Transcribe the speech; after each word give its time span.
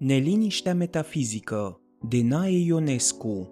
Neliniștea 0.00 0.74
metafizică 0.74 1.80
de 2.08 2.22
Nae 2.22 2.58
Ionescu. 2.58 3.50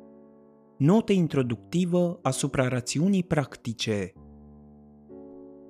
Notă 0.79 1.13
introductivă 1.13 2.19
asupra 2.23 2.69
rațiunii 2.69 3.23
practice. 3.23 4.13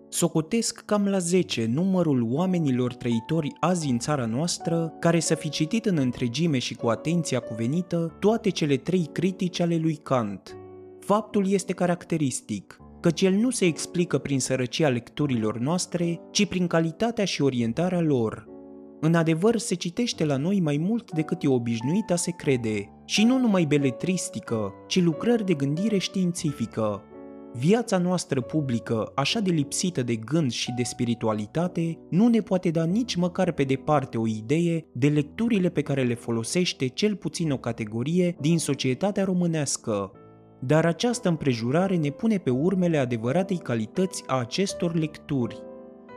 Socotesc 0.08 0.84
cam 0.84 1.06
la 1.06 1.18
10 1.18 1.66
numărul 1.66 2.28
oamenilor 2.30 2.94
trăitori 2.94 3.52
azi 3.60 3.90
în 3.90 3.98
țara 3.98 4.26
noastră 4.26 4.92
care 5.00 5.20
să 5.20 5.34
fi 5.34 5.48
citit 5.48 5.86
în 5.86 5.96
întregime 5.96 6.58
și 6.58 6.74
cu 6.74 6.86
atenția 6.86 7.40
cuvenită 7.40 8.16
toate 8.20 8.50
cele 8.50 8.76
trei 8.76 9.08
critici 9.12 9.60
ale 9.60 9.76
lui 9.76 9.96
Kant. 9.96 10.56
Faptul 11.00 11.50
este 11.50 11.72
caracteristic, 11.72 12.78
căci 13.00 13.22
el 13.22 13.32
nu 13.32 13.50
se 13.50 13.64
explică 13.64 14.18
prin 14.18 14.40
sărăcia 14.40 14.88
lecturilor 14.88 15.58
noastre, 15.58 16.20
ci 16.30 16.46
prin 16.46 16.66
calitatea 16.66 17.24
și 17.24 17.42
orientarea 17.42 18.00
lor– 18.00 18.46
în 19.00 19.14
adevăr, 19.14 19.56
se 19.56 19.74
citește 19.74 20.24
la 20.24 20.36
noi 20.36 20.60
mai 20.60 20.76
mult 20.76 21.12
decât 21.12 21.42
e 21.42 21.48
obișnuit 21.48 22.10
a 22.10 22.16
se 22.16 22.30
crede, 22.30 22.88
și 23.04 23.24
nu 23.24 23.38
numai 23.38 23.64
beletristică, 23.64 24.72
ci 24.86 25.02
lucrări 25.02 25.44
de 25.44 25.54
gândire 25.54 25.98
științifică. 25.98 27.02
Viața 27.52 27.98
noastră 27.98 28.40
publică, 28.40 29.12
așa 29.14 29.40
de 29.40 29.50
lipsită 29.50 30.02
de 30.02 30.16
gând 30.16 30.50
și 30.50 30.72
de 30.76 30.82
spiritualitate, 30.82 31.98
nu 32.10 32.28
ne 32.28 32.40
poate 32.40 32.70
da 32.70 32.84
nici 32.84 33.14
măcar 33.14 33.52
pe 33.52 33.62
departe 33.62 34.18
o 34.18 34.26
idee 34.26 34.86
de 34.92 35.08
lecturile 35.08 35.68
pe 35.68 35.82
care 35.82 36.02
le 36.02 36.14
folosește 36.14 36.86
cel 36.86 37.16
puțin 37.16 37.50
o 37.50 37.56
categorie 37.56 38.36
din 38.40 38.58
societatea 38.58 39.24
românească. 39.24 40.12
Dar 40.60 40.86
această 40.86 41.28
împrejurare 41.28 41.96
ne 41.96 42.10
pune 42.10 42.38
pe 42.38 42.50
urmele 42.50 42.98
adevăratei 42.98 43.58
calități 43.58 44.22
a 44.26 44.38
acestor 44.38 44.94
lecturi. 44.94 45.62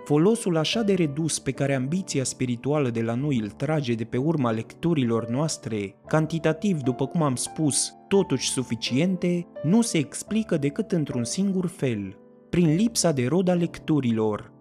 Folosul 0.04 0.58
așa 0.58 0.82
de 0.82 0.94
redus 0.94 1.40
pe 1.40 1.52
care 1.52 1.76
ambiția 1.76 2.24
spirituală 2.24 2.90
de 2.90 3.02
la 3.02 3.14
noi 3.14 3.40
îl 3.40 3.50
trage 3.50 3.94
de 3.94 4.04
pe 4.04 4.18
urma 4.18 4.52
lecturilor 4.52 5.30
noastre, 5.30 5.96
cantitativ, 6.08 6.82
după 6.82 7.08
cum 7.08 7.22
am 7.22 7.36
spus, 7.36 7.94
totuși 8.08 8.50
suficiente, 8.50 9.48
nu 9.64 9.82
se 9.82 9.98
explică 9.98 10.58
decât 10.58 10.92
într-un 10.92 11.24
singur 11.24 11.68
fel, 11.68 12.18
prin 12.50 12.76
lipsa 12.76 13.12
de 13.12 13.28
rod 13.28 13.48
a 13.48 13.54
lecturilor. 13.54 14.52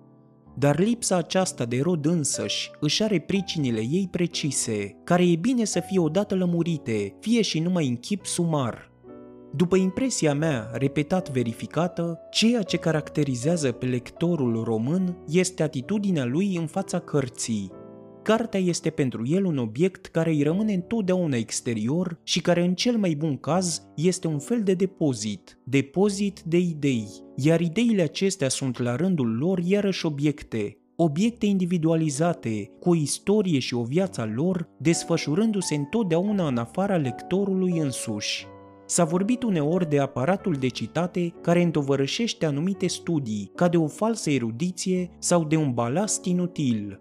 Dar 0.56 0.78
lipsa 0.78 1.16
aceasta 1.16 1.64
de 1.64 1.80
rod 1.82 2.06
însăși 2.06 2.70
își 2.80 3.02
are 3.02 3.18
pricinile 3.18 3.80
ei 3.80 4.08
precise, 4.10 4.96
care 5.04 5.30
e 5.30 5.36
bine 5.36 5.64
să 5.64 5.80
fie 5.80 5.98
odată 5.98 6.34
lămurite, 6.34 7.16
fie 7.20 7.42
și 7.42 7.58
numai 7.58 7.88
în 7.88 7.96
chip 7.96 8.26
sumar– 8.26 8.88
după 9.52 9.76
impresia 9.76 10.34
mea, 10.34 10.70
repetat 10.72 11.30
verificată, 11.30 12.20
ceea 12.30 12.62
ce 12.62 12.76
caracterizează 12.76 13.72
pe 13.72 13.86
lectorul 13.86 14.64
român 14.64 15.16
este 15.28 15.62
atitudinea 15.62 16.24
lui 16.24 16.56
în 16.56 16.66
fața 16.66 16.98
cărții. 16.98 17.72
Cartea 18.22 18.60
este 18.60 18.90
pentru 18.90 19.26
el 19.26 19.44
un 19.44 19.58
obiect 19.58 20.06
care 20.06 20.30
îi 20.30 20.42
rămâne 20.42 20.72
întotdeauna 20.72 21.36
exterior 21.36 22.20
și 22.24 22.40
care 22.40 22.64
în 22.64 22.74
cel 22.74 22.96
mai 22.96 23.14
bun 23.14 23.36
caz 23.36 23.82
este 23.96 24.26
un 24.26 24.38
fel 24.38 24.62
de 24.62 24.74
depozit, 24.74 25.58
depozit 25.64 26.40
de 26.40 26.58
idei, 26.58 27.08
iar 27.36 27.60
ideile 27.60 28.02
acestea 28.02 28.48
sunt 28.48 28.78
la 28.78 28.96
rândul 28.96 29.36
lor 29.36 29.58
iarăși 29.58 30.06
obiecte, 30.06 30.76
obiecte 30.96 31.46
individualizate, 31.46 32.70
cu 32.80 32.90
o 32.90 32.94
istorie 32.94 33.58
și 33.58 33.74
o 33.74 33.82
viață 33.82 34.30
lor, 34.34 34.68
desfășurându-se 34.78 35.74
întotdeauna 35.74 36.46
în 36.46 36.56
afara 36.56 36.96
lectorului 36.96 37.78
însuși. 37.78 38.46
S-a 38.90 39.04
vorbit 39.04 39.42
uneori 39.42 39.88
de 39.88 39.98
aparatul 39.98 40.54
de 40.54 40.68
citate 40.68 41.34
care 41.40 41.62
întovărășește 41.62 42.46
anumite 42.46 42.86
studii, 42.86 43.50
ca 43.54 43.68
de 43.68 43.76
o 43.76 43.86
falsă 43.86 44.30
erudiție 44.30 45.10
sau 45.18 45.44
de 45.44 45.56
un 45.56 45.72
balast 45.72 46.24
inutil. 46.24 47.00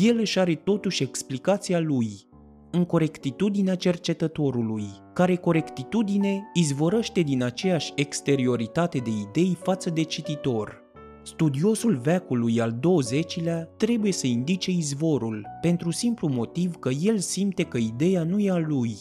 El 0.00 0.18
își 0.18 0.38
are 0.38 0.54
totuși 0.54 1.02
explicația 1.02 1.80
lui, 1.80 2.28
în 2.70 2.84
corectitudinea 2.84 3.74
cercetătorului, 3.74 4.84
care 5.12 5.36
corectitudine 5.36 6.42
izvorăște 6.54 7.20
din 7.20 7.42
aceeași 7.42 7.92
exterioritate 7.96 8.98
de 8.98 9.10
idei 9.10 9.58
față 9.62 9.90
de 9.90 10.02
cititor. 10.02 10.82
Studiosul 11.22 11.96
veacului 11.96 12.60
al 12.60 12.72
20-lea 12.72 13.76
trebuie 13.76 14.12
să 14.12 14.26
indice 14.26 14.70
izvorul, 14.70 15.46
pentru 15.60 15.90
simplu 15.90 16.28
motiv 16.28 16.76
că 16.76 16.90
el 17.02 17.18
simte 17.18 17.62
că 17.62 17.78
ideea 17.78 18.22
nu 18.22 18.38
e 18.38 18.50
a 18.50 18.58
lui, 18.58 18.96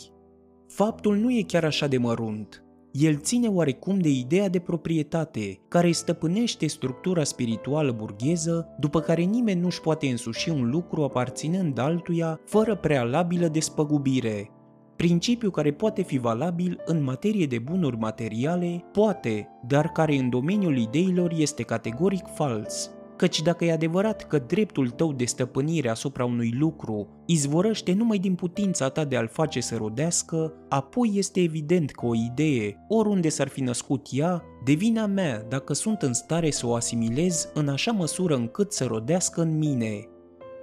Faptul 0.76 1.16
nu 1.16 1.32
e 1.32 1.42
chiar 1.48 1.64
așa 1.64 1.88
de 1.88 1.98
mărunt. 1.98 2.64
El 2.92 3.18
ține 3.18 3.48
oarecum 3.48 4.00
de 4.00 4.10
ideea 4.10 4.50
de 4.50 4.60
proprietate, 4.60 5.60
care 5.68 5.92
stăpânește 5.92 6.68
structura 6.68 7.24
spirituală 7.24 7.92
burgheză, 7.92 8.68
după 8.80 9.00
care 9.00 9.22
nimeni 9.22 9.62
nu-și 9.62 9.82
poate 9.82 10.08
însuși 10.08 10.50
un 10.50 10.70
lucru 10.70 11.04
aparținând 11.04 11.78
altuia 11.80 12.40
fără 12.46 12.76
prealabilă 12.76 13.48
despăgubire. 13.48 14.50
Principiu 14.96 15.50
care 15.50 15.72
poate 15.72 16.02
fi 16.02 16.18
valabil 16.18 16.82
în 16.86 17.04
materie 17.04 17.46
de 17.46 17.60
bunuri 17.60 17.98
materiale, 17.98 18.84
poate, 18.92 19.48
dar 19.68 19.88
care 19.88 20.16
în 20.16 20.30
domeniul 20.30 20.78
ideilor 20.78 21.34
este 21.38 21.64
categoric 21.64 22.26
fals, 22.34 22.92
Căci 23.16 23.42
dacă 23.42 23.66
e 23.66 23.72
adevărat 23.72 24.28
că 24.28 24.40
dreptul 24.40 24.90
tău 24.90 25.14
de 25.14 25.26
stăpânire 25.26 25.90
asupra 25.90 26.26
unui 26.26 26.54
lucru 26.60 27.08
izvorăște 27.26 27.94
numai 27.94 28.18
din 28.18 28.36
putința 28.36 28.90
ta 28.90 29.06
de 29.06 29.16
a-l 29.16 29.28
face 29.28 29.60
să 29.60 29.76
rodească, 29.76 30.54
apoi 30.70 31.12
este 31.14 31.42
evident 31.42 31.92
că 31.92 32.06
o 32.06 32.16
idee, 32.16 32.86
oriunde 32.88 33.30
s-ar 33.30 33.48
fi 33.48 33.62
născut 33.62 34.08
ea, 34.12 34.44
devine 34.64 35.00
a 35.00 35.06
mea 35.06 35.46
dacă 35.50 35.74
sunt 35.74 36.02
în 36.02 36.14
stare 36.14 36.52
să 36.52 36.68
o 36.68 36.74
asimilez 36.74 37.50
în 37.54 37.68
așa 37.68 37.92
măsură 37.92 38.36
încât 38.36 38.74
să 38.74 38.86
rodească 38.86 39.42
în 39.42 39.58
mine. 39.58 40.10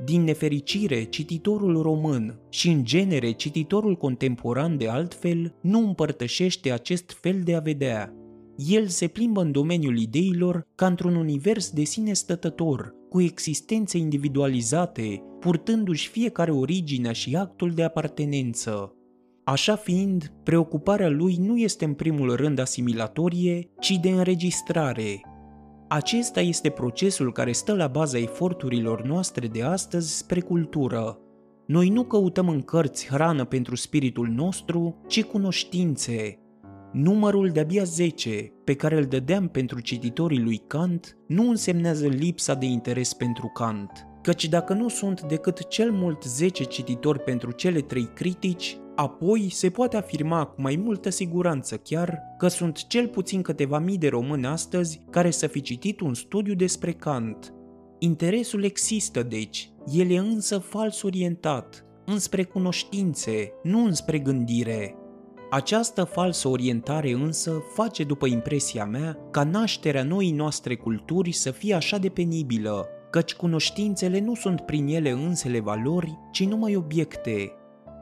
Din 0.05 0.23
nefericire, 0.23 1.03
cititorul 1.03 1.83
român 1.83 2.39
și 2.49 2.69
în 2.69 2.85
genere 2.85 3.31
cititorul 3.31 3.97
contemporan 3.97 4.77
de 4.77 4.89
altfel 4.89 5.55
nu 5.61 5.79
împărtășește 5.79 6.71
acest 6.71 7.17
fel 7.21 7.41
de 7.45 7.55
a 7.55 7.61
vedea 7.61 8.12
el 8.57 8.87
se 8.87 9.07
plimbă 9.07 9.41
în 9.41 9.53
domeniul 9.53 9.99
ideilor 9.99 10.67
ca 10.75 10.87
într-un 10.87 11.15
univers 11.15 11.71
de 11.71 11.85
sine 11.85 12.13
stătător, 12.13 12.95
cu 13.09 13.21
existențe 13.21 13.99
individualizate, 13.99 15.23
purtându-și 15.41 16.09
fiecare 16.09 16.51
originea 16.51 17.12
și 17.12 17.37
actul 17.37 17.71
de 17.71 17.83
apartenență. 17.83 18.97
Așa 19.45 19.77
fiind, 19.77 20.33
preocuparea 20.43 21.09
lui 21.09 21.37
nu 21.41 21.57
este 21.57 21.85
în 21.85 21.95
primul 21.95 22.37
rând 22.37 22.59
asimilatorie, 22.59 23.69
ci 23.81 23.99
de 24.01 24.11
înregistrare. 24.11 25.21
Acesta 25.89 26.41
este 26.41 26.69
procesul 26.69 27.33
care 27.33 27.53
stă 27.53 27.75
la 27.75 27.87
baza 27.87 28.19
eforturilor 28.19 29.03
noastre 29.03 29.47
de 29.47 29.62
astăzi 29.62 30.17
spre 30.17 30.41
cultură. 30.41 31.19
Noi 31.67 31.89
nu 31.89 32.05
căutăm 32.05 32.49
în 32.49 32.61
cărți 32.61 33.07
hrană 33.07 33.45
pentru 33.45 33.77
spiritul 33.77 34.29
nostru, 34.29 34.97
ci 35.07 35.25
cunoștințe, 35.25 36.39
Numărul 36.93 37.49
de-abia 37.49 37.85
10 37.85 38.53
pe 38.65 38.75
care 38.75 38.97
îl 38.97 39.05
dădeam 39.05 39.49
pentru 39.49 39.81
cititorii 39.81 40.41
lui 40.41 40.63
Kant 40.67 41.17
nu 41.27 41.49
însemnează 41.49 42.07
lipsa 42.07 42.55
de 42.55 42.67
interes 42.67 43.13
pentru 43.13 43.47
Kant, 43.47 44.07
căci 44.23 44.49
dacă 44.49 44.73
nu 44.73 44.89
sunt 44.89 45.23
decât 45.23 45.69
cel 45.69 45.93
mult 45.93 46.23
10 46.23 46.65
cititori 46.65 47.21
pentru 47.21 47.51
cele 47.51 47.81
trei 47.81 48.11
critici, 48.15 48.79
apoi 48.95 49.49
se 49.51 49.71
poate 49.71 49.97
afirma 49.97 50.45
cu 50.45 50.61
mai 50.61 50.77
multă 50.85 51.11
siguranță 51.11 51.77
chiar 51.77 52.19
că 52.39 52.49
sunt 52.49 52.87
cel 52.87 53.09
puțin 53.09 53.43
câteva 53.43 53.79
mii 53.79 53.99
de 53.99 54.09
români 54.09 54.47
astăzi 54.47 55.01
care 55.11 55.31
să 55.31 55.47
fi 55.47 55.61
citit 55.61 56.01
un 56.01 56.15
studiu 56.15 56.55
despre 56.55 56.93
Kant. 56.93 57.55
Interesul 57.99 58.65
există 58.65 59.23
deci, 59.23 59.73
el 59.93 60.11
e 60.11 60.19
însă 60.19 60.59
fals 60.59 61.03
orientat, 61.03 61.85
înspre 62.05 62.45
cunoștințe, 62.45 63.53
nu 63.63 63.85
înspre 63.85 64.19
gândire, 64.19 64.97
această 65.55 66.05
falsă 66.05 66.49
orientare 66.49 67.11
însă 67.11 67.63
face, 67.75 68.05
după 68.05 68.27
impresia 68.27 68.85
mea, 68.85 69.19
ca 69.31 69.45
nașterea 69.45 70.03
noii 70.03 70.31
noastre 70.31 70.77
culturi 70.77 71.33
să 71.33 71.51
fie 71.51 71.75
așa 71.75 71.99
de 71.99 72.09
penibilă, 72.09 72.87
căci 73.11 73.35
cunoștințele 73.35 74.21
nu 74.21 74.35
sunt 74.35 74.61
prin 74.61 74.87
ele 74.87 75.11
însele 75.11 75.61
valori, 75.61 76.19
ci 76.31 76.45
numai 76.45 76.77
obiecte. 76.77 77.53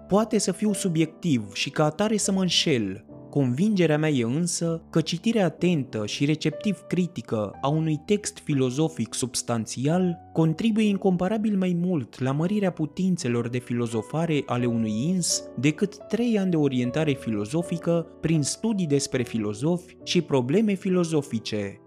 Poate 0.09 0.39
să 0.39 0.53
fiu 0.53 0.73
subiectiv 0.73 1.53
și 1.53 1.71
ca 1.71 1.85
atare 1.85 2.17
să 2.17 2.33
mă 2.33 2.41
înșel, 2.41 3.05
Convingerea 3.31 3.99
mea 3.99 4.09
e 4.09 4.25
însă 4.25 4.83
că 4.91 5.01
citirea 5.01 5.45
atentă 5.45 6.07
și 6.07 6.25
receptiv 6.25 6.79
critică 6.89 7.59
a 7.61 7.69
unui 7.69 8.01
text 8.07 8.39
filozofic 8.39 9.15
substanțial 9.15 10.19
contribuie 10.33 10.89
incomparabil 10.89 11.57
mai 11.57 11.77
mult 11.81 12.21
la 12.21 12.33
mărirea 12.33 12.71
putințelor 12.71 13.49
de 13.49 13.59
filozofare 13.59 14.43
ale 14.47 14.67
unui 14.67 15.09
ins 15.09 15.45
decât 15.59 15.97
trei 16.09 16.39
ani 16.39 16.51
de 16.51 16.57
orientare 16.57 17.13
filozofică 17.13 18.07
prin 18.21 18.43
studii 18.43 18.87
despre 18.87 19.23
filozofi 19.23 19.97
și 20.05 20.21
probleme 20.21 20.75
filozofice. 20.75 21.81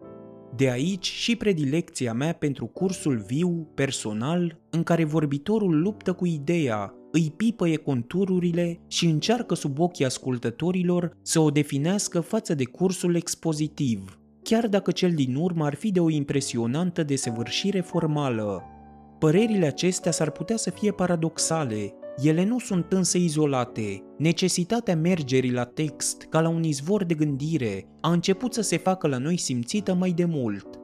De 0.56 0.70
aici 0.70 1.06
și 1.06 1.36
predilecția 1.36 2.14
mea 2.14 2.34
pentru 2.34 2.66
cursul 2.66 3.24
viu, 3.28 3.68
personal, 3.74 4.60
în 4.70 4.84
care 4.84 5.04
vorbitorul 5.04 5.82
luptă 5.82 6.14
cu 6.14 6.26
ideea 6.26 6.94
îi 7.16 7.34
pipăie 7.38 7.76
contururile 7.76 8.80
și 8.88 9.06
încearcă 9.06 9.56
sub 9.56 9.80
ochii 9.80 10.06
ascultătorilor 10.06 11.18
să 11.22 11.40
o 11.40 11.50
definească 11.50 12.20
față 12.20 12.54
de 12.54 12.64
cursul 12.64 13.16
expozitiv, 13.16 14.20
chiar 14.44 14.68
dacă 14.68 14.92
cel 14.92 15.12
din 15.12 15.36
urmă 15.36 15.66
ar 15.66 15.76
fi 15.76 15.92
de 15.92 16.00
o 16.00 16.10
impresionantă 16.10 17.04
desăvârșire 17.04 17.82
formală. 17.82 18.64
Părerile 19.20 19.66
acestea 19.66 20.12
s-ar 20.12 20.32
putea 20.32 20.58
să 20.58 20.70
fie 20.70 20.92
paradoxale, 20.92 21.94
Ele 22.18 22.46
nu 22.46 22.60
sunt 22.60 22.92
însă 22.92 23.18
izolate. 23.18 24.04
Necesitatea 24.18 24.96
mergerii 24.96 25.52
la 25.52 25.66
text, 25.66 26.22
ca 26.30 26.42
la 26.42 26.50
un 26.50 26.64
izvor 26.64 27.04
de 27.04 27.14
gândire, 27.14 27.88
a 28.02 28.12
început 28.12 28.54
să 28.54 28.62
se 28.62 28.78
facă 28.78 29.08
la 29.08 29.18
noi 29.18 29.38
simțită 29.38 29.94
mai 29.94 30.12
de 30.12 30.26
mult. 30.26 30.83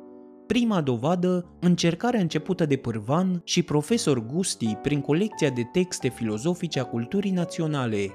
Prima 0.50 0.81
dovadă, 0.81 1.46
încercarea 1.60 2.19
începută 2.19 2.66
de 2.66 2.75
Pârvan 2.75 3.42
și 3.44 3.63
profesor 3.63 4.25
Gusti 4.25 4.75
prin 4.81 5.01
colecția 5.01 5.50
de 5.50 5.63
texte 5.72 6.10
filozofice 6.10 6.80
a 6.80 6.84
culturii 6.84 7.31
naționale. 7.31 8.10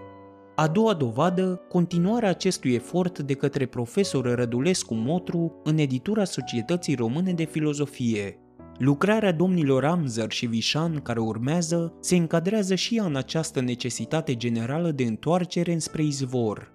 A 0.54 0.68
doua 0.68 0.94
dovadă, 0.94 1.60
continuarea 1.68 2.28
acestui 2.28 2.72
efort 2.72 3.18
de 3.18 3.34
către 3.34 3.66
profesor 3.66 4.34
Rădulescu 4.34 4.94
Motru 4.94 5.60
în 5.64 5.78
editura 5.78 6.24
Societății 6.24 6.94
Române 6.94 7.32
de 7.32 7.44
Filozofie. 7.44 8.38
Lucrarea 8.78 9.32
domnilor 9.32 9.84
Amzer 9.84 10.30
și 10.30 10.46
Vișan 10.46 11.00
care 11.00 11.20
urmează 11.20 11.94
se 12.00 12.16
încadrează 12.16 12.74
și 12.74 12.96
ea 12.96 13.04
în 13.04 13.16
această 13.16 13.60
necesitate 13.60 14.34
generală 14.36 14.90
de 14.90 15.04
întoarcere 15.04 15.72
înspre 15.72 16.02
izvor. 16.02 16.73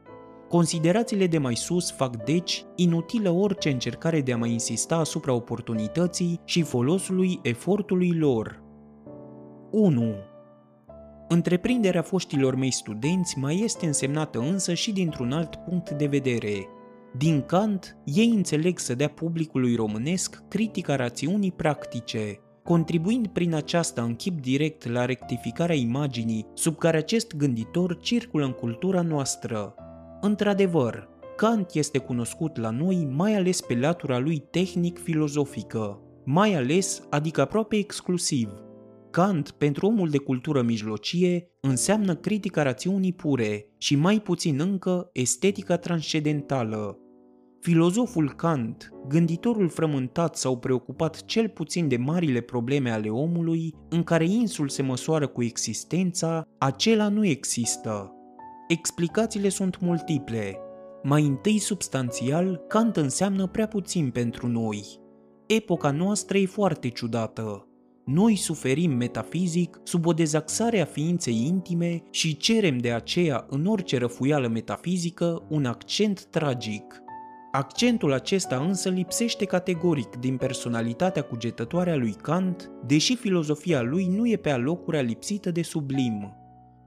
Considerațiile 0.50 1.28
de 1.28 1.38
mai 1.38 1.56
sus 1.56 1.92
fac 1.92 2.24
deci 2.24 2.66
inutilă 2.76 3.30
orice 3.30 3.70
încercare 3.70 4.22
de 4.22 4.34
a 4.34 4.38
mai 4.38 4.52
insista 4.52 4.96
asupra 4.96 5.34
oportunității 5.34 6.40
și 6.46 6.62
folosului 6.62 7.40
efortului 7.42 8.12
lor. 8.18 8.62
1. 9.72 10.14
Întreprinderea 11.28 12.02
foștilor 12.02 12.56
mei 12.56 12.72
studenți 12.72 13.38
mai 13.38 13.62
este 13.64 13.86
însemnată 13.86 14.40
însă 14.40 14.74
și 14.74 14.92
dintr-un 14.92 15.32
alt 15.32 15.56
punct 15.56 15.90
de 15.90 16.06
vedere– 16.06 16.68
din 17.18 17.42
Kant, 17.42 17.98
ei 18.04 18.30
înțeleg 18.36 18.80
să 18.80 18.96
dea 18.96 19.10
publicului 19.10 19.76
românesc 19.76 20.44
critica 20.48 20.96
rațiunii 20.96 21.52
practice, 21.52 22.40
contribuind 22.64 23.28
prin 23.28 23.54
aceasta 23.54 24.02
în 24.02 24.16
chip 24.16 24.42
direct 24.42 24.88
la 24.88 25.06
rectificarea 25.06 25.76
imaginii 25.76 26.46
sub 26.54 26.78
care 26.78 26.98
acest 26.98 27.36
gânditor 27.36 28.00
circulă 28.00 28.46
în 28.46 28.52
cultura 28.52 29.02
noastră. 29.02 29.74
Într-adevăr, 30.22 31.10
Kant 31.36 31.74
este 31.74 31.98
cunoscut 31.98 32.58
la 32.58 32.70
noi 32.70 33.08
mai 33.12 33.36
ales 33.36 33.62
pe 33.62 33.76
latura 33.76 34.20
lui 34.20 34.44
tehnic-filozofică, 34.52 36.02
mai 36.26 36.54
ales, 36.54 37.02
adică 37.10 37.42
aproape 37.42 37.76
exclusiv. 37.76 38.50
Kant, 39.12 39.52
pentru 39.52 39.86
omul 39.86 40.10
de 40.10 40.18
cultură 40.18 40.62
mijlocie, 40.62 41.52
înseamnă 41.60 42.16
critica 42.16 42.64
rațiunii 42.64 43.14
pure 43.14 43.70
și 43.78 43.96
mai 43.96 44.20
puțin 44.20 44.60
încă 44.60 45.10
estetica 45.14 45.78
transcendentală. 45.78 46.98
Filozoful 47.60 48.34
Kant, 48.36 48.90
gânditorul 49.08 49.70
frământat 49.70 50.36
sau 50.36 50.58
preocupat 50.58 51.26
cel 51.26 51.50
puțin 51.50 51.88
de 51.88 51.98
marile 51.98 52.42
probleme 52.42 52.92
ale 52.92 53.10
omului, 53.10 53.74
în 53.90 54.04
care 54.04 54.26
insul 54.26 54.70
se 54.70 54.82
măsoară 54.82 55.28
cu 55.28 55.44
existența, 55.44 56.48
acela 56.58 57.10
nu 57.10 57.26
există. 57.26 58.14
Explicațiile 58.70 59.50
sunt 59.50 59.80
multiple. 59.80 60.58
Mai 61.04 61.26
întâi 61.26 61.58
substanțial, 61.58 62.62
Kant 62.68 62.98
înseamnă 62.98 63.48
prea 63.48 63.68
puțin 63.68 64.10
pentru 64.10 64.48
noi. 64.48 65.00
Epoca 65.48 65.92
noastră 65.92 66.38
e 66.38 66.46
foarte 66.46 66.90
ciudată 66.90 67.70
noi 68.12 68.36
suferim 68.36 68.92
metafizic 68.92 69.80
sub 69.84 70.06
o 70.06 70.14
dezaxare 70.14 70.82
a 70.82 70.86
ființei 70.86 71.46
intime 71.46 72.04
și 72.12 72.38
cerem 72.38 72.78
de 72.78 72.92
aceea 72.92 73.46
în 73.50 73.66
orice 73.66 73.98
răfuială 73.98 74.48
metafizică 74.48 75.46
un 75.50 75.66
accent 75.66 76.26
tragic. 76.26 77.02
Accentul 77.52 78.14
acesta 78.14 78.58
însă 78.58 78.90
lipsește 78.90 79.46
categoric 79.46 80.16
din 80.16 80.38
personalitatea 80.38 81.22
cugetătoare 81.22 81.92
a 81.92 81.96
lui 81.96 82.16
Kant, 82.22 82.72
deși 82.86 83.16
filozofia 83.16 83.82
lui 83.82 84.08
nu 84.08 84.28
e 84.28 84.36
pe 84.36 84.50
alocurea 84.50 85.02
lipsită 85.02 85.52
de 85.52 85.62
sublim. 85.62 86.39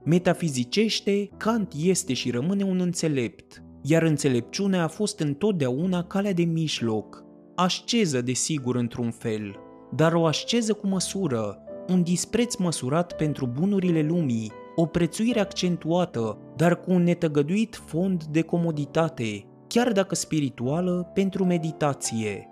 Metafizicește, 0.05 1.29
Kant 1.37 1.73
este 1.77 2.13
și 2.13 2.31
rămâne 2.31 2.63
un 2.63 2.79
înțelept, 2.79 3.63
iar 3.81 4.03
înțelepciunea 4.03 4.83
a 4.83 4.87
fost 4.87 5.19
întotdeauna 5.19 6.03
calea 6.03 6.33
de 6.33 6.43
mijloc, 6.43 7.23
asceză 7.55 8.21
desigur 8.21 8.75
într-un 8.75 9.11
fel, 9.11 9.55
dar 9.95 10.13
o 10.13 10.25
asceză 10.25 10.73
cu 10.73 10.87
măsură, 10.87 11.57
un 11.87 12.03
dispreț 12.03 12.55
măsurat 12.55 13.15
pentru 13.15 13.45
bunurile 13.45 14.01
lumii, 14.01 14.51
o 14.75 14.85
prețuire 14.85 15.39
accentuată, 15.39 16.37
dar 16.55 16.79
cu 16.79 16.91
un 16.91 17.03
netăgăduit 17.03 17.81
fond 17.85 18.23
de 18.23 18.41
comoditate, 18.41 19.45
chiar 19.67 19.91
dacă 19.91 20.15
spirituală, 20.15 21.11
pentru 21.13 21.45
meditație. 21.45 22.47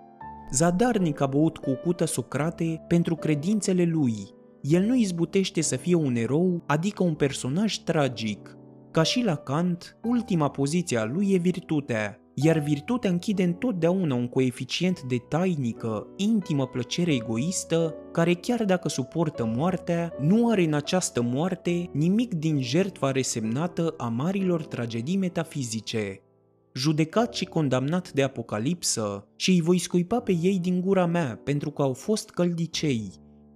Zadarnic 0.52 1.20
a 1.20 1.26
băut 1.26 1.58
cu 1.58 1.70
cută 1.84 2.04
Socrate 2.04 2.84
pentru 2.88 3.14
credințele 3.14 3.84
lui. 3.84 4.14
El 4.62 4.82
nu 4.82 4.94
izbutește 4.94 5.60
să 5.60 5.76
fie 5.76 5.94
un 5.94 6.16
erou, 6.16 6.62
adică 6.66 7.02
un 7.02 7.14
personaj 7.14 7.76
tragic. 7.76 8.56
Ca 8.90 9.02
și 9.02 9.22
la 9.22 9.36
Kant, 9.36 9.98
ultima 10.02 10.50
poziție 10.50 10.98
a 10.98 11.04
lui 11.04 11.32
e 11.32 11.38
virtutea, 11.38 12.20
iar 12.34 12.58
virtutea 12.58 13.10
închide 13.10 13.42
întotdeauna 13.42 14.14
un 14.14 14.28
coeficient 14.28 15.02
de 15.02 15.16
tainică, 15.28 16.06
intimă 16.16 16.66
plăcere 16.66 17.14
egoistă, 17.14 17.94
care 18.12 18.34
chiar 18.34 18.64
dacă 18.64 18.88
suportă 18.88 19.52
moartea, 19.56 20.12
nu 20.20 20.50
are 20.50 20.64
în 20.64 20.74
această 20.74 21.22
moarte 21.22 21.90
nimic 21.92 22.34
din 22.34 22.60
jertfa 22.60 23.10
resemnată 23.10 23.94
a 23.96 24.08
marilor 24.08 24.64
tragedii 24.64 25.16
metafizice. 25.16 26.20
Judecat 26.74 27.34
și 27.34 27.44
condamnat 27.44 28.12
de 28.12 28.22
apocalipsă, 28.22 29.26
și 29.36 29.50
îi 29.50 29.60
voi 29.60 29.78
scuipa 29.78 30.20
pe 30.20 30.32
ei 30.42 30.58
din 30.58 30.80
gura 30.80 31.06
mea 31.06 31.40
pentru 31.44 31.70
că 31.70 31.82
au 31.82 31.92
fost 31.92 32.30
căldicei. 32.30 33.12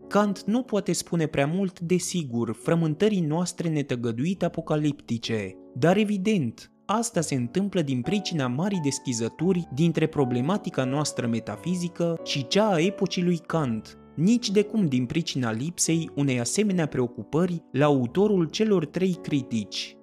Kant 0.08 0.44
nu 0.44 0.62
poate 0.62 0.93
spune 0.93 1.26
prea 1.26 1.47
mult 1.47 1.81
de 1.81 1.97
sigur 1.97 2.55
frământării 2.62 3.20
noastre 3.20 3.69
netăgăduite 3.69 4.44
apocaliptice, 4.44 5.55
dar 5.75 5.97
evident, 5.97 6.70
Asta 6.88 7.20
se 7.20 7.35
întâmplă 7.35 7.82
din 7.82 8.00
pricina 8.00 8.47
marii 8.47 8.81
deschizături 8.82 9.69
dintre 9.75 10.06
problematica 10.06 10.85
noastră 10.85 11.26
metafizică 11.26 12.20
și 12.25 12.47
cea 12.47 12.73
a 12.73 12.81
epocii 12.81 13.23
lui 13.23 13.38
Kant, 13.38 13.99
nici 14.14 14.50
de 14.50 14.62
cum 14.62 14.87
din 14.87 15.06
pricina 15.06 15.53
lipsei 15.53 16.11
unei 16.14 16.41
asemenea 16.41 16.87
preocupări 16.87 17.62
la 17.73 17.85
autorul 17.85 18.44
celor 18.44 18.87
trei 18.87 19.19
critici. 19.23 19.97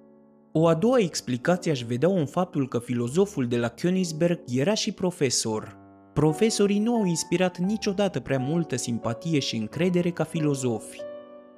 O 0.52 0.66
a 0.66 0.74
doua 0.74 0.98
explicație 0.98 1.70
aș 1.70 1.82
vedea 1.82 2.08
în 2.08 2.26
faptul 2.26 2.68
că 2.68 2.78
filozoful 2.78 3.46
de 3.46 3.56
la 3.56 3.74
Königsberg 3.74 4.38
era 4.46 4.74
și 4.74 4.92
profesor. 4.92 5.83
Profesorii 6.14 6.78
nu 6.78 6.94
au 6.94 7.04
inspirat 7.04 7.58
niciodată 7.58 8.20
prea 8.20 8.38
multă 8.38 8.76
simpatie 8.76 9.38
și 9.38 9.56
încredere 9.56 10.10
ca 10.10 10.24
filozofi. 10.24 10.98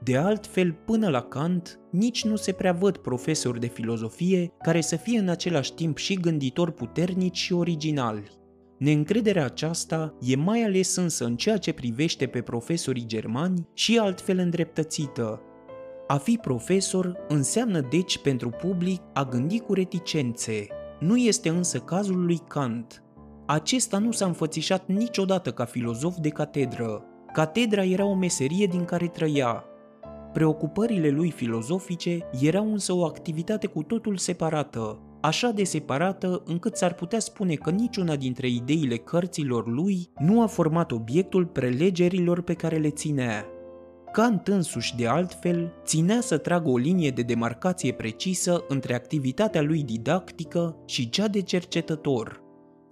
De 0.03 0.17
altfel, 0.17 0.73
până 0.73 1.09
la 1.09 1.23
Kant, 1.23 1.81
nici 1.91 2.25
nu 2.25 2.37
se 2.37 2.53
prea 2.53 2.73
văd 2.73 2.97
profesori 2.97 3.61
de 3.61 3.67
filozofie 3.67 4.53
care 4.59 4.81
să 4.81 4.97
fie 4.97 5.19
în 5.19 5.29
același 5.29 5.75
timp 5.75 5.97
și 5.97 6.15
gânditori 6.15 6.73
puternici 6.73 7.37
și 7.37 7.53
originali. 7.53 8.31
Neîncrederea 8.79 9.45
aceasta 9.45 10.15
e 10.21 10.37
mai 10.37 10.63
ales 10.63 10.97
însă 10.97 11.25
în 11.25 11.37
ceea 11.37 11.57
ce 11.57 11.73
privește 11.73 12.27
pe 12.27 12.41
profesorii 12.41 13.07
germani 13.07 13.69
și 13.75 13.99
altfel 13.99 14.39
îndreptățită. 14.39 15.41
A 16.07 16.17
fi 16.17 16.39
profesor 16.43 17.17
înseamnă 17.29 17.81
deci 17.91 18.19
pentru 18.19 18.51
public 18.51 19.01
a 19.13 19.25
gândi 19.25 19.59
cu 19.59 19.73
reticențe. 19.73 20.67
Nu 21.01 21.17
este 21.17 21.49
însă 21.49 21.79
cazul 21.79 22.25
lui 22.25 22.41
Kant. 22.49 23.01
Acesta 23.47 23.99
nu 23.99 24.13
s-a 24.13 24.27
înfățișat 24.27 24.87
niciodată 24.87 25.53
ca 25.53 25.65
filozof 25.65 26.17
de 26.17 26.29
catedră. 26.29 27.03
Catedra 27.33 27.85
era 27.85 28.05
o 28.05 28.15
meserie 28.15 28.67
din 28.67 28.85
care 28.85 29.07
trăia, 29.07 29.65
Preocupările 30.37 31.09
lui 31.09 31.31
filozofice 31.31 32.19
erau 32.41 32.73
însă 32.73 32.93
o 32.93 33.05
activitate 33.05 33.67
cu 33.67 33.83
totul 33.83 34.17
separată, 34.17 34.99
așa 35.21 35.51
de 35.51 35.65
separată 35.65 36.43
încât 36.47 36.77
s-ar 36.77 36.95
putea 36.95 37.19
spune 37.19 37.55
că 37.55 37.71
niciuna 37.71 38.17
dintre 38.17 38.49
ideile 38.49 38.97
cărților 38.97 39.67
lui 39.69 40.09
nu 40.19 40.43
a 40.43 40.47
format 40.47 40.93
obiectul 40.93 41.47
prelegerilor 41.47 42.43
pe 42.43 42.55
care 42.55 42.77
le 42.77 42.91
ținea. 42.91 43.45
Kant 44.13 44.49
însuși, 44.49 44.97
de 44.97 45.07
altfel, 45.07 45.73
ținea 45.85 46.21
să 46.21 46.39
tragă 46.39 46.71
o 46.71 46.77
linie 46.77 47.11
de 47.11 47.23
demarcație 47.23 47.93
precisă 47.93 48.65
între 48.69 48.95
activitatea 48.95 49.63
lui 49.63 49.83
didactică 49.83 50.77
și 50.87 51.09
cea 51.09 51.29
de 51.29 51.41
cercetător– 51.41 52.45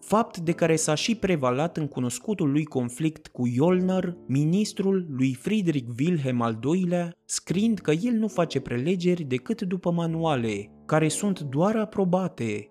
fapt 0.07 0.39
de 0.39 0.53
care 0.53 0.77
s-a 0.77 0.95
și 0.95 1.15
prevalat 1.15 1.77
în 1.77 1.87
cunoscutul 1.87 2.51
lui 2.51 2.65
conflict 2.65 3.27
cu 3.27 3.47
Iolner, 3.47 4.17
ministrul 4.27 5.07
lui 5.11 5.35
Friedrich 5.35 5.89
Wilhelm 5.99 6.41
al 6.41 6.59
II-lea, 6.75 7.13
scriind 7.25 7.79
că 7.79 7.91
el 7.91 8.13
nu 8.13 8.29
face 8.29 8.61
prelegeri 8.61 9.23
decât 9.23 9.63
după 9.63 9.91
manuale, 9.91 10.71
care 10.87 11.09
sunt 11.09 11.41
doar 11.41 11.77
aprobate. 11.77 12.69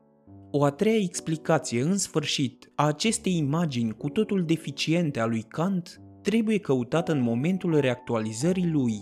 O 0.52 0.63
a 0.63 0.72
treia 0.72 0.98
explicație, 0.98 1.82
în 1.82 1.98
sfârșit, 1.98 2.72
a 2.75 2.86
acestei 2.86 3.38
imagini 3.38 3.98
cu 3.98 4.10
totul 4.10 4.44
deficiente 4.46 5.20
a 5.20 5.25
lui 5.25 5.46
Kant 5.48 6.02
trebuie 6.22 6.58
căutată 6.58 7.12
în 7.12 7.22
momentul 7.22 7.80
reactualizării 7.80 8.70
lui. 8.70 9.00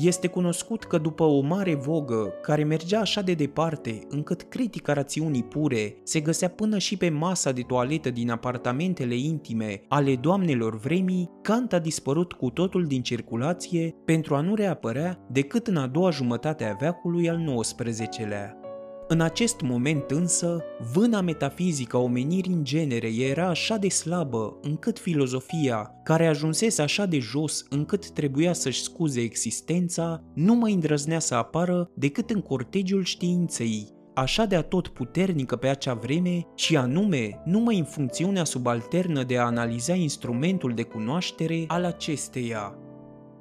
Este 0.00 0.26
cunoscut 0.26 0.84
că 0.84 0.98
după 0.98 1.24
o 1.24 1.40
mare 1.40 1.74
vogă, 1.74 2.32
care 2.42 2.64
mergea 2.64 3.00
așa 3.00 3.20
de 3.20 3.34
departe 3.34 4.06
încât 4.08 4.42
critica 4.42 4.92
rațiunii 4.92 5.42
pure 5.42 5.96
se 6.02 6.20
găsea 6.20 6.48
până 6.48 6.78
și 6.78 6.96
pe 6.96 7.08
masa 7.08 7.52
de 7.52 7.62
toaletă 7.62 8.10
din 8.10 8.30
apartamentele 8.30 9.14
intime 9.14 9.82
ale 9.88 10.16
doamnelor 10.16 10.78
vremii, 10.78 11.30
Kant 11.42 11.72
a 11.72 11.78
dispărut 11.78 12.32
cu 12.32 12.50
totul 12.50 12.84
din 12.84 13.02
circulație 13.02 13.94
pentru 14.04 14.34
a 14.34 14.40
nu 14.40 14.54
reapărea 14.54 15.18
decât 15.30 15.66
în 15.66 15.76
a 15.76 15.86
doua 15.86 16.10
jumătate 16.10 16.64
a 16.64 16.74
veacului 16.74 17.28
al 17.28 17.60
XIX-lea. 17.60 18.55
În 19.08 19.20
acest 19.20 19.60
moment 19.60 20.10
însă, 20.10 20.64
vâna 20.92 21.20
metafizică 21.20 21.96
a 21.96 22.00
omenirii 22.00 22.52
în 22.52 22.64
genere 22.64 23.08
era 23.18 23.48
așa 23.48 23.76
de 23.76 23.88
slabă 23.88 24.58
încât 24.62 24.98
filozofia, 24.98 25.90
care 26.04 26.26
ajunsese 26.26 26.82
așa 26.82 27.06
de 27.06 27.18
jos 27.18 27.66
încât 27.70 28.10
trebuia 28.10 28.52
să-și 28.52 28.82
scuze 28.82 29.20
existența, 29.20 30.22
nu 30.34 30.54
mai 30.54 30.72
îndrăznea 30.72 31.18
să 31.18 31.34
apară 31.34 31.90
decât 31.94 32.30
în 32.30 32.40
cortegiul 32.40 33.04
științei, 33.04 33.88
așa 34.14 34.44
de 34.44 34.56
atot 34.56 34.88
puternică 34.88 35.56
pe 35.56 35.68
acea 35.68 35.94
vreme 35.94 36.46
și 36.54 36.76
anume 36.76 37.42
numai 37.44 37.78
în 37.78 37.84
funcțiunea 37.84 38.44
subalternă 38.44 39.22
de 39.22 39.38
a 39.38 39.44
analiza 39.44 39.94
instrumentul 39.94 40.72
de 40.74 40.82
cunoaștere 40.82 41.64
al 41.66 41.84
acesteia. 41.84 42.78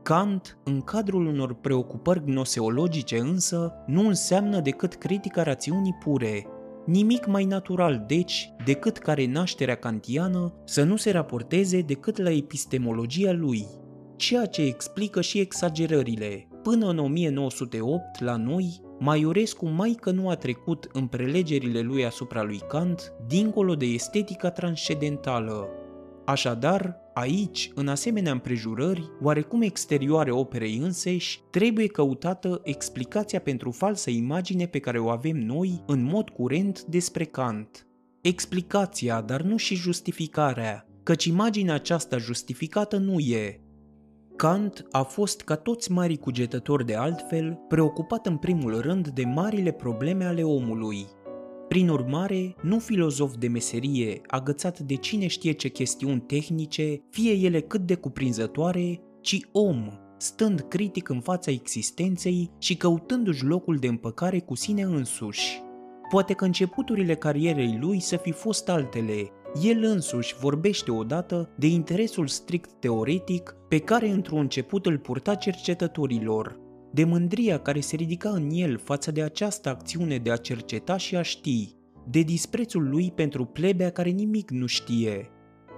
Kant, 0.06 0.58
în 0.64 0.82
cadrul 0.82 1.26
unor 1.26 1.54
preocupări 1.54 2.24
gnoseologice 2.24 3.18
însă, 3.18 3.74
nu 3.88 4.08
înseamnă 4.08 4.60
decât 4.60 4.94
critica 4.94 5.44
rațiunii 5.44 5.98
pure, 6.04 6.48
nimic 6.86 7.26
mai 7.26 7.46
natural, 7.46 8.04
deci, 8.08 8.54
decât 8.66 8.98
care 8.98 9.26
nașterea 9.26 9.76
kantiană 9.76 10.54
să 10.66 10.84
nu 10.84 10.96
se 10.96 11.12
raporteze 11.12 11.82
decât 11.82 12.18
la 12.18 12.32
epistemologia 12.32 13.32
lui, 13.32 13.66
ceea 14.16 14.46
ce 14.46 14.62
explică 14.62 15.22
și 15.22 15.40
exagerările. 15.40 16.48
Până 16.64 16.90
în 16.90 16.98
1908, 16.98 18.22
la 18.22 18.36
noi, 18.36 18.82
Maiorescu 19.00 19.68
mai 19.68 19.98
că 20.02 20.12
nu 20.12 20.30
a 20.30 20.36
trecut 20.36 20.90
în 20.94 21.08
prelegerile 21.08 21.80
lui 21.80 22.06
asupra 22.06 22.44
lui 22.44 22.62
Kant, 22.68 23.14
dincolo 23.28 23.76
de 23.76 23.86
estetica 23.86 24.50
transcendentală. 24.50 25.70
Așadar, 26.26 27.05
Aici, 27.16 27.72
în 27.76 27.88
asemenea 27.88 28.32
împrejurări, 28.32 29.12
oarecum 29.22 29.62
exterioare 29.62 30.32
operei 30.32 30.78
înseși, 30.78 31.42
trebuie 31.50 31.88
căutată 31.88 32.62
explicația 32.64 33.40
pentru 33.40 33.72
falsa 33.72 34.12
imagine 34.12 34.66
pe 34.66 34.80
care 34.80 35.00
o 35.00 35.10
avem 35.10 35.38
noi 35.38 35.84
în 35.88 36.04
mod 36.04 36.30
curent 36.30 36.82
despre 36.84 37.24
Kant. 37.24 37.88
Explicația, 38.22 39.22
dar 39.22 39.42
nu 39.42 39.58
și 39.58 39.76
justificarea, 39.76 40.88
căci 41.04 41.26
imaginea 41.26 41.74
aceasta 41.74 42.18
justificată 42.18 42.98
nu 42.98 43.20
e. 43.20 43.60
Kant 44.36 44.86
a 44.92 45.02
fost, 45.02 45.42
ca 45.42 45.56
toți 45.56 45.92
mari 45.92 46.18
cugetători 46.18 46.86
de 46.86 46.96
altfel, 46.96 47.60
preocupat 47.68 48.26
în 48.26 48.38
primul 48.38 48.82
rând 48.82 49.08
de 49.08 49.24
marile 49.26 49.72
probleme 49.72 50.26
ale 50.26 50.44
omului, 50.44 51.06
prin 51.68 51.90
urmare, 51.90 52.56
nu 52.62 52.80
filozof 52.80 53.36
de 53.36 53.48
meserie, 53.48 54.22
agățat 54.28 54.80
de 54.80 54.96
cine 54.96 55.28
știe 55.28 55.52
ce 55.52 55.68
chestiuni 55.68 56.22
tehnice, 56.22 57.02
fie 57.10 57.32
ele 57.32 57.62
cât 57.62 57.82
de 57.82 57.96
cuprinzătoare, 57.96 59.00
ci 59.22 59.40
om, 59.52 59.90
stând 60.18 60.60
critic 60.60 61.10
în 61.10 61.20
fața 61.20 61.52
existenței 61.52 62.52
și 62.60 62.76
căutându-și 62.76 63.46
locul 63.46 63.76
de 63.76 63.88
împăcare 63.88 64.40
cu 64.40 64.56
sine 64.56 64.82
însuși. 64.82 65.62
Poate 66.10 66.34
că 66.34 66.46
începuturile 66.46 67.16
carierei 67.16 67.78
lui 67.82 68.00
să 68.00 68.18
fi 68.18 68.32
fost 68.32 68.70
altele, 68.70 69.30
el 69.64 69.84
însuși 69.84 70.36
vorbește 70.40 70.92
odată 70.92 71.50
de 71.58 71.68
interesul 71.68 72.28
strict 72.28 72.72
teoretic 72.80 73.56
pe 73.70 73.80
care 73.80 74.10
într-un 74.10 74.40
început 74.40 74.86
îl 74.86 74.98
purta 74.98 75.36
cercetătorilor, 75.36 76.60
de 76.96 77.04
mândria 77.04 77.60
care 77.60 77.80
se 77.80 77.96
ridica 77.96 78.30
în 78.30 78.50
el 78.52 78.78
față 78.78 79.12
de 79.12 79.22
această 79.22 79.70
acțiune 79.70 80.18
de 80.18 80.32
a 80.32 80.36
cerceta 80.36 80.98
și 80.98 81.16
a 81.16 81.22
ști, 81.22 81.76
de 82.10 82.20
disprețul 82.20 82.90
lui 82.90 83.12
pentru 83.16 83.46
plebea 83.46 83.90
care 83.90 84.10
nimic 84.10 84.52
nu 84.52 84.66
știe. 84.66 85.30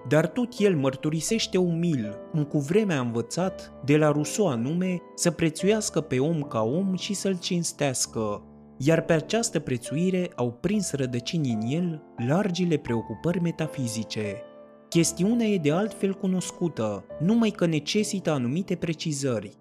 Dar 0.08 0.28
tot 0.28 0.54
el 0.60 0.76
mărturisește 0.76 1.58
umil, 1.58 2.18
cum 2.32 2.44
cu 2.44 2.58
vremea 2.58 2.98
a 2.98 3.02
învățat, 3.02 3.74
de 3.86 3.98
la 3.98 4.12
Rousseau 4.12 4.48
anume, 4.48 5.02
să 5.16 5.32
prețuiască 5.32 6.02
pe 6.02 6.20
om 6.20 6.42
ca 6.42 6.62
om 6.62 6.96
și 6.96 7.14
să-l 7.14 7.40
cinstească, 7.40 8.44
iar 8.78 9.02
pe 9.02 9.14
această 9.14 9.60
prețuire 9.60 10.32
au 10.36 10.52
prins 10.52 10.92
rădăcini 10.92 11.52
în 11.52 11.62
el 11.62 12.04
largile 12.28 12.78
preocupări 12.78 13.42
metafizice. 13.42 14.42
Chestiunea 14.90 15.48
e 15.48 15.58
de 15.58 15.72
altfel 15.72 16.14
cunoscută, 16.14 17.06
numai 17.20 17.50
că 17.50 17.66
necesită 17.66 18.32
anumite 18.32 18.76
precizări, 18.76 19.58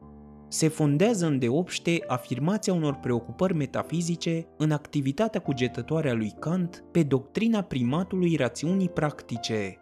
se 0.49 0.69
fondează 0.69 1.26
îndeopște 1.26 2.05
afirmația 2.07 2.73
unor 2.73 2.95
preocupări 2.95 3.55
metafizice 3.55 4.47
în 4.57 4.71
activitatea 4.71 5.41
cugetătoare 5.41 6.11
a 6.11 6.15
lui 6.15 6.33
Kant 6.38 6.85
pe 6.93 7.03
doctrina 7.03 7.62
primatului 7.62 8.37
rațiunii 8.37 8.88
practice. 8.88 9.79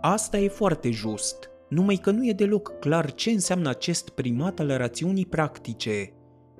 Asta 0.00 0.38
e 0.38 0.48
foarte 0.48 0.90
just, 0.90 1.50
numai 1.68 1.96
că 1.96 2.10
nu 2.10 2.26
e 2.26 2.32
deloc 2.32 2.78
clar 2.78 3.12
ce 3.12 3.30
înseamnă 3.30 3.68
acest 3.68 4.08
primat 4.08 4.60
al 4.60 4.76
rațiunii 4.76 5.26
practice. 5.26 6.12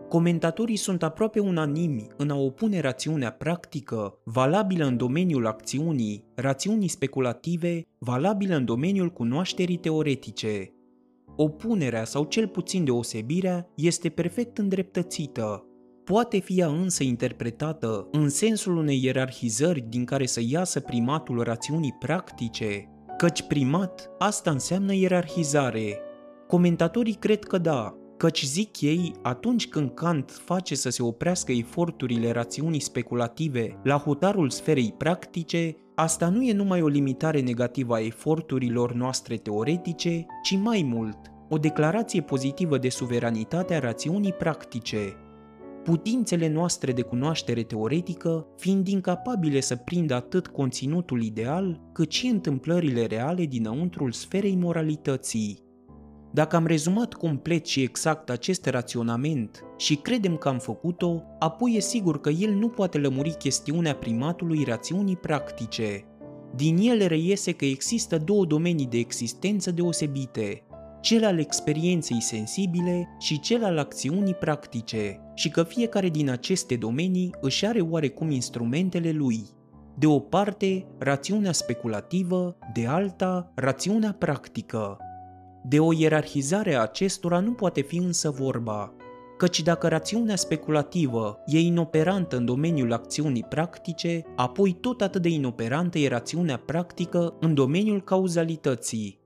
Comentatorii 0.08 0.76
sunt 0.76 1.02
aproape 1.02 1.40
unanimi 1.40 2.06
în 2.16 2.30
a 2.30 2.36
opune 2.36 2.80
rațiunea 2.80 3.30
practică, 3.30 4.18
valabilă 4.24 4.84
în 4.84 4.96
domeniul 4.96 5.46
acțiunii, 5.46 6.24
rațiunii 6.34 6.88
speculative, 6.88 7.82
valabilă 7.98 8.56
în 8.56 8.64
domeniul 8.64 9.10
cunoașterii 9.10 9.76
teoretice. 9.76 10.72
Opunerea 11.36 12.04
sau 12.04 12.24
cel 12.24 12.48
puțin 12.48 12.84
deosebirea 12.84 13.68
este 13.74 14.08
perfect 14.08 14.58
îndreptățită. 14.58 15.66
Poate 16.04 16.38
fi 16.38 16.58
ea 16.58 16.66
însă 16.66 17.02
interpretată 17.02 18.08
în 18.10 18.28
sensul 18.28 18.76
unei 18.76 19.04
ierarhizări 19.04 19.84
din 19.88 20.04
care 20.04 20.26
să 20.26 20.40
iasă 20.46 20.80
primatul 20.80 21.42
rațiunii 21.42 21.96
practice, 21.98 22.88
căci 23.16 23.42
primat 23.42 24.10
asta 24.18 24.50
înseamnă 24.50 24.94
ierarhizare. 24.94 25.98
Comentatorii 26.46 27.14
cred 27.14 27.44
că 27.44 27.58
da, 27.58 27.94
căci 28.16 28.44
zic 28.44 28.80
ei, 28.80 29.12
atunci 29.22 29.68
când 29.68 29.90
Kant 29.90 30.30
face 30.44 30.74
să 30.74 30.90
se 30.90 31.02
oprească 31.02 31.52
eforturile 31.52 32.30
rațiunii 32.30 32.80
speculative 32.80 33.80
la 33.84 33.98
hotarul 33.98 34.50
sferei 34.50 34.94
practice, 34.98 35.76
Asta 35.96 36.28
nu 36.28 36.42
e 36.42 36.52
numai 36.52 36.82
o 36.82 36.86
limitare 36.86 37.40
negativă 37.40 37.94
a 37.94 38.00
eforturilor 38.00 38.92
noastre 38.92 39.36
teoretice, 39.36 40.26
ci 40.42 40.56
mai 40.56 40.82
mult, 40.82 41.18
o 41.48 41.58
declarație 41.58 42.22
pozitivă 42.22 42.78
de 42.78 42.88
suveranitate 42.88 43.74
a 43.74 43.78
rațiunii 43.78 44.32
practice. 44.32 45.16
Putințele 45.84 46.48
noastre 46.48 46.92
de 46.92 47.02
cunoaștere 47.02 47.62
teoretică 47.62 48.46
fiind 48.56 48.86
incapabile 48.86 49.60
să 49.60 49.76
prindă 49.76 50.14
atât 50.14 50.46
conținutul 50.46 51.22
ideal, 51.22 51.80
cât 51.92 52.10
și 52.10 52.26
întâmplările 52.26 53.06
reale 53.06 53.44
dinăuntrul 53.44 54.12
sferei 54.12 54.56
moralității. 54.56 55.63
Dacă 56.34 56.56
am 56.56 56.66
rezumat 56.66 57.12
complet 57.12 57.66
și 57.66 57.82
exact 57.82 58.30
acest 58.30 58.66
raționament 58.66 59.64
și 59.76 59.94
credem 59.94 60.36
că 60.36 60.48
am 60.48 60.58
făcut-o, 60.58 61.22
apoi 61.38 61.74
e 61.76 61.80
sigur 61.80 62.20
că 62.20 62.30
el 62.30 62.52
nu 62.52 62.68
poate 62.68 62.98
lămuri 62.98 63.36
chestiunea 63.38 63.94
primatului 63.94 64.64
rațiunii 64.66 65.16
practice. 65.16 66.04
Din 66.54 66.76
el 66.76 67.06
reiese 67.06 67.52
că 67.52 67.64
există 67.64 68.18
două 68.18 68.44
domenii 68.44 68.86
de 68.86 68.98
existență 68.98 69.70
deosebite, 69.70 70.62
cel 71.00 71.24
al 71.24 71.38
experienței 71.38 72.20
sensibile 72.20 73.08
și 73.18 73.40
cel 73.40 73.64
al 73.64 73.78
acțiunii 73.78 74.34
practice, 74.34 75.20
și 75.34 75.48
că 75.50 75.62
fiecare 75.62 76.08
din 76.08 76.30
aceste 76.30 76.76
domenii 76.76 77.34
își 77.40 77.66
are 77.66 77.80
oarecum 77.80 78.30
instrumentele 78.30 79.10
lui. 79.10 79.44
De 79.98 80.06
o 80.06 80.18
parte, 80.18 80.86
rațiunea 80.98 81.52
speculativă, 81.52 82.56
de 82.72 82.86
alta, 82.86 83.52
rațiunea 83.54 84.16
practică. 84.18 84.98
De 85.68 85.80
o 85.80 85.92
ierarhizare 85.92 86.74
a 86.74 86.80
acestora 86.80 87.40
nu 87.40 87.52
poate 87.52 87.80
fi 87.80 87.96
însă 87.96 88.30
vorba, 88.30 88.94
căci 89.36 89.62
dacă 89.62 89.88
rațiunea 89.88 90.36
speculativă 90.36 91.38
e 91.46 91.60
inoperantă 91.60 92.36
în 92.36 92.44
domeniul 92.44 92.92
acțiunii 92.92 93.44
practice, 93.44 94.22
apoi 94.36 94.72
tot 94.72 95.00
atât 95.00 95.22
de 95.22 95.28
inoperantă 95.28 95.98
e 95.98 96.08
rațiunea 96.08 96.56
practică 96.56 97.36
în 97.40 97.54
domeniul 97.54 98.02
cauzalității. 98.02 99.22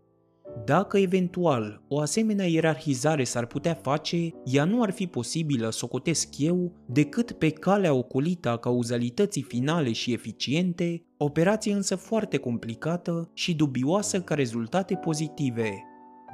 Dacă 0.64 0.98
eventual 0.98 1.82
o 1.88 2.00
asemenea 2.00 2.46
ierarhizare 2.46 3.24
s-ar 3.24 3.46
putea 3.46 3.74
face, 3.74 4.30
ea 4.44 4.64
nu 4.64 4.82
ar 4.82 4.90
fi 4.90 5.06
posibilă, 5.06 5.70
socotesc 5.70 6.28
eu, 6.38 6.72
decât 6.86 7.32
pe 7.32 7.50
calea 7.50 7.94
ocolită 7.94 8.48
a 8.48 8.56
cauzalității 8.56 9.42
finale 9.42 9.92
și 9.92 10.12
eficiente, 10.12 11.02
operație 11.16 11.72
însă 11.72 11.96
foarte 11.96 12.36
complicată 12.36 13.30
și 13.34 13.54
dubioasă 13.54 14.20
ca 14.20 14.34
rezultate 14.34 14.94
pozitive. 14.94 15.87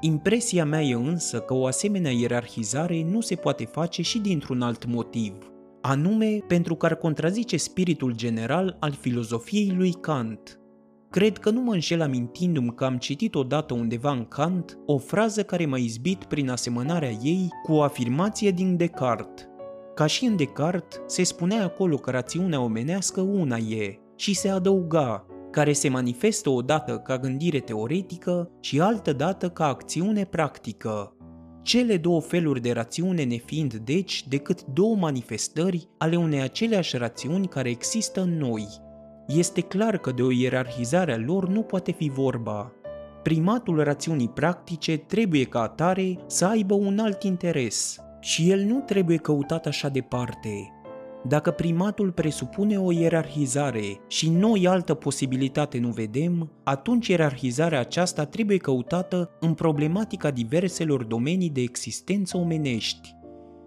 Impresia 0.07 0.65
mea 0.65 0.83
e 0.83 0.95
însă 0.95 1.41
că 1.41 1.55
o 1.55 1.67
asemenea 1.67 2.11
ierarhizare 2.11 3.03
nu 3.03 3.21
se 3.21 3.35
poate 3.35 3.65
face 3.65 4.03
și 4.03 4.19
dintr-un 4.19 4.63
alt 4.63 4.87
motiv, 4.87 5.35
anume 5.81 6.39
pentru 6.49 6.75
că 6.75 6.87
ar 6.87 6.95
contrazice 6.95 7.57
spiritul 7.57 8.15
general 8.15 8.77
al 8.81 8.93
filozofiei 8.93 9.75
lui 9.77 9.93
Kant. 9.93 10.61
Cred 11.11 11.39
că 11.39 11.51
nu 11.51 11.61
mă 11.61 11.73
înșel 11.73 12.03
amintindu-mi 12.03 12.75
că 12.75 12.85
am 12.85 12.97
citit 12.97 13.35
odată 13.35 13.75
undeva 13.75 14.11
în 14.11 14.25
Kant 14.25 14.79
o 14.87 14.99
frază 14.99 15.43
care 15.43 15.67
m-a 15.67 15.79
izbit 15.79 16.25
prin 16.25 16.51
asemănarea 16.51 17.11
ei 17.11 17.49
cu 17.63 17.73
o 17.73 17.83
afirmație 17.83 18.51
din 18.51 18.77
Descartes. 18.77 19.49
Ca 19.95 20.07
și 20.07 20.25
în 20.25 20.37
Descartes, 20.37 21.01
se 21.07 21.23
spunea 21.23 21.65
acolo 21.65 21.97
că 21.97 22.11
rațiunea 22.11 22.61
omenească 22.61 23.21
una 23.21 23.57
e 23.57 23.99
și 24.17 24.35
se 24.35 24.49
adăuga, 24.49 25.27
care 25.55 25.73
se 25.73 25.89
manifestă 25.89 26.51
odată 26.51 26.99
ca 26.99 27.19
gândire 27.19 27.59
teoretică 27.59 28.51
și 28.61 28.81
altă 28.81 29.13
dată 29.13 29.51
ca 29.51 29.67
acțiune 29.67 30.25
practică. 30.25 31.17
Cele 31.63 31.97
două 31.97 32.21
feluri 32.21 32.61
de 32.61 32.73
rațiune 32.73 33.25
nefiind 33.25 33.75
deci 33.75 34.29
decât 34.29 34.65
două 34.65 34.97
manifestări 34.97 35.89
ale 35.99 36.17
unei 36.17 36.41
aceleași 36.41 36.97
rațiuni 36.97 37.49
care 37.49 37.71
există 37.71 38.21
în 38.21 38.37
noi. 38.39 38.67
Este 39.27 39.61
clar 39.61 39.99
că 39.99 40.13
de 40.13 40.23
o 40.23 40.31
ierarhizare 40.31 41.13
a 41.13 41.19
lor 41.19 41.49
nu 41.49 41.63
poate 41.63 41.93
fi 41.93 42.09
vorba. 42.09 42.73
Primatul 43.23 43.83
rațiunii 43.83 44.29
practice 44.29 44.97
trebuie 44.97 45.45
ca 45.45 45.61
atare 45.61 46.17
să 46.27 46.47
aibă 46.47 46.75
un 46.75 46.99
alt 46.99 47.23
interes 47.23 47.97
și 48.21 48.51
el 48.51 48.61
nu 48.61 48.81
trebuie 48.81 49.17
căutat 49.17 49.67
așa 49.67 49.89
departe, 49.89 50.74
dacă 51.29 51.51
primatul 51.51 52.13
presupune 52.13 52.79
o 52.79 52.93
ierarhizare 52.93 54.01
și 54.09 54.31
noi 54.31 54.67
altă 54.67 54.95
posibilitate 54.95 55.79
nu 55.79 55.89
vedem, 55.89 56.51
atunci 56.65 57.07
ierarhizarea 57.07 57.81
aceasta 57.81 58.25
trebuie 58.25 58.57
căutată 58.57 59.31
în 59.41 59.55
problematica 59.55 60.31
diverselor 60.31 61.05
domenii 61.05 61.51
de 61.51 61.61
existență 61.61 62.37
omenești. 62.37 63.15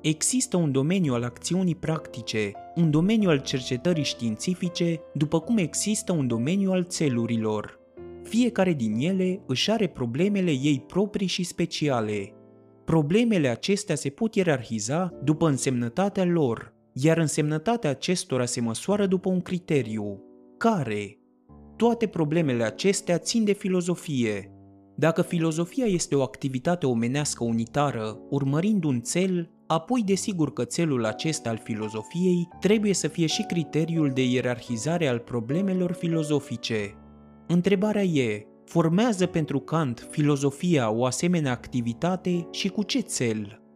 Există 0.02 0.58
un 0.58 0.72
domeniu 0.72 1.14
al 1.14 1.24
acțiunii 1.24 1.76
practice, 1.76 2.52
un 2.76 2.92
domeniu 2.92 3.30
al 3.30 3.40
cercetării 3.40 4.04
științifice, 4.04 5.00
după 5.14 5.40
cum 5.40 5.58
există 5.58 6.12
un 6.12 6.28
domeniu 6.28 6.72
al 6.72 6.84
țelurilor. 6.84 7.80
Fiecare 8.24 8.74
din 8.74 8.96
ele 9.00 9.42
își 9.46 9.72
are 9.72 9.88
problemele 9.88 10.52
ei 10.52 10.84
proprii 10.88 11.28
și 11.28 11.44
speciale. 11.44 12.32
Problemele 12.86 13.48
acestea 13.48 13.96
se 13.96 14.10
pot 14.10 14.36
ierarhiza 14.36 15.14
după 15.24 15.48
însemnătatea 15.48 16.26
lor, 16.26 16.76
iar 17.00 17.18
însemnătatea 17.18 17.90
acestora 17.90 18.46
se 18.46 18.62
măsoară 18.62 19.06
după 19.06 19.30
un 19.30 19.42
criteriu. 19.42 20.24
Care? 20.58 21.20
Toate 21.76 22.08
problemele 22.08 22.64
acestea 22.64 23.18
țin 23.18 23.44
de 23.44 23.54
filozofie. 23.54 24.52
Dacă 24.96 25.22
filozofia 25.22 25.86
este 25.86 26.16
o 26.16 26.22
activitate 26.22 26.86
omenească 26.86 27.44
unitară, 27.44 28.20
urmărind 28.30 28.84
un 28.84 29.00
cel, 29.00 29.50
apoi 29.68 30.04
desigur 30.06 30.54
că 30.54 30.66
țelul 30.66 31.06
acesta 31.06 31.50
al 31.50 31.62
filozofiei 31.64 32.48
trebuie 32.60 32.94
să 32.94 33.08
fie 33.08 33.26
și 33.26 33.44
criteriul 33.44 34.12
de 34.14 34.26
ierarhizare 34.26 35.08
al 35.08 35.20
problemelor 35.20 35.92
filozofice. 35.92 36.96
Întrebarea 37.48 38.04
e, 38.04 38.48
formează 38.66 39.26
pentru 39.26 39.60
Kant 39.60 40.08
filozofia 40.12 40.92
o 40.92 41.06
asemenea 41.06 41.52
activitate 41.52 42.48
și 42.52 42.70
cu 42.70 42.84
ce 42.84 43.00
cel? 43.00 43.67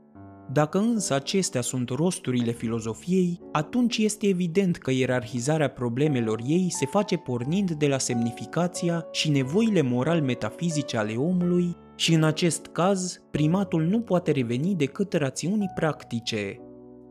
Dacă 0.53 0.77
însă 0.77 1.13
acestea 1.13 1.62
sunt 1.62 1.89
rosturile 1.89 2.51
filozofiei, 2.51 3.39
atunci 3.51 3.98
este 3.98 4.27
evident 4.27 4.77
că 4.77 4.91
ierarhizarea 4.91 5.70
problemelor 5.70 6.39
ei 6.46 6.67
se 6.70 6.86
face 6.86 7.17
pornind 7.17 7.72
de 7.72 7.88
la 7.88 7.98
semnificația 7.98 9.05
și 9.12 9.29
nevoile 9.29 9.81
moral-metafizice 9.81 10.98
ale 10.98 11.13
omului 11.13 11.75
și 11.96 12.13
în 12.13 12.24
acest 12.24 12.65
caz, 12.65 13.22
primatul 13.31 13.84
nu 13.84 14.01
poate 14.01 14.31
reveni 14.31 14.75
decât 14.75 15.13
rațiunii 15.13 15.72
practice. 15.75 16.60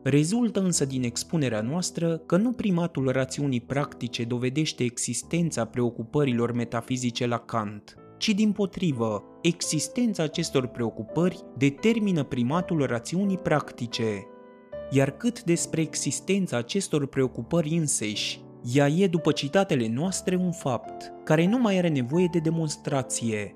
Rezultă 0.03 0.61
însă 0.61 0.85
din 0.85 1.03
expunerea 1.03 1.61
noastră 1.61 2.17
că 2.17 2.37
nu 2.37 2.53
primatul 2.53 3.11
rațiunii 3.11 3.61
practice 3.61 4.25
dovedește 4.25 4.85
existența 4.85 5.65
preocupărilor 5.65 6.53
metafizice 6.53 7.27
la 7.27 7.39
Kant, 7.39 7.95
ci 8.21 8.29
din 8.29 8.53
potrivă, 8.53 9.25
existența 9.43 10.23
acestor 10.23 10.67
preocupări 10.67 11.45
determină 11.57 12.25
primatul 12.25 12.87
rațiunii 12.87 13.39
practice. 13.39 14.27
Iar 14.91 15.11
cât 15.11 15.43
despre 15.43 15.81
existența 15.81 16.57
acestor 16.57 17.07
preocupări 17.07 17.69
înseși, 17.69 18.41
ea 18.75 18.89
e, 18.89 19.07
după 19.07 19.33
citatele 19.33 19.89
noastre, 19.89 20.37
un 20.37 20.53
fapt, 20.53 21.13
care 21.25 21.47
nu 21.47 21.59
mai 21.59 21.79
are 21.79 21.89
nevoie 21.89 22.29
de 22.31 22.39
demonstrație. 22.39 23.53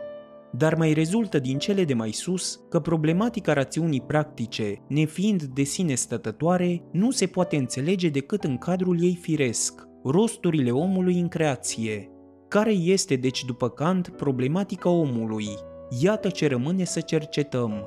Dar 0.52 0.74
mai 0.74 0.92
rezultă 0.92 1.38
din 1.38 1.58
cele 1.58 1.84
de 1.84 1.94
mai 1.94 2.12
sus 2.12 2.60
că 2.68 2.80
problematica 2.80 3.52
rațiunii 3.52 4.00
practice, 4.00 4.82
nefiind 4.88 5.42
de 5.42 5.62
sine 5.62 5.94
stătătoare, 5.94 6.82
nu 6.92 7.10
se 7.10 7.26
poate 7.26 7.56
înțelege 7.56 8.08
decât 8.08 8.44
în 8.44 8.58
cadrul 8.58 9.02
ei 9.02 9.18
firesc, 9.20 9.88
rosturile 10.04 10.70
omului 10.70 11.20
în 11.20 11.28
creație, 11.28 12.08
care 12.54 12.72
este 12.72 13.16
deci 13.16 13.44
după 13.44 13.68
Kant 13.68 14.08
problematica 14.08 14.88
omului? 14.88 15.46
Iată 16.00 16.28
ce 16.28 16.48
rămâne 16.48 16.84
să 16.84 17.00
cercetăm. 17.00 17.86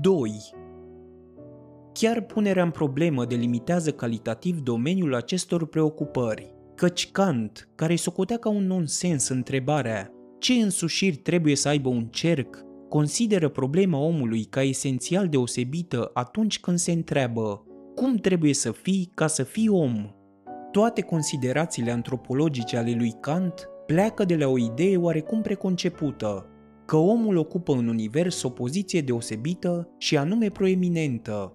2. 0.00 0.32
Chiar 1.92 2.20
punerea 2.20 2.62
în 2.62 2.70
problemă 2.70 3.24
delimitează 3.24 3.92
calitativ 3.92 4.60
domeniul 4.60 5.14
acestor 5.14 5.66
preocupări, 5.66 6.54
căci 6.74 7.10
Kant, 7.10 7.68
care 7.74 7.96
socotea 7.96 8.36
ca 8.36 8.48
un 8.48 8.66
nonsens 8.66 9.28
întrebarea 9.28 10.10
ce 10.38 10.52
însușiri 10.52 11.16
trebuie 11.16 11.56
să 11.56 11.68
aibă 11.68 11.88
un 11.88 12.06
cerc, 12.06 12.64
consideră 12.88 13.48
problema 13.48 13.98
omului 13.98 14.44
ca 14.44 14.62
esențial 14.62 15.28
deosebită 15.28 16.10
atunci 16.14 16.60
când 16.60 16.78
se 16.78 16.92
întreabă 16.92 17.66
cum 17.94 18.14
trebuie 18.16 18.54
să 18.54 18.72
fii 18.72 19.10
ca 19.14 19.26
să 19.26 19.42
fii 19.42 19.68
om 19.68 20.14
toate 20.74 21.00
considerațiile 21.00 21.90
antropologice 21.90 22.76
ale 22.76 22.94
lui 22.98 23.14
Kant 23.20 23.68
pleacă 23.86 24.24
de 24.24 24.36
la 24.36 24.48
o 24.48 24.58
idee 24.58 24.96
oarecum 24.96 25.42
preconcepută, 25.42 26.46
că 26.86 26.96
omul 26.96 27.36
ocupă 27.36 27.72
în 27.72 27.88
univers 27.88 28.42
o 28.42 28.48
poziție 28.48 29.00
deosebită 29.00 29.88
și 29.98 30.16
anume 30.16 30.48
proeminentă. 30.48 31.52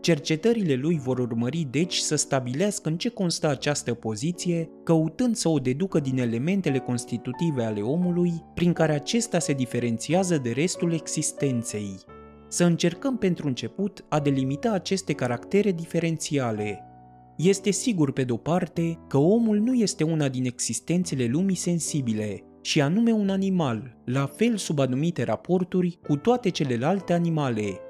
Cercetările 0.00 0.74
lui 0.74 0.98
vor 0.98 1.18
urmări 1.18 1.66
deci 1.70 1.96
să 1.96 2.16
stabilească 2.16 2.88
în 2.88 2.96
ce 2.96 3.08
constă 3.08 3.48
această 3.48 3.94
poziție, 3.94 4.70
căutând 4.84 5.36
să 5.36 5.48
o 5.48 5.58
deducă 5.58 6.00
din 6.00 6.18
elementele 6.18 6.78
constitutive 6.78 7.64
ale 7.64 7.80
omului, 7.80 8.32
prin 8.54 8.72
care 8.72 8.92
acesta 8.92 9.38
se 9.38 9.52
diferențiază 9.52 10.38
de 10.38 10.50
restul 10.50 10.92
existenței. 10.92 11.94
Să 12.48 12.64
încercăm 12.64 13.16
pentru 13.16 13.46
început 13.46 14.04
a 14.08 14.20
delimita 14.20 14.72
aceste 14.72 15.12
caractere 15.12 15.72
diferențiale, 15.72 16.82
este 17.38 17.70
sigur 17.70 18.12
pe 18.12 18.24
de-o 18.24 18.36
parte 18.36 18.98
că 19.08 19.16
omul 19.16 19.58
nu 19.58 19.74
este 19.74 20.04
una 20.04 20.28
din 20.28 20.44
existențele 20.44 21.26
lumii 21.26 21.56
sensibile, 21.56 22.42
și 22.62 22.80
anume 22.80 23.12
un 23.12 23.28
animal, 23.28 23.96
la 24.04 24.26
fel 24.26 24.56
sub 24.56 24.78
anumite 24.78 25.24
raporturi 25.24 25.98
cu 26.06 26.16
toate 26.16 26.48
celelalte 26.48 27.12
animale. 27.12 27.80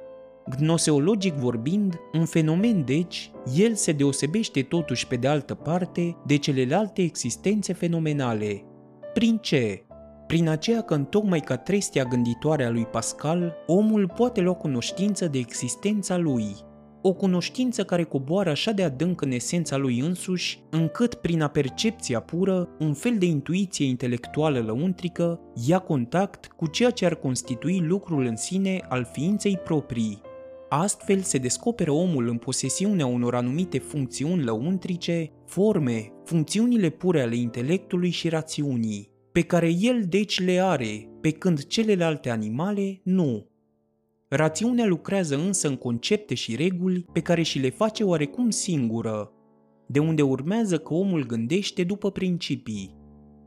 Gnoseologic 0.58 1.34
vorbind, 1.34 1.94
un 2.12 2.24
fenomen 2.24 2.84
deci, 2.84 3.30
el 3.56 3.74
se 3.74 3.92
deosebește 3.92 4.62
totuși 4.62 5.06
pe 5.06 5.16
de 5.16 5.28
altă 5.28 5.54
parte 5.54 6.16
de 6.26 6.36
celelalte 6.36 7.02
existențe 7.02 7.72
fenomenale. 7.72 8.64
Prin 9.14 9.38
ce? 9.42 9.82
Prin 10.26 10.48
aceea 10.48 10.80
că 10.80 10.94
întocmai 10.94 11.40
ca 11.40 11.56
trestia 11.56 12.04
gânditoare 12.04 12.64
a 12.64 12.70
lui 12.70 12.86
Pascal, 12.86 13.54
omul 13.66 14.12
poate 14.16 14.40
lua 14.40 14.54
cunoștință 14.54 15.26
de 15.26 15.38
existența 15.38 16.16
lui, 16.16 16.54
o 17.02 17.12
cunoștință 17.12 17.84
care 17.84 18.02
coboară 18.02 18.50
așa 18.50 18.72
de 18.72 18.82
adânc 18.82 19.20
în 19.20 19.30
esența 19.30 19.76
lui 19.76 19.98
însuși, 19.98 20.60
încât 20.70 21.14
prin 21.14 21.42
apercepția 21.42 22.20
pură, 22.20 22.68
un 22.78 22.94
fel 22.94 23.18
de 23.18 23.26
intuiție 23.26 23.86
intelectuală 23.86 24.58
lăuntrică 24.58 25.40
ia 25.66 25.78
contact 25.78 26.46
cu 26.46 26.66
ceea 26.66 26.90
ce 26.90 27.06
ar 27.06 27.14
constitui 27.14 27.80
lucrul 27.80 28.24
în 28.24 28.36
sine 28.36 28.80
al 28.88 29.08
ființei 29.12 29.56
proprii. 29.56 30.20
Astfel 30.68 31.20
se 31.20 31.38
descoperă 31.38 31.90
omul 31.90 32.28
în 32.28 32.36
posesiunea 32.36 33.06
unor 33.06 33.34
anumite 33.34 33.78
funcțiuni 33.78 34.44
lăuntrice, 34.44 35.30
forme, 35.46 36.12
funcțiunile 36.24 36.88
pure 36.88 37.22
ale 37.22 37.36
intelectului 37.36 38.10
și 38.10 38.28
rațiunii, 38.28 39.10
pe 39.32 39.40
care 39.40 39.70
el 39.80 40.04
deci 40.08 40.40
le 40.40 40.60
are, 40.62 41.08
pe 41.20 41.30
când 41.30 41.66
celelalte 41.66 42.30
animale 42.30 43.00
nu. 43.02 43.46
Rațiunea 44.30 44.86
lucrează 44.86 45.36
însă 45.36 45.68
în 45.68 45.76
concepte 45.76 46.34
și 46.34 46.56
reguli 46.56 47.06
pe 47.12 47.20
care 47.20 47.42
și 47.42 47.58
le 47.58 47.70
face 47.70 48.04
oarecum 48.04 48.50
singură, 48.50 49.32
de 49.86 49.98
unde 49.98 50.22
urmează 50.22 50.78
că 50.78 50.94
omul 50.94 51.26
gândește 51.26 51.84
după 51.84 52.10
principii. 52.10 52.96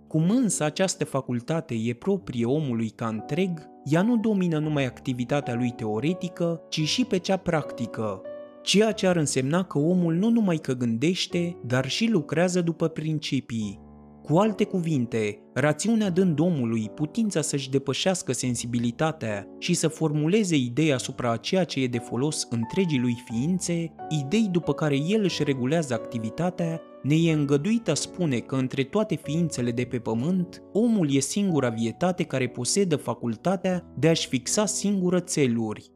Cum 0.08 0.30
însă 0.30 0.64
această 0.64 1.06
facultate 1.06 1.74
e 1.74 1.94
proprie 1.94 2.46
omului 2.46 2.90
ca 2.90 3.08
întreg, 3.08 3.70
ea 3.86 4.02
nu 4.02 4.18
domină 4.18 4.60
numai 4.60 4.86
activitatea 4.86 5.54
lui 5.54 5.72
teoretică, 5.72 6.62
ci 6.70 6.82
și 6.82 7.06
pe 7.06 7.18
cea 7.18 7.38
practică, 7.38 8.22
ceea 8.62 8.92
ce 8.92 9.08
ar 9.08 9.16
însemna 9.16 9.64
că 9.64 9.80
omul 9.80 10.14
nu 10.14 10.30
numai 10.30 10.58
că 10.58 10.74
gândește, 10.74 11.58
dar 11.66 11.90
și 11.90 12.10
lucrează 12.10 12.62
după 12.62 12.88
principii. 12.88 13.81
Cu 14.24 14.38
alte 14.38 14.64
cuvinte, 14.64 15.40
rațiunea 15.54 16.10
dând 16.10 16.40
omului 16.40 16.90
putința 16.96 17.42
să-și 17.42 17.70
depășească 17.70 18.32
sensibilitatea 18.32 19.48
și 19.60 19.74
să 19.74 19.88
formuleze 19.88 20.56
idei 20.56 20.94
asupra 20.94 21.32
a 21.32 21.38
ceea 21.38 21.64
ce 21.64 21.82
e 21.82 21.88
de 21.88 21.98
folos 21.98 22.48
întregii 22.50 23.00
lui 23.00 23.24
ființe, 23.26 23.96
idei 24.10 24.48
după 24.52 24.74
care 24.74 24.96
el 24.96 25.24
își 25.24 25.44
regulează 25.44 25.94
activitatea, 25.94 26.82
ne 27.04 27.16
e 27.16 27.32
îngăduit 27.32 27.90
a 27.90 27.94
spune 27.94 28.38
că 28.38 28.56
între 28.56 28.84
toate 28.84 29.16
ființele 29.24 29.72
de 29.72 29.84
pe 29.84 29.98
pământ, 30.00 30.64
omul 30.74 31.16
e 31.16 31.20
singura 31.20 31.70
vietate 31.70 32.24
care 32.24 32.48
posedă 32.48 32.96
facultatea 32.96 33.94
de 33.98 34.08
a-și 34.08 34.28
fixa 34.28 34.66
singură 34.66 35.20
țeluri. 35.20 35.92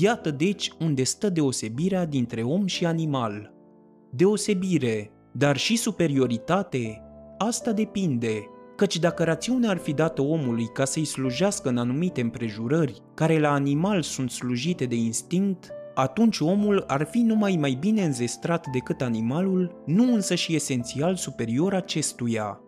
Iată 0.00 0.30
deci 0.30 0.72
unde 0.80 1.02
stă 1.02 1.30
deosebirea 1.30 2.06
dintre 2.06 2.42
om 2.42 2.66
și 2.66 2.86
animal. 2.86 3.52
Deosebire, 4.10 5.10
dar 5.32 5.56
și 5.56 5.76
superioritate, 5.76 7.03
asta 7.38 7.72
depinde, 7.72 8.48
căci 8.76 8.98
dacă 8.98 9.24
rațiunea 9.24 9.70
ar 9.70 9.76
fi 9.76 9.92
dată 9.92 10.22
omului 10.22 10.66
ca 10.72 10.84
să-i 10.84 11.04
slujească 11.04 11.68
în 11.68 11.76
anumite 11.76 12.20
împrejurări, 12.20 13.02
care 13.14 13.38
la 13.38 13.52
animal 13.52 14.02
sunt 14.02 14.30
slujite 14.30 14.84
de 14.84 14.96
instinct, 14.96 15.72
atunci 15.94 16.40
omul 16.40 16.84
ar 16.86 17.06
fi 17.10 17.18
numai 17.18 17.56
mai 17.60 17.76
bine 17.80 18.04
înzestrat 18.04 18.66
decât 18.72 19.00
animalul, 19.00 19.82
nu 19.86 20.14
însă 20.14 20.34
și 20.34 20.54
esențial 20.54 21.14
superior 21.14 21.74
acestuia. 21.74 22.58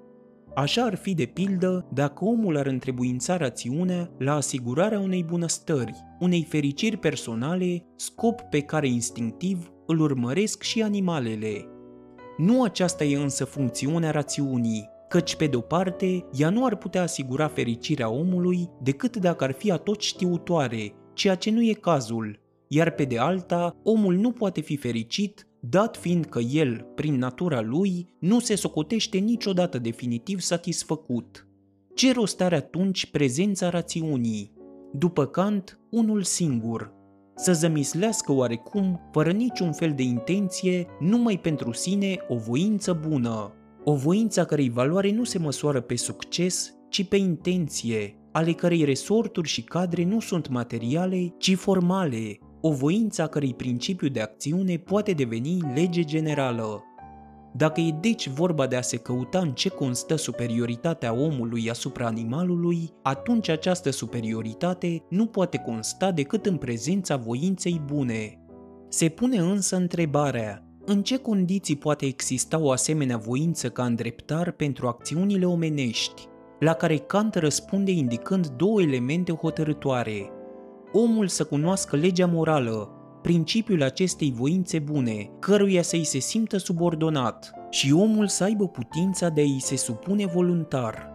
Așa 0.55 0.83
ar 0.83 0.94
fi 0.94 1.14
de 1.14 1.24
pildă 1.24 1.87
dacă 1.92 2.24
omul 2.24 2.57
ar 2.57 2.66
întrebuința 2.66 3.37
rațiunea 3.37 4.11
la 4.18 4.35
asigurarea 4.35 4.98
unei 4.98 5.24
bunăstări, 5.24 5.94
unei 6.20 6.46
fericiri 6.48 6.96
personale, 6.96 7.85
scop 7.96 8.40
pe 8.40 8.61
care 8.61 8.88
instinctiv 8.88 9.70
îl 9.87 10.00
urmăresc 10.00 10.62
și 10.62 10.83
animalele. 10.83 11.75
Nu 12.37 12.62
aceasta 12.62 13.05
e 13.05 13.16
însă 13.16 13.44
funcțiunea 13.44 14.11
rațiunii, 14.11 14.88
căci 15.09 15.37
pe 15.37 15.46
de-o 15.46 15.61
parte, 15.61 16.25
ea 16.33 16.51
nu 16.51 16.64
ar 16.64 16.77
putea 16.77 17.03
asigura 17.03 17.49
fericirea 17.49 18.11
omului 18.11 18.70
decât 18.83 19.16
dacă 19.16 19.44
ar 19.44 19.53
fi 19.53 19.70
atot 19.70 20.01
știutoare, 20.01 20.94
ceea 21.14 21.35
ce 21.35 21.51
nu 21.51 21.62
e 21.62 21.72
cazul, 21.72 22.40
iar 22.68 22.90
pe 22.90 23.05
de 23.05 23.18
alta, 23.18 23.77
omul 23.83 24.14
nu 24.14 24.31
poate 24.31 24.61
fi 24.61 24.77
fericit, 24.77 25.46
dat 25.61 25.96
fiind 25.96 26.25
că 26.25 26.38
el, 26.38 26.87
prin 26.94 27.18
natura 27.18 27.61
lui, 27.61 28.14
nu 28.20 28.40
se 28.40 28.55
socotește 28.55 29.18
niciodată 29.18 29.79
definitiv 29.79 30.40
satisfăcut. 30.40 31.46
Ce 31.94 32.12
rost 32.12 32.40
are 32.40 32.57
atunci 32.57 33.11
prezența 33.11 33.70
rațiunii? 33.70 34.53
După 34.92 35.27
Kant, 35.27 35.81
unul 35.90 36.22
singur, 36.22 36.92
să 37.37 37.53
zămislească 37.53 38.33
oarecum, 38.33 39.01
fără 39.12 39.31
niciun 39.31 39.72
fel 39.72 39.92
de 39.96 40.03
intenție, 40.03 40.87
numai 41.01 41.38
pentru 41.38 41.72
sine 41.72 42.16
o 42.29 42.37
voință 42.37 43.01
bună. 43.09 43.53
O 43.85 43.94
voință 43.94 44.40
a 44.40 44.44
cărei 44.44 44.70
valoare 44.70 45.12
nu 45.12 45.25
se 45.25 45.38
măsoară 45.38 45.81
pe 45.81 45.96
succes, 45.96 46.75
ci 46.88 47.05
pe 47.05 47.16
intenție, 47.16 48.16
ale 48.33 48.53
cărei 48.53 48.85
resorturi 48.85 49.49
și 49.49 49.62
cadre 49.62 50.05
nu 50.05 50.20
sunt 50.20 50.49
materiale, 50.49 51.35
ci 51.38 51.55
formale, 51.55 52.38
o 52.61 52.72
voință 52.72 53.22
a 53.22 53.27
cărei 53.27 53.55
principiu 53.55 54.09
de 54.09 54.20
acțiune 54.20 54.77
poate 54.77 55.12
deveni 55.12 55.61
lege 55.75 56.03
generală. 56.03 56.83
Dacă 57.56 57.80
e 57.80 57.90
deci 58.00 58.28
vorba 58.28 58.66
de 58.66 58.76
a 58.76 58.80
se 58.80 58.96
căuta 58.96 59.38
în 59.38 59.52
ce 59.52 59.68
constă 59.68 60.16
superioritatea 60.16 61.12
omului 61.12 61.70
asupra 61.70 62.06
animalului, 62.06 62.90
atunci 63.02 63.48
această 63.48 63.90
superioritate 63.90 65.02
nu 65.08 65.26
poate 65.26 65.58
consta 65.58 66.10
decât 66.10 66.46
în 66.46 66.56
prezența 66.56 67.16
voinței 67.16 67.82
bune. 67.84 68.40
Se 68.88 69.08
pune 69.08 69.38
însă 69.38 69.76
întrebarea, 69.76 70.64
în 70.84 71.02
ce 71.02 71.16
condiții 71.16 71.76
poate 71.76 72.06
exista 72.06 72.58
o 72.58 72.70
asemenea 72.70 73.16
voință 73.16 73.68
ca 73.68 73.84
îndreptar 73.84 74.50
pentru 74.50 74.86
acțiunile 74.86 75.46
omenești, 75.46 76.28
la 76.60 76.72
care 76.72 76.96
Kant 76.96 77.34
răspunde 77.34 77.90
indicând 77.90 78.46
două 78.46 78.82
elemente 78.82 79.32
hotărătoare– 79.32 80.30
omul 80.92 81.28
să 81.28 81.44
cunoască 81.44 81.96
legea 81.96 82.26
morală, 82.26 82.90
principiul 83.26 83.82
acestei 83.82 84.32
voințe 84.36 84.78
bune, 84.78 85.30
căruia 85.38 85.82
să-i 85.82 86.04
se 86.04 86.18
simtă 86.18 86.56
subordonat, 86.56 87.52
și 87.70 87.92
omul 87.92 88.26
să 88.26 88.44
aibă 88.44 88.68
putința 88.68 89.28
de 89.28 89.40
a-i 89.40 89.58
se 89.58 89.76
supune 89.76 90.26
voluntar. 90.26 91.10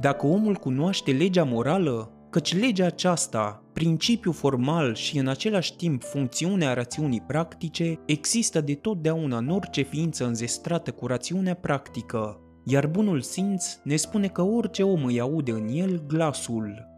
Dacă 0.00 0.26
omul 0.26 0.54
cunoaște 0.54 1.12
legea 1.12 1.44
morală, 1.44 2.12
căci 2.30 2.58
legea 2.58 2.86
aceasta, 2.86 3.62
principiu 3.72 4.32
formal 4.32 4.94
și 4.94 5.18
în 5.18 5.28
același 5.28 5.76
timp 5.76 6.02
funcțiunea 6.02 6.74
rațiunii 6.74 7.24
practice, 7.26 7.98
există 8.06 8.60
de 8.60 8.74
totdeauna 8.74 9.36
în 9.36 9.48
orice 9.48 9.82
ființă 9.82 10.26
înzestrată 10.26 10.90
cu 10.90 11.06
rațiunea 11.06 11.54
practică, 11.54 12.40
iar 12.64 12.86
bunul 12.86 13.20
simț 13.20 13.78
ne 13.84 13.96
spune 13.96 14.26
că 14.26 14.42
orice 14.42 14.82
om 14.82 15.04
îi 15.04 15.20
aude 15.20 15.50
în 15.50 15.68
el 15.68 16.02
glasul, 16.06 16.92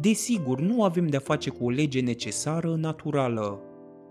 Desigur, 0.00 0.60
nu 0.60 0.82
avem 0.82 1.06
de-a 1.06 1.20
face 1.20 1.50
cu 1.50 1.64
o 1.64 1.70
lege 1.70 2.00
necesară, 2.00 2.74
naturală. 2.74 3.60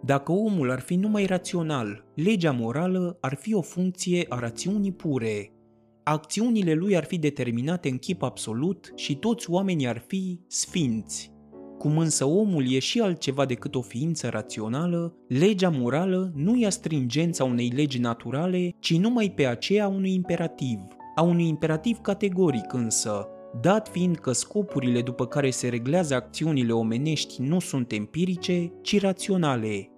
Dacă 0.06 0.32
omul 0.32 0.72
ar 0.72 0.80
fi 0.80 0.96
numai 0.96 1.26
rațional, 1.26 2.06
legea 2.16 2.52
morală 2.52 3.18
ar 3.22 3.36
fi 3.36 3.54
o 3.54 3.62
funcție 3.62 4.26
a 4.30 4.40
rațiunii 4.40 4.92
pure. 4.92 5.54
Acțiunile 6.04 6.74
lui 6.74 6.98
ar 6.98 7.04
fi 7.04 7.18
determinate 7.18 7.90
în 7.90 7.98
chip 7.98 8.22
absolut 8.22 8.92
și 8.96 9.16
toți 9.16 9.50
oamenii 9.50 9.88
ar 9.88 10.04
fi 10.08 10.40
sfinți. 10.48 11.32
Cum 11.78 11.98
însă 11.98 12.26
omul 12.26 12.72
e 12.72 12.80
și 12.80 13.00
altceva 13.00 13.46
decât 13.46 13.76
o 13.76 13.82
ființă 13.82 14.30
rațională, 14.30 15.16
legea 15.28 15.70
morală 15.70 16.32
nu 16.36 16.58
ia 16.58 16.70
stringența 16.70 17.44
unei 17.44 17.72
legi 17.76 18.00
naturale, 18.00 18.76
ci 18.80 18.98
numai 18.98 19.32
pe 19.36 19.46
aceea 19.46 19.88
unui 19.88 20.14
imperativ, 20.14 20.80
a 21.16 21.22
unui 21.22 21.48
imperativ 21.48 21.98
categoric 21.98 22.74
însă, 22.74 23.28
dat 23.62 23.88
fiind 23.88 24.18
că 24.18 24.32
scopurile 24.32 25.02
după 25.02 25.26
care 25.26 25.50
se 25.50 25.68
reglează 25.68 26.16
acțiunile 26.16 26.72
omenești 26.72 27.42
nu 27.42 27.60
sunt 27.60 27.92
empirice, 27.92 28.72
ci 28.82 29.02
raționale. 29.02 29.90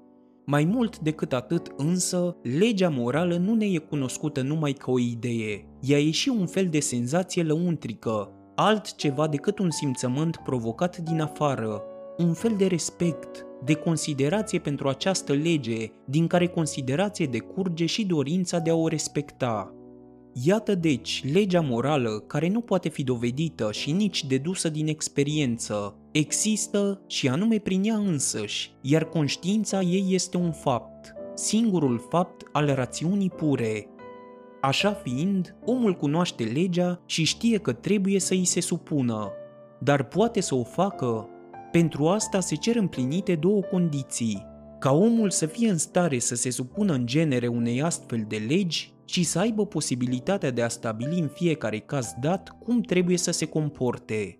Mai 0.45 0.65
mult 0.65 0.99
decât 0.99 1.33
atât 1.33 1.73
însă, 1.77 2.37
legea 2.59 2.89
morală 2.89 3.37
nu 3.37 3.53
ne 3.53 3.65
e 3.65 3.77
cunoscută 3.77 4.41
numai 4.41 4.71
ca 4.71 4.91
o 4.91 4.99
idee, 4.99 5.65
ea 5.79 5.99
e 5.99 6.11
și 6.11 6.29
un 6.29 6.45
fel 6.45 6.67
de 6.67 6.79
senzație 6.79 7.43
lăuntrică, 7.43 8.31
altceva 8.55 9.27
decât 9.27 9.59
un 9.59 9.69
simțământ 9.69 10.37
provocat 10.43 10.97
din 10.97 11.21
afară, 11.21 11.83
un 12.17 12.33
fel 12.33 12.53
de 12.57 12.65
respect, 12.65 13.45
de 13.65 13.73
considerație 13.73 14.59
pentru 14.59 14.87
această 14.87 15.33
lege, 15.33 15.91
din 16.05 16.27
care 16.27 16.47
considerație 16.47 17.25
decurge 17.25 17.85
și 17.85 18.05
dorința 18.05 18.59
de 18.59 18.69
a 18.69 18.75
o 18.75 18.87
respecta. 18.87 19.75
Iată 20.33 20.75
deci 20.75 21.23
legea 21.33 21.61
morală 21.61 22.23
care 22.27 22.47
nu 22.47 22.61
poate 22.61 22.89
fi 22.89 23.03
dovedită 23.03 23.71
și 23.71 23.91
nici 23.91 24.25
dedusă 24.25 24.69
din 24.69 24.87
experiență. 24.87 25.95
Există 26.11 27.01
și 27.07 27.27
anume 27.27 27.57
prin 27.57 27.83
ea 27.83 27.95
însăși, 27.95 28.71
iar 28.81 29.05
conștiința 29.05 29.81
ei 29.81 30.05
este 30.09 30.37
un 30.37 30.51
fapt, 30.51 31.13
singurul 31.35 32.07
fapt 32.09 32.47
al 32.51 32.73
rațiunii 32.73 33.29
pure. 33.29 33.87
Așa 34.61 34.93
fiind, 34.93 35.55
omul 35.65 35.93
cunoaște 35.93 36.43
legea 36.43 37.01
și 37.05 37.23
știe 37.23 37.57
că 37.57 37.73
trebuie 37.73 38.19
să 38.19 38.33
îi 38.33 38.45
se 38.45 38.59
supună, 38.59 39.31
dar 39.79 40.03
poate 40.03 40.41
să 40.41 40.55
o 40.55 40.63
facă. 40.63 41.27
Pentru 41.71 42.07
asta 42.07 42.39
se 42.39 42.55
cer 42.55 42.75
împlinite 42.75 43.35
două 43.35 43.61
condiții. 43.61 44.45
Ca 44.79 44.91
omul 44.93 45.29
să 45.29 45.45
fie 45.45 45.69
în 45.69 45.77
stare 45.77 46.19
să 46.19 46.35
se 46.35 46.49
supună 46.49 46.93
în 46.93 47.05
genere 47.05 47.47
unei 47.47 47.81
astfel 47.81 48.25
de 48.27 48.37
legi 48.47 48.90
și 49.11 49.23
să 49.23 49.39
aibă 49.39 49.65
posibilitatea 49.65 50.51
de 50.51 50.61
a 50.61 50.67
stabili 50.67 51.19
în 51.19 51.27
fiecare 51.27 51.79
caz 51.79 52.13
dat 52.21 52.55
cum 52.63 52.81
trebuie 52.81 53.17
să 53.17 53.31
se 53.31 53.45
comporte. 53.45 54.37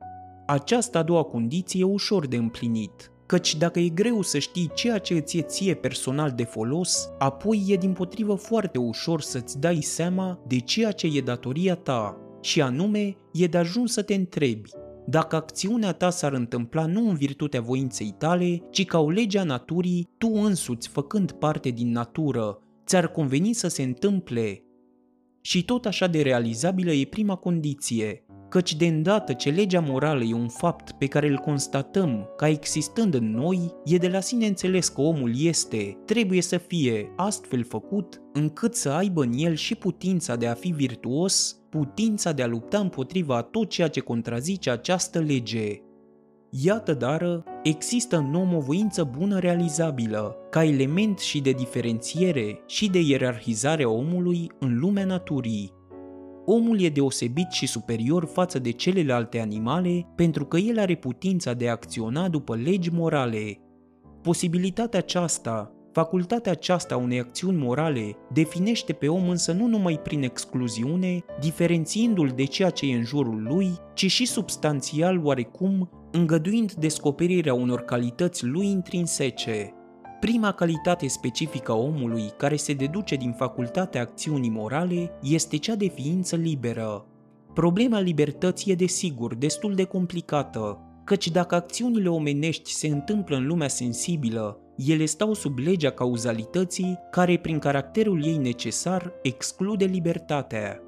Această 0.48 0.98
a 0.98 1.04
doua 1.04 1.24
condiție 1.24 1.80
e 1.80 1.84
ușor 1.84 2.28
de 2.28 2.36
împlinit, 2.36 3.12
căci 3.26 3.56
dacă 3.56 3.80
e 3.80 3.90
greu 3.90 4.22
să 4.22 4.40
știi 4.40 4.72
ceea 4.74 4.98
ce 4.98 5.14
îți 5.14 5.38
e 5.38 5.42
ție 5.42 5.74
personal 5.74 6.32
de 6.32 6.44
folos, 6.44 7.10
apoi 7.18 7.66
e 7.68 7.76
din 7.76 7.94
potrivă 7.94 8.36
foarte 8.36 8.78
ușor 8.78 9.22
să-ți 9.22 9.60
dai 9.60 9.82
seama 9.82 10.40
de 10.48 10.60
ceea 10.60 10.92
ce 10.92 11.08
e 11.14 11.22
datoria 11.22 11.76
ta, 11.76 12.18
și 12.42 12.62
anume 12.62 13.18
e 13.34 13.46
de 13.46 13.58
ajuns 13.58 13.92
să 13.92 14.02
te 14.02 14.14
întrebi 14.14 14.70
dacă 15.06 15.36
acțiunea 15.36 15.92
ta 15.92 16.10
s-ar 16.10 16.34
întâmpla 16.34 16.86
nu 16.86 17.10
în 17.10 17.16
virtutea 17.16 17.62
voinței 17.62 18.16
tale, 18.18 18.62
ci 18.70 18.86
ca 18.86 19.00
o 19.00 19.10
lege 19.10 19.40
a 19.40 19.44
naturii, 19.44 20.10
tu 20.18 20.32
însuți 20.34 20.88
făcând 20.88 21.32
parte 21.32 21.70
din 21.70 21.92
natură, 21.92 22.60
ți-ar 22.92 23.08
conveni 23.08 23.54
să 23.54 23.68
se 23.68 23.84
întâmple. 23.84 24.64
Și 25.42 25.66
tot 25.66 25.86
așa 25.86 26.08
de 26.08 26.22
realizabilă 26.22 26.92
e 26.92 27.06
prima 27.06 27.36
condiție, 27.36 28.26
căci 28.50 28.76
de 28.76 28.86
îndată 28.86 29.34
ce 29.34 29.50
legea 29.50 29.80
morală 29.80 30.24
e 30.24 30.34
un 30.34 30.48
fapt 30.48 30.92
pe 30.92 31.06
care 31.06 31.28
îl 31.28 31.38
constatăm 31.38 32.30
ca 32.38 32.48
existând 32.48 33.14
în 33.14 33.32
noi, 33.32 33.74
e 33.86 33.98
de 33.98 34.08
la 34.08 34.20
sine 34.20 34.46
înțeles 34.46 34.88
că 34.88 35.02
omul 35.02 35.32
este, 35.38 35.98
trebuie 36.06 36.42
să 36.42 36.58
fie 36.58 37.14
astfel 37.16 37.64
făcut 37.64 38.22
încât 38.34 38.76
să 38.76 38.90
aibă 38.90 39.24
în 39.24 39.34
el 39.36 39.56
și 39.56 39.76
putința 39.76 40.36
de 40.36 40.48
a 40.48 40.54
fi 40.54 40.70
virtuos, 40.70 41.60
putința 41.70 42.32
de 42.32 42.42
a 42.42 42.48
lupta 42.48 42.80
împotriva 42.80 43.42
tot 43.42 43.70
ceea 43.70 43.88
ce 43.88 44.00
contrazice 44.00 44.70
această 44.70 45.20
lege. 45.20 45.82
Iată 46.54 46.94
dar, 46.94 47.44
există 47.64 48.18
în 48.18 48.34
om 48.34 48.56
o 48.56 48.60
voință 48.60 49.04
bună 49.18 49.40
realizabilă, 49.40 50.36
ca 50.50 50.64
element 50.64 51.20
și 51.20 51.42
de 51.42 51.52
diferențiere 51.52 52.64
și 52.66 52.90
de 52.90 53.00
ierarhizare 53.00 53.84
a 53.84 53.90
omului 53.90 54.52
în 54.60 54.80
lumea 54.80 55.06
naturii. 55.06 55.74
Omul 56.46 56.82
e 56.82 56.90
deosebit 56.90 57.52
și 57.52 57.68
superior 57.68 58.26
față 58.26 58.60
de 58.60 58.72
celelalte 58.72 59.40
animale 59.40 60.08
pentru 60.16 60.46
că 60.46 60.58
el 60.58 60.80
are 60.80 60.96
putința 60.96 61.54
de 61.54 61.68
a 61.68 61.72
acționa 61.72 62.30
după 62.30 62.56
legi 62.56 62.90
morale. 62.94 63.60
Posibilitatea 64.22 65.00
aceasta, 65.00 65.72
facultatea 65.92 66.52
aceasta 66.52 66.96
a 66.96 66.98
unei 66.98 67.20
acțiuni 67.20 67.58
morale 67.58 68.16
definește 68.34 68.94
pe 68.94 69.08
om 69.08 69.30
însă 69.30 69.52
nu 69.52 69.68
numai 69.68 70.00
prin 70.04 70.24
excluziune, 70.24 71.24
diferențiindu-l 71.40 72.32
de 72.36 72.44
ceea 72.44 72.70
ce 72.70 72.86
e 72.86 72.96
în 72.96 73.04
jurul 73.04 73.44
lui, 73.44 73.72
ci 73.94 74.06
și 74.12 74.26
substanțial 74.26 75.22
oarecum, 75.24 75.90
îngăduind 76.12 76.74
descoperirea 76.74 77.54
unor 77.54 77.82
calități 77.82 78.46
lui 78.46 78.68
intrinsece. 78.68 79.74
Prima 80.20 80.52
calitate 80.52 81.08
specifică 81.08 81.72
a 81.72 81.76
omului 81.76 82.32
care 82.38 82.56
se 82.56 82.74
deduce 82.74 83.16
din 83.16 83.32
facultatea 83.32 84.02
acțiunii 84.02 84.50
morale 84.50 85.12
este 85.22 85.58
cea 85.58 85.76
de 85.76 85.88
ființă 85.88 86.36
liberă. 86.36 87.06
Problema 87.54 88.00
libertății 88.00 88.72
e 88.72 88.76
desigur 88.76 89.36
destul 89.36 89.74
de 89.74 89.84
complicată, 89.84 90.80
căci 91.04 91.30
dacă 91.30 91.56
acțiunile 91.56 92.10
omenești 92.10 92.72
se 92.72 92.88
întâmplă 92.88 93.36
în 93.36 93.48
lumea 93.48 93.68
sensibilă, 93.68 94.60
ele 94.78 95.06
stau 95.06 95.34
sub 95.34 95.58
legea 95.58 95.90
cauzalității 95.90 96.98
care, 97.12 97.38
prin 97.38 97.60
caracterul 97.60 98.26
ei 98.26 98.38
necesar, 98.38 99.14
exclude 99.22 99.86
libertatea. 99.86 100.80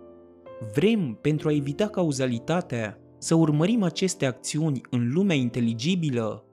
Vrem, 0.73 1.17
pentru 1.21 1.47
a 1.47 1.53
evita 1.53 1.87
cauzalitatea, 1.87 2.97
să 3.23 3.35
urmărim 3.35 3.83
aceste 3.83 4.25
acțiuni 4.25 4.81
în 4.89 5.11
lumea 5.13 5.35
inteligibilă? 5.35 6.45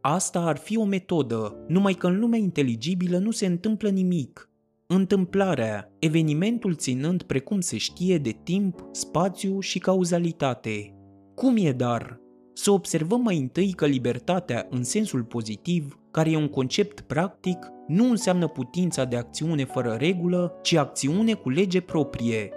Asta 0.00 0.40
ar 0.40 0.56
fi 0.56 0.76
o 0.76 0.84
metodă, 0.84 1.64
numai 1.68 1.92
că 1.92 2.06
în 2.06 2.18
lumea 2.18 2.38
inteligibilă 2.38 3.18
nu 3.18 3.30
se 3.30 3.46
întâmplă 3.46 3.88
nimic. 3.88 4.50
Întâmplarea, 4.86 5.92
evenimentul 5.98 6.74
ținând 6.74 7.22
precum 7.22 7.60
se 7.60 7.76
știe 7.76 8.18
de 8.18 8.40
timp, 8.42 8.84
spațiu 8.90 9.60
și 9.60 9.78
cauzalitate. 9.78 10.94
Cum 11.34 11.56
e 11.58 11.72
dar? 11.72 12.20
Să 12.52 12.70
observăm 12.70 13.20
mai 13.20 13.38
întâi 13.38 13.72
că 13.72 13.86
libertatea, 13.86 14.66
în 14.70 14.82
sensul 14.82 15.22
pozitiv, 15.22 15.98
care 16.10 16.30
e 16.30 16.36
un 16.36 16.48
concept 16.48 17.00
practic, 17.00 17.58
nu 17.86 18.10
înseamnă 18.10 18.48
putința 18.48 19.04
de 19.04 19.16
acțiune 19.16 19.64
fără 19.64 19.96
regulă, 19.98 20.58
ci 20.62 20.74
acțiune 20.74 21.34
cu 21.34 21.50
lege 21.50 21.80
proprie. 21.80 22.52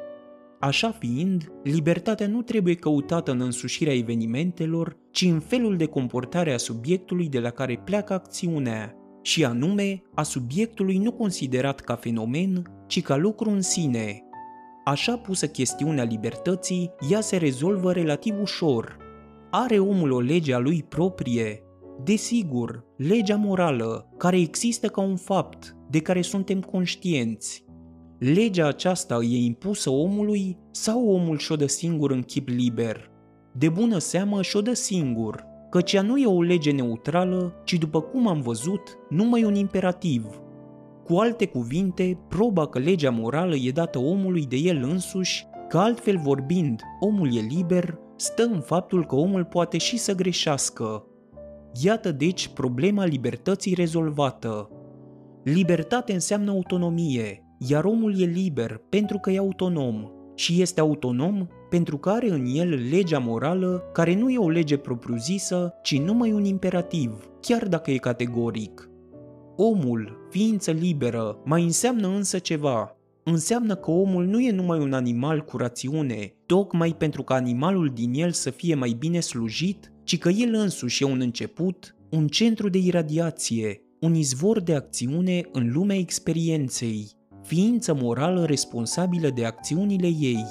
Așa 0.65 0.91
fiind, 0.91 1.51
libertatea 1.63 2.27
nu 2.27 2.41
trebuie 2.41 2.75
căutată 2.75 3.31
în 3.31 3.41
însușirea 3.41 3.93
evenimentelor, 3.93 4.97
ci 5.11 5.21
în 5.21 5.39
felul 5.39 5.77
de 5.77 5.85
comportare 5.85 6.53
a 6.53 6.57
subiectului 6.57 7.29
de 7.29 7.39
la 7.39 7.49
care 7.49 7.81
pleacă 7.83 8.13
acțiunea, 8.13 8.95
și 9.21 9.45
anume 9.45 10.01
a 10.15 10.23
subiectului 10.23 10.97
nu 10.97 11.11
considerat 11.11 11.79
ca 11.79 11.95
fenomen, 11.95 12.63
ci 12.87 13.01
ca 13.01 13.15
lucru 13.15 13.49
în 13.49 13.61
sine. 13.61 14.23
Așa 14.85 15.17
pusă 15.17 15.47
chestiunea 15.47 16.03
libertății, 16.03 16.91
ea 17.09 17.21
se 17.21 17.37
rezolvă 17.37 17.91
relativ 17.91 18.41
ușor. 18.41 18.97
Are 19.51 19.79
omul 19.79 20.11
o 20.11 20.19
lege 20.19 20.53
a 20.53 20.57
lui 20.57 20.83
proprie, 20.83 21.59
Desigur, 22.03 22.85
legea 22.97 23.35
morală, 23.35 24.13
care 24.17 24.37
există 24.39 24.87
ca 24.87 25.01
un 25.01 25.15
fapt, 25.15 25.75
de 25.89 25.99
care 25.99 26.21
suntem 26.21 26.61
conștienți. 26.61 27.64
Legea 28.17 28.67
aceasta 28.67 29.19
e 29.23 29.45
impusă 29.45 29.89
omului 29.89 30.57
sau 30.71 31.09
omul 31.09 31.37
și-o 31.37 31.55
dă 31.55 31.67
singur 31.67 32.11
în 32.11 32.21
chip 32.21 32.47
liber? 32.47 33.09
De 33.51 33.69
bună 33.69 33.97
seamă 33.97 34.41
și-o 34.41 34.61
dă 34.61 34.73
singur, 34.73 35.45
căci 35.69 35.93
ea 35.93 36.01
nu 36.01 36.17
e 36.17 36.25
o 36.25 36.41
lege 36.41 36.71
neutrală, 36.71 37.53
ci 37.63 37.73
după 37.73 38.01
cum 38.01 38.27
am 38.27 38.41
văzut, 38.41 38.97
numai 39.09 39.43
un 39.43 39.55
imperativ. 39.55 40.25
Cu 41.03 41.15
alte 41.15 41.45
cuvinte, 41.45 42.19
proba 42.27 42.67
că 42.67 42.79
legea 42.79 43.09
morală 43.09 43.55
e 43.55 43.71
dată 43.71 43.99
omului 43.99 44.45
de 44.45 44.55
el 44.55 44.83
însuși, 44.83 45.45
că 45.69 45.77
altfel 45.77 46.17
vorbind, 46.17 46.81
omul 46.99 47.35
e 47.35 47.39
liber, 47.39 47.97
stă 48.15 48.43
în 48.43 48.59
faptul 48.59 49.05
că 49.05 49.15
omul 49.15 49.43
poate 49.43 49.77
și 49.77 49.97
să 49.97 50.15
greșească, 50.15 51.05
Iată 51.81 52.11
deci 52.11 52.47
problema 52.47 53.05
libertății 53.05 53.73
rezolvată. 53.73 54.69
Libertate 55.43 56.13
înseamnă 56.13 56.51
autonomie, 56.51 57.44
iar 57.67 57.83
omul 57.83 58.19
e 58.21 58.25
liber 58.25 58.81
pentru 58.89 59.17
că 59.17 59.31
e 59.31 59.37
autonom 59.37 60.09
și 60.35 60.61
este 60.61 60.79
autonom 60.79 61.47
pentru 61.69 61.97
că 61.97 62.09
are 62.09 62.29
în 62.29 62.45
el 62.45 62.87
legea 62.89 63.19
morală 63.19 63.83
care 63.93 64.15
nu 64.15 64.29
e 64.29 64.37
o 64.37 64.49
lege 64.49 64.77
propriu-zisă, 64.77 65.73
ci 65.83 65.99
numai 65.99 66.31
un 66.31 66.45
imperativ, 66.45 67.29
chiar 67.41 67.67
dacă 67.67 67.91
e 67.91 67.97
categoric. 67.97 68.89
Omul, 69.55 70.27
ființă 70.29 70.71
liberă, 70.71 71.41
mai 71.45 71.63
înseamnă 71.63 72.07
însă 72.07 72.37
ceva. 72.37 72.97
Înseamnă 73.23 73.75
că 73.75 73.91
omul 73.91 74.25
nu 74.25 74.39
e 74.39 74.51
numai 74.51 74.79
un 74.79 74.93
animal 74.93 75.41
cu 75.41 75.57
rațiune, 75.57 76.33
tocmai 76.45 76.95
pentru 76.97 77.23
ca 77.23 77.35
animalul 77.35 77.91
din 77.93 78.13
el 78.13 78.31
să 78.31 78.49
fie 78.49 78.75
mai 78.75 78.95
bine 78.99 79.19
slujit, 79.19 79.91
ci 80.03 80.17
că 80.17 80.29
el 80.29 80.53
însuși 80.53 81.03
e 81.03 81.05
un 81.05 81.19
început, 81.21 81.95
un 82.09 82.27
centru 82.27 82.69
de 82.69 82.77
iradiație, 82.77 83.81
un 83.99 84.15
izvor 84.15 84.61
de 84.61 84.75
acțiune 84.75 85.41
în 85.51 85.71
lumea 85.71 85.97
experienței, 85.97 87.11
ființă 87.45 87.93
morală 87.93 88.45
responsabilă 88.45 89.29
de 89.29 89.45
acțiunile 89.45 90.07
ei. 90.07 90.45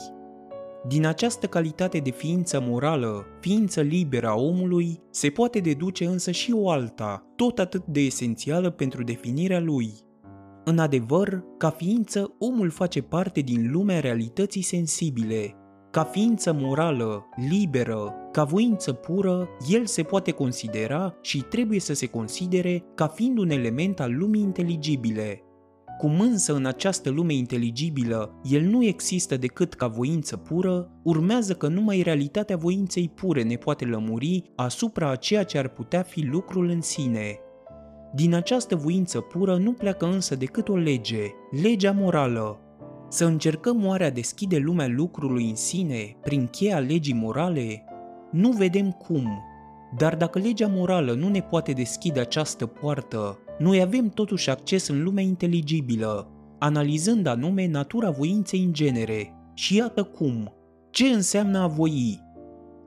Din 0.89 1.07
această 1.07 1.47
calitate 1.47 1.99
de 1.99 2.11
ființă 2.11 2.65
morală, 2.67 3.27
ființă 3.41 3.81
liberă 3.81 4.29
a 4.29 4.35
omului, 4.35 5.01
se 5.11 5.29
poate 5.29 5.59
deduce 5.59 6.05
însă 6.05 6.31
și 6.31 6.53
o 6.53 6.71
alta, 6.71 7.27
tot 7.37 7.59
atât 7.59 7.87
de 7.87 8.01
esențială 8.01 8.71
pentru 8.71 9.03
definirea 9.03 9.61
lui. 9.61 9.93
În 10.65 10.79
adevăr, 10.79 11.45
ca 11.59 11.71
ființă, 11.71 12.35
omul 12.39 12.71
face 12.71 13.03
parte 13.03 13.41
din 13.41 13.71
lumea 13.73 14.01
realității 14.01 14.63
sensibile, 14.63 15.55
ca 15.91 16.05
ființă 16.05 16.53
morală, 16.53 17.25
liberă, 17.49 18.15
ca 18.33 18.45
voință 18.45 18.93
pură, 18.93 19.49
el 19.69 19.87
se 19.87 20.03
poate 20.03 20.31
considera 20.31 21.15
și 21.21 21.39
trebuie 21.41 21.81
să 21.81 21.95
se 21.95 22.07
considere 22.07 22.85
ca 22.95 23.07
fiind 23.07 23.39
un 23.39 23.51
element 23.51 24.01
al 24.01 24.17
lumii 24.17 24.43
inteligibile. 24.43 25.43
Cum 25.99 26.21
însă 26.21 26.55
în 26.55 26.67
această 26.67 27.11
lume 27.11 27.35
inteligibilă 27.35 28.41
el 28.43 28.63
nu 28.63 28.85
există 28.85 29.37
decât 29.37 29.75
ca 29.75 29.87
voință 29.87 30.37
pură, 30.37 30.91
urmează 31.03 31.55
că 31.55 31.69
numai 31.69 32.03
realitatea 32.03 32.57
voinței 32.57 33.09
pure 33.09 33.43
ne 33.43 33.57
poate 33.57 33.85
lămuri 33.85 34.43
asupra 34.57 35.11
a 35.11 35.17
ceea 35.17 35.45
ce 35.45 35.59
ar 35.59 35.69
putea 35.69 36.03
fi 36.03 36.25
lucrul 36.25 36.69
în 36.69 36.81
sine. 36.81 37.39
Din 38.15 38.35
această 38.35 38.77
voință 38.77 39.21
pură 39.21 39.57
nu 39.57 39.73
pleacă 39.73 40.07
însă 40.07 40.37
decât 40.37 40.69
o 40.69 40.77
lege, 40.77 41.21
legea 41.63 41.93
morală, 41.93 42.59
să 43.09 43.25
încercăm 43.25 43.87
oare 43.87 44.05
a 44.05 44.11
deschide 44.11 44.57
lumea 44.57 44.87
lucrului 44.89 45.49
în 45.49 45.55
sine 45.55 46.17
prin 46.23 46.47
cheia 46.47 46.79
legii 46.79 47.15
morale? 47.15 47.85
Nu 48.31 48.51
vedem 48.51 48.91
cum. 48.91 49.29
Dar 49.97 50.17
dacă 50.17 50.39
legea 50.39 50.67
morală 50.67 51.13
nu 51.13 51.29
ne 51.29 51.41
poate 51.41 51.73
deschide 51.73 52.21
această 52.21 52.67
poartă, 52.67 53.39
noi 53.59 53.81
avem 53.81 54.09
totuși 54.09 54.51
acces 54.51 54.89
în 54.89 55.03
lumea 55.03 55.25
inteligibilă, 55.25 56.29
analizând 56.59 57.27
anume 57.27 57.67
natura 57.67 58.11
voinței 58.11 58.63
în 58.65 58.73
genere. 58.73 59.35
Și 59.55 59.77
iată 59.77 60.03
cum. 60.03 60.53
Ce 60.91 61.07
înseamnă 61.07 61.59
a 61.59 61.67
voi? 61.67 62.21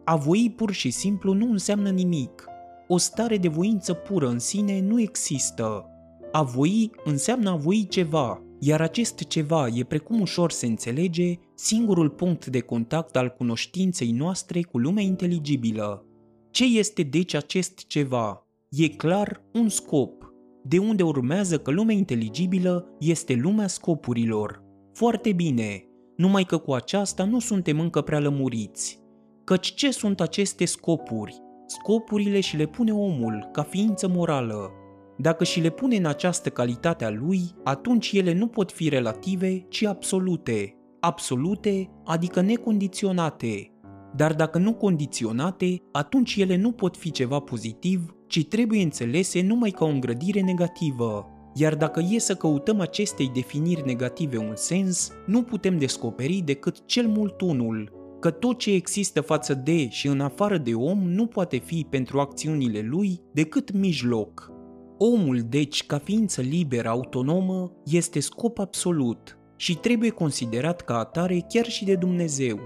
A 0.03 0.15
voi 0.15 0.53
pur 0.56 0.71
și 0.71 0.89
simplu 0.89 1.34
nu 1.34 1.51
înseamnă 1.51 1.89
nimic. 1.89 2.45
O 2.88 2.97
stare 2.97 3.38
de 3.38 3.47
voință 3.47 3.93
pură 3.93 4.27
în 4.27 4.39
sine 4.39 4.82
nu 4.82 5.01
există. 5.01 5.86
A 6.32 6.43
voi 6.43 6.91
înseamnă 7.06 7.49
a 7.49 7.56
voi 7.56 7.88
ceva, 7.89 8.41
iar 8.60 8.82
acest 8.82 9.23
ceva 9.23 9.67
e 9.67 9.84
precum 9.84 10.21
ușor 10.21 10.51
se 10.51 10.65
înțelege 10.65 11.34
singurul 11.56 12.10
punct 12.10 12.45
de 12.45 12.60
contact 12.60 13.15
al 13.15 13.30
cunoștinței 13.30 14.12
noastre 14.12 14.62
cu 14.62 14.77
lumea 14.77 15.03
inteligibilă. 15.03 16.06
Ce 16.51 16.65
este 16.65 17.03
deci 17.03 17.34
acest 17.34 17.88
ceva? 17.88 18.47
E 18.69 18.88
clar 18.88 19.43
un 19.53 19.69
scop, 19.69 20.26
de 20.67 20.77
unde 20.77 21.03
urmează 21.03 21.58
că 21.58 21.71
lumea 21.71 21.95
inteligibilă 21.95 22.95
este 22.99 23.34
lumea 23.34 23.67
scopurilor. 23.67 24.63
Foarte 24.93 25.32
bine, 25.32 25.84
numai 26.15 26.43
că 26.43 26.58
cu 26.58 26.73
aceasta 26.73 27.23
nu 27.23 27.39
suntem 27.39 27.80
încă 27.80 28.01
prea 28.01 28.19
lămuriți. 28.19 28.99
Căci 29.43 29.73
ce 29.73 29.91
sunt 29.91 30.21
aceste 30.21 30.65
scopuri? 30.65 31.41
Scopurile 31.65 32.39
și 32.39 32.58
le 32.58 32.65
pune 32.65 32.93
omul 32.93 33.49
ca 33.51 33.63
ființă 33.63 34.08
morală, 34.08 34.71
dacă 35.17 35.43
și 35.43 35.60
le 35.60 35.69
pune 35.69 35.95
în 35.95 36.06
această 36.06 36.49
calitate 36.49 37.06
a 37.06 37.10
lui, 37.10 37.41
atunci 37.63 38.12
ele 38.12 38.34
nu 38.34 38.47
pot 38.47 38.71
fi 38.71 38.89
relative, 38.89 39.65
ci 39.69 39.84
absolute. 39.84 40.75
Absolute, 40.99 41.89
adică 42.06 42.41
necondiționate. 42.41 43.71
Dar 44.15 44.34
dacă 44.34 44.58
nu 44.58 44.73
condiționate, 44.73 45.82
atunci 45.91 46.36
ele 46.36 46.56
nu 46.56 46.71
pot 46.71 46.97
fi 46.97 47.12
ceva 47.12 47.39
pozitiv, 47.39 48.16
ci 48.27 48.47
trebuie 48.47 48.81
înțelese 48.81 49.41
numai 49.41 49.69
ca 49.69 49.85
o 49.85 49.87
îngrădire 49.87 50.41
negativă. 50.41 51.29
Iar 51.53 51.75
dacă 51.75 52.03
e 52.09 52.19
să 52.19 52.35
căutăm 52.35 52.79
acestei 52.79 53.31
definiri 53.33 53.85
negative 53.85 54.37
un 54.37 54.53
sens, 54.55 55.11
nu 55.25 55.43
putem 55.43 55.77
descoperi 55.77 56.41
decât 56.45 56.85
cel 56.85 57.07
mult 57.07 57.41
unul, 57.41 57.91
că 58.19 58.29
tot 58.29 58.57
ce 58.57 58.71
există 58.71 59.21
față 59.21 59.53
de 59.53 59.89
și 59.89 60.07
în 60.07 60.19
afară 60.19 60.57
de 60.57 60.73
om 60.73 60.99
nu 60.99 61.25
poate 61.25 61.57
fi 61.57 61.85
pentru 61.89 62.19
acțiunile 62.19 62.81
lui 62.89 63.21
decât 63.33 63.71
mijloc, 63.71 64.51
Omul, 64.99 65.39
deci, 65.49 65.85
ca 65.85 65.97
ființă 65.97 66.41
liberă, 66.41 66.89
autonomă, 66.89 67.71
este 67.85 68.19
scop 68.19 68.59
absolut 68.59 69.37
și 69.55 69.77
trebuie 69.77 70.09
considerat 70.09 70.81
ca 70.81 70.97
atare 70.97 71.45
chiar 71.49 71.65
și 71.65 71.85
de 71.85 71.95
Dumnezeu. 71.95 72.59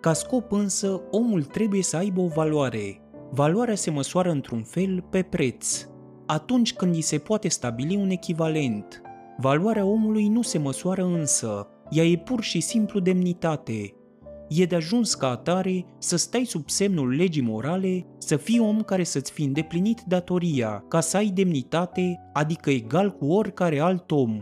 Ca 0.00 0.12
scop 0.12 0.52
însă, 0.52 1.02
omul 1.10 1.42
trebuie 1.42 1.82
să 1.82 1.96
aibă 1.96 2.20
o 2.20 2.26
valoare. 2.26 3.00
Valoarea 3.30 3.74
se 3.74 3.90
măsoară 3.90 4.30
într-un 4.30 4.62
fel 4.62 5.04
pe 5.10 5.22
preț. 5.22 5.86
atunci 6.26 6.74
când 6.74 6.94
îi 6.94 7.00
se 7.00 7.18
poate 7.18 7.48
stabili 7.48 7.96
un 7.96 8.10
echivalent. 8.10 9.02
Valoarea 9.36 9.84
omului 9.84 10.28
nu 10.28 10.42
se 10.42 10.58
măsoară 10.58 11.04
însă, 11.04 11.68
ea 11.90 12.04
e 12.04 12.16
pur 12.16 12.42
și 12.42 12.60
simplu 12.60 13.00
demnitate. 13.00 13.94
E 14.48 14.64
de 14.64 14.74
ajuns 14.74 15.14
ca 15.14 15.30
atare 15.30 15.84
să 15.98 16.16
stai 16.16 16.44
sub 16.44 16.68
semnul 16.68 17.14
legii 17.14 17.42
morale, 17.42 18.06
să 18.18 18.36
fii 18.36 18.58
om 18.58 18.82
care 18.82 19.04
să-ți 19.04 19.32
fi 19.32 19.42
îndeplinit 19.42 20.02
datoria, 20.08 20.84
ca 20.88 21.00
să 21.00 21.16
ai 21.16 21.26
demnitate, 21.26 22.20
adică 22.32 22.70
egal 22.70 23.10
cu 23.10 23.26
oricare 23.26 23.80
alt 23.80 24.10
om. 24.10 24.40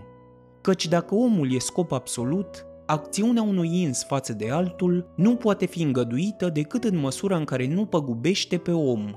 Căci 0.61 0.89
dacă 0.89 1.15
omul 1.15 1.55
e 1.55 1.59
scop 1.59 1.93
absolut, 1.93 2.67
acțiunea 2.87 3.43
unui 3.43 3.81
ins 3.81 4.05
față 4.05 4.33
de 4.33 4.51
altul 4.51 5.13
nu 5.17 5.37
poate 5.37 5.67
fi 5.67 5.83
îngăduită 5.83 6.49
decât 6.49 6.85
în 6.85 6.99
măsura 6.99 7.37
în 7.37 7.45
care 7.45 7.69
nu 7.75 7.85
păgubește 7.85 8.57
pe 8.57 8.71
om. 8.71 9.15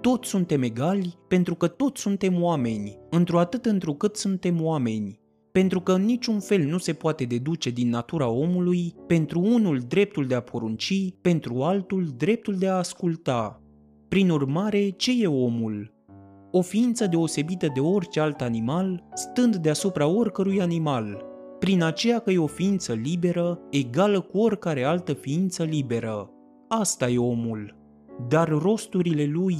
Toți 0.00 0.28
suntem 0.28 0.62
egali 0.62 1.18
pentru 1.28 1.54
că 1.54 1.66
toți 1.66 2.00
suntem 2.00 2.42
oameni, 2.42 2.98
într-o 3.10 3.38
atât 3.38 3.66
întrucât 3.66 4.16
suntem 4.16 4.62
oameni, 4.62 5.20
pentru 5.52 5.80
că 5.80 5.92
în 5.92 6.04
niciun 6.04 6.40
fel 6.40 6.62
nu 6.62 6.78
se 6.78 6.92
poate 6.92 7.24
deduce 7.24 7.70
din 7.70 7.88
natura 7.88 8.28
omului 8.28 8.94
pentru 9.06 9.40
unul 9.40 9.78
dreptul 9.88 10.26
de 10.26 10.34
a 10.34 10.40
porunci, 10.40 11.14
pentru 11.20 11.62
altul 11.62 12.08
dreptul 12.16 12.54
de 12.54 12.68
a 12.68 12.74
asculta. 12.74 13.62
Prin 14.08 14.30
urmare, 14.30 14.88
ce 14.88 15.22
e 15.22 15.26
omul? 15.26 15.92
O 16.50 16.60
ființă 16.60 17.06
deosebită 17.06 17.66
de 17.74 17.80
orice 17.80 18.20
alt 18.20 18.40
animal, 18.40 19.04
stând 19.14 19.56
deasupra 19.56 20.06
oricărui 20.06 20.60
animal, 20.60 21.33
prin 21.64 21.82
aceea 21.82 22.18
că 22.18 22.30
e 22.30 22.38
o 22.38 22.46
ființă 22.46 22.92
liberă, 22.92 23.58
egală 23.70 24.20
cu 24.20 24.38
oricare 24.38 24.84
altă 24.84 25.12
ființă 25.12 25.62
liberă. 25.62 26.30
Asta 26.68 27.08
e 27.08 27.18
omul. 27.18 27.76
Dar 28.28 28.48
rosturile 28.48 29.24
lui? 29.24 29.56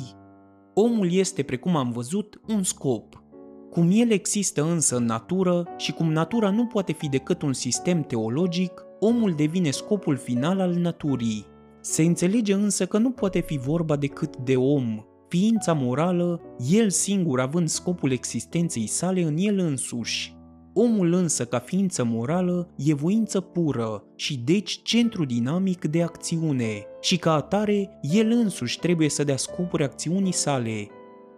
Omul 0.75 1.13
este, 1.13 1.43
precum 1.43 1.77
am 1.77 1.91
văzut, 1.91 2.41
un 2.49 2.63
scop– 2.63 3.23
cum 3.71 3.89
el 3.93 4.11
există 4.11 4.63
însă 4.63 4.97
în 4.97 5.05
natură 5.05 5.67
și 5.77 5.93
cum 5.93 6.13
natura 6.13 6.51
nu 6.51 6.67
poate 6.67 6.93
fi 6.93 7.09
decât 7.09 7.43
un 7.43 7.53
sistem 7.53 8.03
teologic, 8.03 8.85
omul 9.01 9.33
devine 9.33 9.71
scopul 9.71 10.17
final 10.17 10.61
al 10.61 10.75
naturii. 10.75 11.47
Se 11.81 12.03
înțelege 12.03 12.55
însă 12.55 12.87
că 12.87 12.99
nu 12.99 13.11
poate 13.11 13.41
fi 13.41 13.59
vorba 13.59 13.97
decât 13.97 14.37
de 14.37 14.57
om, 14.57 15.05
ființa 15.29 15.73
morală, 15.73 16.41
el 16.71 16.91
singur 16.91 17.41
având 17.41 17.69
scopul 17.69 18.13
existenței 18.13 18.87
sale 18.87 19.23
în 19.23 19.37
el 19.39 19.59
însuși. 19.59 20.34
Omul 20.77 21.13
însă, 21.13 21.45
ca 21.45 21.59
ființă 21.59 22.05
morală, 22.05 22.69
e 22.77 22.95
voință 22.95 23.41
pură 23.41 24.05
și 24.17 24.39
deci 24.39 24.81
centru 24.83 25.25
dinamic 25.25 25.85
de 25.85 26.03
acțiune 26.03 26.87
și 27.01 27.17
ca 27.17 27.33
atare, 27.33 27.99
el 28.01 28.31
însuși 28.31 28.79
trebuie 28.79 29.09
să 29.09 29.25
dea 29.25 29.37
scopuri 29.37 29.85
acțiunii 29.85 30.33
sale. 30.33 30.87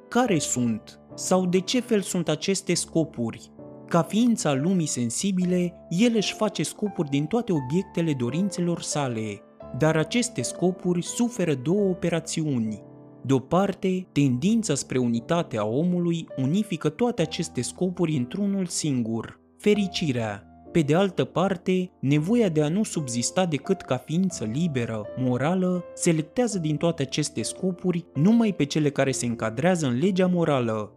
Care 0.08 0.38
sunt? 0.38 1.00
Sau 1.14 1.46
de 1.46 1.60
ce 1.60 1.80
fel 1.80 2.00
sunt 2.00 2.28
aceste 2.28 2.74
scopuri? 2.74 3.50
Ca 3.88 4.02
ființa 4.02 4.54
lumii 4.54 4.86
sensibile, 4.86 5.86
el 5.88 6.12
își 6.14 6.34
face 6.34 6.62
scopuri 6.62 7.08
din 7.08 7.26
toate 7.26 7.52
obiectele 7.52 8.14
dorințelor 8.18 8.80
sale, 8.80 9.40
dar 9.78 9.96
aceste 9.96 10.42
scopuri 10.42 11.02
suferă 11.02 11.54
două 11.54 11.88
operațiuni. 11.88 12.82
De 13.26 13.32
o 13.32 13.38
parte, 13.38 14.06
tendința 14.12 14.74
spre 14.74 14.98
unitatea 14.98 15.64
omului 15.64 16.26
unifică 16.36 16.88
toate 16.88 17.22
aceste 17.22 17.60
scopuri 17.60 18.16
într-unul 18.16 18.66
singur, 18.66 19.40
fericirea. 19.58 20.42
Pe 20.72 20.80
de 20.80 20.94
altă 20.94 21.24
parte, 21.24 21.90
nevoia 22.00 22.48
de 22.48 22.62
a 22.62 22.68
nu 22.68 22.82
subzista 22.82 23.46
decât 23.46 23.80
ca 23.80 23.96
ființă 23.96 24.44
liberă, 24.44 25.06
morală, 25.18 25.84
selectează 25.94 26.58
din 26.58 26.76
toate 26.76 27.02
aceste 27.02 27.42
scopuri 27.42 28.06
numai 28.14 28.52
pe 28.52 28.64
cele 28.64 28.90
care 28.90 29.10
se 29.10 29.26
încadrează 29.26 29.86
în 29.86 29.98
legea 29.98 30.26
morală, 30.26 30.90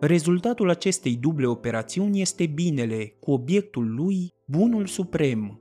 Rezultatul 0.00 0.70
acestei 0.70 1.16
duble 1.16 1.46
operațiuni 1.46 2.20
este 2.20 2.46
binele, 2.46 3.16
cu 3.20 3.30
obiectul 3.30 3.94
lui 3.94 4.32
bunul 4.44 4.86
suprem. 4.86 5.60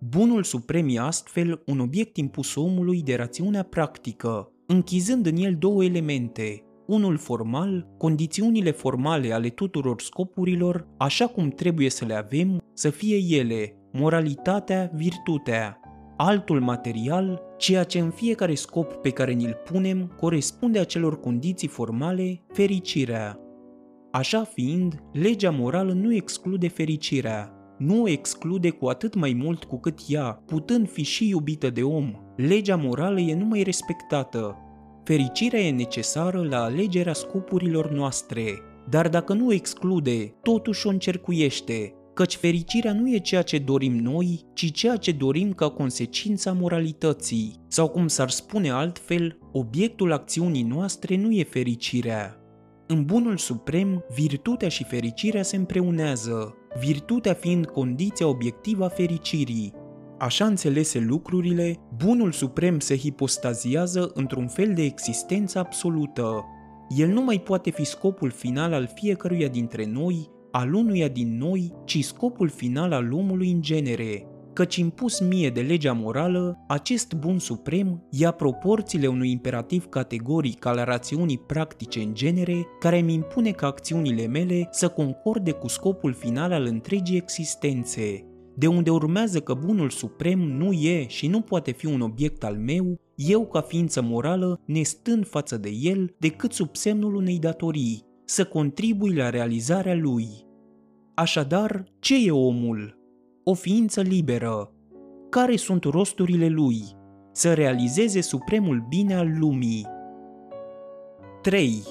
Bunul 0.00 0.42
suprem 0.42 0.88
e 0.88 0.98
astfel 0.98 1.62
un 1.66 1.78
obiect 1.78 2.16
impus 2.16 2.54
omului 2.54 3.02
de 3.02 3.14
rațiunea 3.14 3.62
practică, 3.62 4.52
închizând 4.70 5.26
în 5.26 5.36
el 5.36 5.56
două 5.58 5.84
elemente, 5.84 6.62
unul 6.86 7.16
formal, 7.16 7.88
condițiunile 7.98 8.70
formale 8.70 9.32
ale 9.32 9.48
tuturor 9.48 10.00
scopurilor, 10.00 10.88
așa 10.98 11.26
cum 11.26 11.48
trebuie 11.48 11.90
să 11.90 12.04
le 12.04 12.14
avem, 12.14 12.62
să 12.74 12.90
fie 12.90 13.16
ele, 13.38 13.76
moralitatea, 13.92 14.90
virtutea, 14.94 15.80
altul 16.16 16.60
material, 16.60 17.42
ceea 17.56 17.84
ce 17.84 17.98
în 17.98 18.10
fiecare 18.10 18.54
scop 18.54 18.92
pe 18.92 19.10
care 19.10 19.32
ni-l 19.32 19.56
punem 19.64 20.12
corespunde 20.20 20.78
acelor 20.78 21.20
condiții 21.20 21.68
formale, 21.68 22.44
fericirea. 22.52 23.38
Așa 24.12 24.44
fiind, 24.44 25.02
legea 25.12 25.50
morală 25.50 25.92
nu 25.92 26.14
exclude 26.14 26.68
fericirea, 26.68 27.52
nu 27.78 28.02
o 28.02 28.08
exclude 28.08 28.70
cu 28.70 28.86
atât 28.86 29.14
mai 29.14 29.32
mult 29.42 29.64
cu 29.64 29.80
cât 29.80 29.98
ea, 30.08 30.42
putând 30.46 30.88
fi 30.88 31.02
și 31.02 31.28
iubită 31.28 31.70
de 31.70 31.82
om. 31.82 32.12
Legea 32.46 32.76
morală 32.76 33.20
e 33.20 33.34
numai 33.34 33.62
respectată. 33.62 34.56
Fericirea 35.04 35.60
e 35.60 35.70
necesară 35.70 36.46
la 36.50 36.62
alegerea 36.62 37.12
scopurilor 37.12 37.90
noastre, 37.90 38.58
dar 38.88 39.08
dacă 39.08 39.32
nu 39.32 39.46
o 39.46 39.52
exclude, 39.52 40.34
totuși 40.42 40.86
o 40.86 40.90
încercuiește, 40.90 41.94
căci 42.14 42.36
fericirea 42.36 42.92
nu 42.92 43.14
e 43.14 43.18
ceea 43.18 43.42
ce 43.42 43.58
dorim 43.58 43.96
noi, 43.96 44.40
ci 44.54 44.72
ceea 44.72 44.96
ce 44.96 45.12
dorim 45.12 45.52
ca 45.52 45.68
consecința 45.68 46.52
moralității, 46.52 47.60
sau 47.68 47.88
cum 47.88 48.08
s-ar 48.08 48.30
spune 48.30 48.70
altfel, 48.70 49.38
obiectul 49.52 50.12
acțiunii 50.12 50.62
noastre 50.62 51.16
nu 51.16 51.30
e 51.30 51.44
fericirea, 51.44 52.38
în 52.90 53.04
bunul 53.04 53.36
suprem, 53.36 54.04
virtutea 54.14 54.68
și 54.68 54.84
fericirea 54.84 55.42
se 55.42 55.56
împreunează, 55.56 56.56
virtutea 56.80 57.32
fiind 57.32 57.66
condiția 57.66 58.26
obiectivă 58.26 58.84
a 58.84 58.88
fericirii. 58.88 59.72
Așa 60.18 60.44
înțelese 60.44 60.98
lucrurile, 60.98 61.76
bunul 61.96 62.32
suprem 62.32 62.80
se 62.80 62.96
hipostaziază 62.96 64.10
într-un 64.14 64.46
fel 64.46 64.74
de 64.74 64.82
existență 64.82 65.58
absolută. 65.58 66.44
El 66.96 67.08
nu 67.08 67.22
mai 67.22 67.40
poate 67.40 67.70
fi 67.70 67.84
scopul 67.84 68.30
final 68.30 68.72
al 68.72 68.90
fiecăruia 68.94 69.48
dintre 69.48 69.84
noi, 69.84 70.30
al 70.50 70.74
unuia 70.74 71.08
din 71.08 71.36
noi, 71.36 71.72
ci 71.84 72.04
scopul 72.04 72.48
final 72.48 72.92
al 72.92 73.12
omului 73.12 73.50
în 73.50 73.62
genere, 73.62 74.26
căci 74.52 74.76
impus 74.76 75.20
mie 75.20 75.50
de 75.50 75.60
legea 75.60 75.92
morală, 75.92 76.64
acest 76.68 77.14
bun 77.14 77.38
suprem 77.38 78.06
ia 78.10 78.30
proporțiile 78.30 79.06
unui 79.06 79.30
imperativ 79.30 79.86
categoric 79.86 80.64
al 80.64 80.82
rațiunii 80.84 81.38
practice 81.38 82.00
în 82.00 82.14
genere, 82.14 82.66
care 82.80 82.98
îmi 82.98 83.12
impune 83.12 83.50
ca 83.50 83.66
acțiunile 83.66 84.26
mele 84.26 84.68
să 84.70 84.88
concorde 84.88 85.50
cu 85.50 85.68
scopul 85.68 86.12
final 86.12 86.52
al 86.52 86.64
întregii 86.64 87.16
existențe, 87.16 88.27
de 88.58 88.66
unde 88.66 88.90
urmează 88.90 89.40
că 89.40 89.54
bunul 89.54 89.90
suprem 89.90 90.38
nu 90.38 90.72
e 90.72 91.06
și 91.06 91.26
nu 91.26 91.40
poate 91.40 91.70
fi 91.70 91.86
un 91.86 92.00
obiect 92.00 92.44
al 92.44 92.56
meu, 92.56 93.00
eu 93.14 93.46
ca 93.46 93.60
ființă 93.60 94.02
morală, 94.02 94.60
nestând 94.64 95.26
față 95.26 95.56
de 95.56 95.70
el 95.80 96.14
decât 96.18 96.52
sub 96.52 96.76
semnul 96.76 97.14
unei 97.14 97.38
datorii, 97.38 98.02
să 98.24 98.44
contribui 98.44 99.14
la 99.14 99.30
realizarea 99.30 99.94
lui. 99.94 100.26
Așadar, 101.14 101.84
ce 101.98 102.26
e 102.26 102.30
omul? 102.30 102.98
o 103.50 103.54
ființă 103.54 104.00
liberă. 104.00 104.72
Care 105.30 105.56
sunt 105.56 105.84
rosturile 105.84 106.48
lui? 106.48 106.82
Să 107.32 107.54
realizeze 107.54 108.20
supremul 108.20 108.86
bine 108.88 109.14
al 109.14 109.38
lumii. 109.38 109.86
3. 111.42 111.82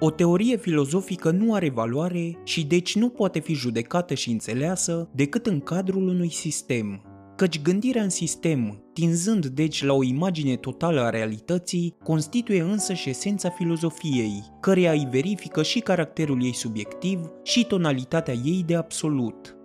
O 0.00 0.10
teorie 0.10 0.56
filozofică 0.56 1.30
nu 1.30 1.54
are 1.54 1.70
valoare 1.70 2.38
și 2.44 2.66
deci 2.66 2.96
nu 2.96 3.08
poate 3.08 3.38
fi 3.38 3.54
judecată 3.54 4.14
și 4.14 4.30
înțeleasă 4.30 5.08
decât 5.14 5.46
în 5.46 5.60
cadrul 5.60 6.08
unui 6.08 6.32
sistem. 6.32 7.02
Căci 7.36 7.62
gândirea 7.62 8.02
în 8.02 8.08
sistem, 8.08 8.82
tinzând 8.92 9.46
deci 9.46 9.84
la 9.84 9.92
o 9.92 10.02
imagine 10.02 10.56
totală 10.56 11.00
a 11.00 11.10
realității, 11.10 11.94
constituie 12.04 12.60
însă 12.60 12.92
și 12.92 13.08
esența 13.08 13.50
filozofiei, 13.50 14.44
căreia 14.60 14.92
îi 14.92 15.08
verifică 15.10 15.62
și 15.62 15.80
caracterul 15.80 16.44
ei 16.44 16.54
subiectiv 16.54 17.20
și 17.42 17.64
tonalitatea 17.64 18.34
ei 18.34 18.62
de 18.66 18.76
absolut. 18.76 19.57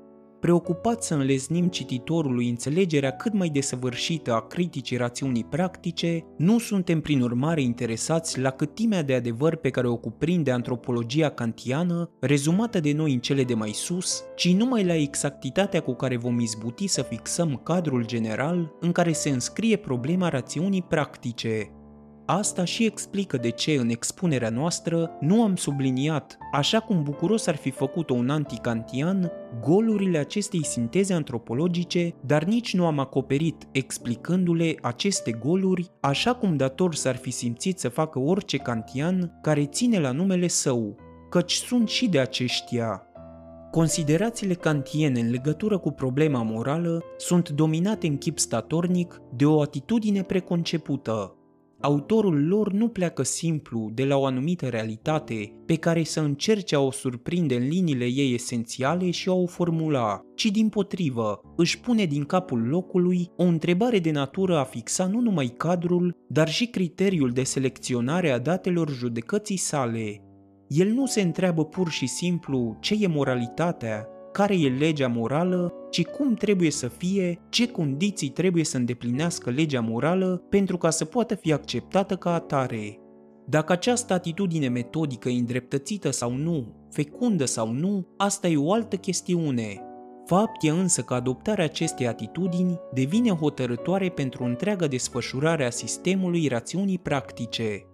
Preocupat 0.44 1.04
să 1.04 1.14
înlesnim 1.14 1.68
cititorului 1.68 2.50
înțelegerea 2.50 3.12
cât 3.12 3.34
mai 3.34 3.50
desăvârșită 3.50 4.34
a 4.34 4.42
criticii 4.42 4.98
rațiunii 4.98 5.44
practice, 5.44 6.26
nu 6.38 6.60
suntem 6.60 7.02
prin 7.02 7.22
urmare 7.22 7.62
interesați 7.62 8.40
la 8.40 8.50
câtimea 8.50 9.04
de 9.04 9.14
adevăr 9.14 9.56
pe 9.56 9.70
care 9.70 9.88
o 9.88 9.96
cuprinde 9.96 10.52
antropologia 10.52 11.30
kantiană, 11.30 12.10
rezumată 12.20 12.80
de 12.80 12.94
noi 12.94 13.14
în 13.14 13.20
cele 13.20 13.44
de 13.44 13.54
mai 13.54 13.72
sus, 13.72 14.24
ci 14.36 14.54
numai 14.54 14.86
la 14.86 14.96
exactitatea 14.96 15.80
cu 15.80 15.94
care 15.94 16.18
vom 16.18 16.40
izbuti 16.40 16.88
să 16.88 17.02
fixăm 17.02 17.62
cadrul 17.64 18.06
general 18.06 18.76
în 18.80 18.92
care 18.92 19.12
se 19.12 19.30
înscrie 19.30 19.76
problema 19.76 20.30
rațiunii 20.30 20.82
practice, 20.82 21.72
Asta 22.26 22.64
și 22.64 22.86
explică 22.86 23.38
de 23.38 23.50
ce 23.50 23.72
în 23.72 23.90
expunerea 23.90 24.50
noastră 24.50 25.12
nu 25.20 25.44
am 25.44 25.56
subliniat, 25.56 26.38
așa 26.52 26.80
cum 26.80 27.04
bucuros 27.04 27.48
ar 27.48 27.56
fi 27.56 27.72
făcut-o 27.72 28.14
un 28.14 28.30
anticantian, 28.30 29.32
golurile 29.62 30.18
acestei 30.18 30.66
sinteze 30.66 31.14
antropologice, 31.14 32.14
dar 32.26 32.44
nici 32.44 32.74
nu 32.74 32.86
am 32.86 33.00
acoperit 33.00 33.68
explicându-le 33.72 34.76
aceste 34.82 35.32
goluri, 35.32 35.92
așa 36.00 36.36
cum 36.36 36.58
dator 36.58 36.96
s-ar 36.96 37.16
fi 37.16 37.32
simțit 37.32 37.80
să 37.80 37.90
facă 37.90 38.20
orice 38.20 38.58
kantian 38.58 39.40
care 39.42 39.66
ține 39.66 40.00
la 40.00 40.12
numele 40.12 40.48
său, 40.48 40.96
căci 41.30 41.54
sunt 41.54 41.90
și 41.90 42.10
de 42.10 42.20
aceștia. 42.20 43.08
Considerațiile 43.72 44.54
kantiene 44.54 45.20
în 45.20 45.30
legătură 45.30 45.78
cu 45.78 45.92
problema 45.92 46.44
morală 46.44 47.04
sunt 47.18 47.50
dominate 47.50 48.08
în 48.08 48.18
chip 48.18 48.40
statornic 48.40 49.22
de 49.36 49.46
o 49.46 49.62
atitudine 49.62 50.22
preconcepută, 50.22 51.38
autorul 51.84 52.48
lor 52.48 52.72
nu 52.72 52.88
pleacă 52.88 53.24
simplu 53.24 53.90
de 53.94 54.06
la 54.06 54.18
o 54.18 54.26
anumită 54.26 54.68
realitate 54.68 55.54
pe 55.66 55.76
care 55.76 56.04
să 56.04 56.20
încerce 56.20 56.76
a 56.76 56.80
o 56.80 56.92
surprinde 56.92 57.56
în 57.56 57.68
liniile 57.68 58.06
ei 58.06 58.34
esențiale 58.34 59.10
și 59.12 59.30
a 59.30 59.34
o 59.34 59.46
formula, 59.46 60.22
ci 60.36 60.46
din 60.46 60.70
potrivă 60.70 61.42
își 61.56 61.80
pune 61.80 62.06
din 62.06 62.24
capul 62.24 62.68
locului 62.68 63.30
o 63.38 63.44
întrebare 63.44 64.00
de 64.00 64.12
natură 64.12 64.58
a 64.58 64.64
fixa 64.64 65.06
nu 65.06 65.20
numai 65.20 65.54
cadrul, 65.58 66.16
dar 66.28 66.50
și 66.50 66.66
criteriul 66.66 67.30
de 67.30 67.44
selecționare 67.44 68.30
a 68.30 68.40
datelor 68.40 68.90
judecății 68.90 69.58
sale. 69.58 70.22
El 70.68 70.88
nu 70.88 71.06
se 71.06 71.22
întreabă 71.22 71.66
pur 71.66 71.90
și 71.90 72.08
simplu 72.08 72.78
ce 72.80 72.98
e 73.00 73.08
moralitatea, 73.08 74.08
care 74.34 74.60
e 74.60 74.70
legea 74.70 75.08
morală, 75.08 75.74
ci 75.90 76.06
cum 76.06 76.34
trebuie 76.34 76.72
să 76.72 76.88
fie, 76.88 77.40
ce 77.50 77.68
condiții 77.68 78.30
trebuie 78.30 78.64
să 78.64 78.78
îndeplinească 78.78 79.50
legea 79.50 79.82
morală 79.82 80.46
pentru 80.50 80.78
ca 80.78 80.90
să 80.90 81.06
poată 81.06 81.36
fi 81.36 81.54
acceptată 81.54 82.16
ca 82.16 82.34
atare. 82.34 82.98
Dacă 83.46 83.72
această 83.72 84.14
atitudine 84.14 84.68
metodică 84.68 85.30
e 85.30 85.38
îndreptățită 85.38 86.12
sau 86.12 86.32
nu, 86.36 86.88
fecundă 86.92 87.46
sau 87.46 87.72
nu, 87.72 88.08
asta 88.18 88.48
e 88.48 88.58
o 88.58 88.74
altă 88.74 88.96
chestiune. 88.96 89.82
Fapt 90.26 90.64
e 90.64 90.70
însă 90.70 91.02
că 91.02 91.14
adoptarea 91.14 91.64
acestei 91.64 92.08
atitudini 92.08 92.80
devine 92.94 93.30
hotărătoare 93.30 94.10
pentru 94.10 94.44
întreaga 94.44 94.88
desfășurare 94.88 95.66
a 95.66 95.70
sistemului 95.70 96.48
rațiunii 96.48 97.00
practice, 97.00 97.88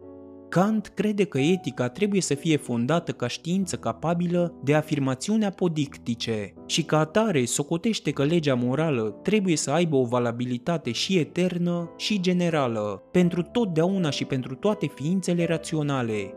Kant 0.50 0.88
crede 0.88 1.24
că 1.24 1.39
etica 1.39 1.89
trebuie 1.89 2.22
să 2.22 2.34
fie 2.34 2.58
fondată 2.58 3.12
ca 3.12 3.28
știință 3.28 3.76
capabilă 3.76 4.54
de 4.64 4.76
afirmațiuni 4.76 5.45
apodictice 5.45 6.54
și 6.66 6.84
ca 6.84 7.00
atare 7.00 7.45
socotește 7.45 8.12
că 8.12 8.24
legea 8.24 8.56
morală 8.56 9.20
trebuie 9.24 9.56
să 9.56 9.72
aibă 9.72 9.95
o 9.95 10.06
valabilitate 10.06 10.91
și 10.91 11.18
eternă 11.18 11.93
și 11.97 12.20
generală, 12.20 13.04
pentru 13.12 13.41
totdeauna 13.41 14.10
și 14.10 14.26
pentru 14.26 14.56
toate 14.56 14.91
ființele 14.95 15.45
raționale. 15.45 16.34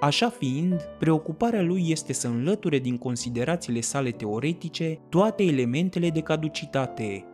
Așa 0.00 0.28
fiind, 0.28 0.82
preocuparea 0.98 1.62
lui 1.62 1.84
este 1.88 2.12
să 2.12 2.28
înlăture 2.28 2.78
din 2.78 2.98
considerațiile 2.98 3.80
sale 3.80 4.10
teoretice 4.10 4.98
toate 5.08 5.42
elementele 5.42 6.10
de 6.10 6.20
caducitate, 6.20 7.24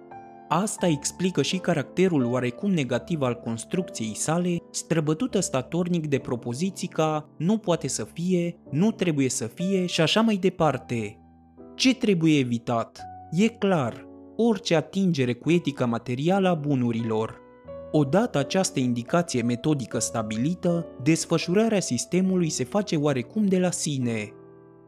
Asta 0.49 0.87
explică 0.87 1.43
și 1.43 1.57
caracterul 1.57 2.25
oarecum 2.25 2.71
negativ 2.71 3.23
al 3.23 3.35
construcției 3.35 4.17
sale, 4.17 4.57
străbătută 4.71 5.41
statornic 5.41 6.07
de 6.07 6.19
propoziții 6.19 6.89
ca 6.89 7.29
nu 7.39 7.59
poate 7.59 7.89
să 7.89 8.05
fie, 8.05 8.57
nu 8.71 8.91
trebuie 8.91 9.29
să 9.29 9.47
fie 9.47 9.87
și 9.87 10.01
așa 10.01 10.21
mai 10.21 10.37
departe. 10.37 11.19
Ce 11.75 11.95
trebuie 11.95 12.39
evitat? 12.39 13.03
E 13.31 13.49
clar, 13.49 14.07
orice 14.37 14.75
atingere 14.75 15.33
cu 15.33 15.51
etica 15.51 15.87
materială 15.87 16.49
a 16.49 16.55
bunurilor. 16.55 17.41
Odată 17.93 18.39
această 18.39 18.81
indicație 18.81 19.43
metodică 19.43 19.99
stabilită, 19.99 20.87
desfășurarea 21.03 21.81
sistemului 21.81 22.49
se 22.49 22.65
face 22.65 22.97
oarecum 22.97 23.47
de 23.47 23.59
la 23.59 23.71
sine. 23.71 24.33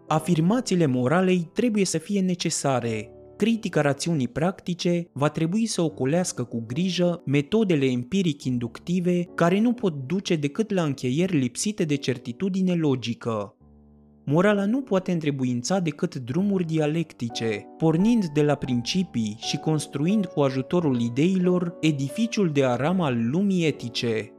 Afirmațiile 0.09 0.86
moralei 0.86 1.50
trebuie 1.52 1.84
să 1.84 1.98
fie 1.98 2.20
necesare, 2.20 3.11
critica 3.39 3.80
rațiunii 3.80 4.28
practice 4.28 5.11
va 5.12 5.28
trebui 5.28 5.66
să 5.66 5.82
oculească 5.82 6.45
cu 6.45 6.64
grijă 6.66 7.22
metodele 7.26 7.86
empiric-inductive 7.86 9.28
care 9.34 9.61
nu 9.61 9.72
pot 9.72 9.95
duce 10.07 10.36
decât 10.36 10.70
la 10.70 10.82
încheieri 10.82 11.39
lipsite 11.39 11.84
de 11.84 11.95
certitudine 11.95 12.74
logică. 12.74 13.57
Morala 14.24 14.66
nu 14.66 14.80
poate 14.80 15.12
întrebuința 15.12 15.78
decât 15.78 16.14
drumuri 16.14 16.64
dialectice, 16.64 17.64
pornind 17.78 18.26
de 18.26 18.43
la 18.43 18.55
principii 18.55 19.36
și 19.41 19.57
construind 19.57 20.26
cu 20.26 20.41
ajutorul 20.41 21.01
ideilor 21.01 21.76
edificiul 21.80 22.51
de 22.51 22.64
aram 22.64 23.01
al 23.01 23.28
lumii 23.30 23.66
etice, 23.66 24.32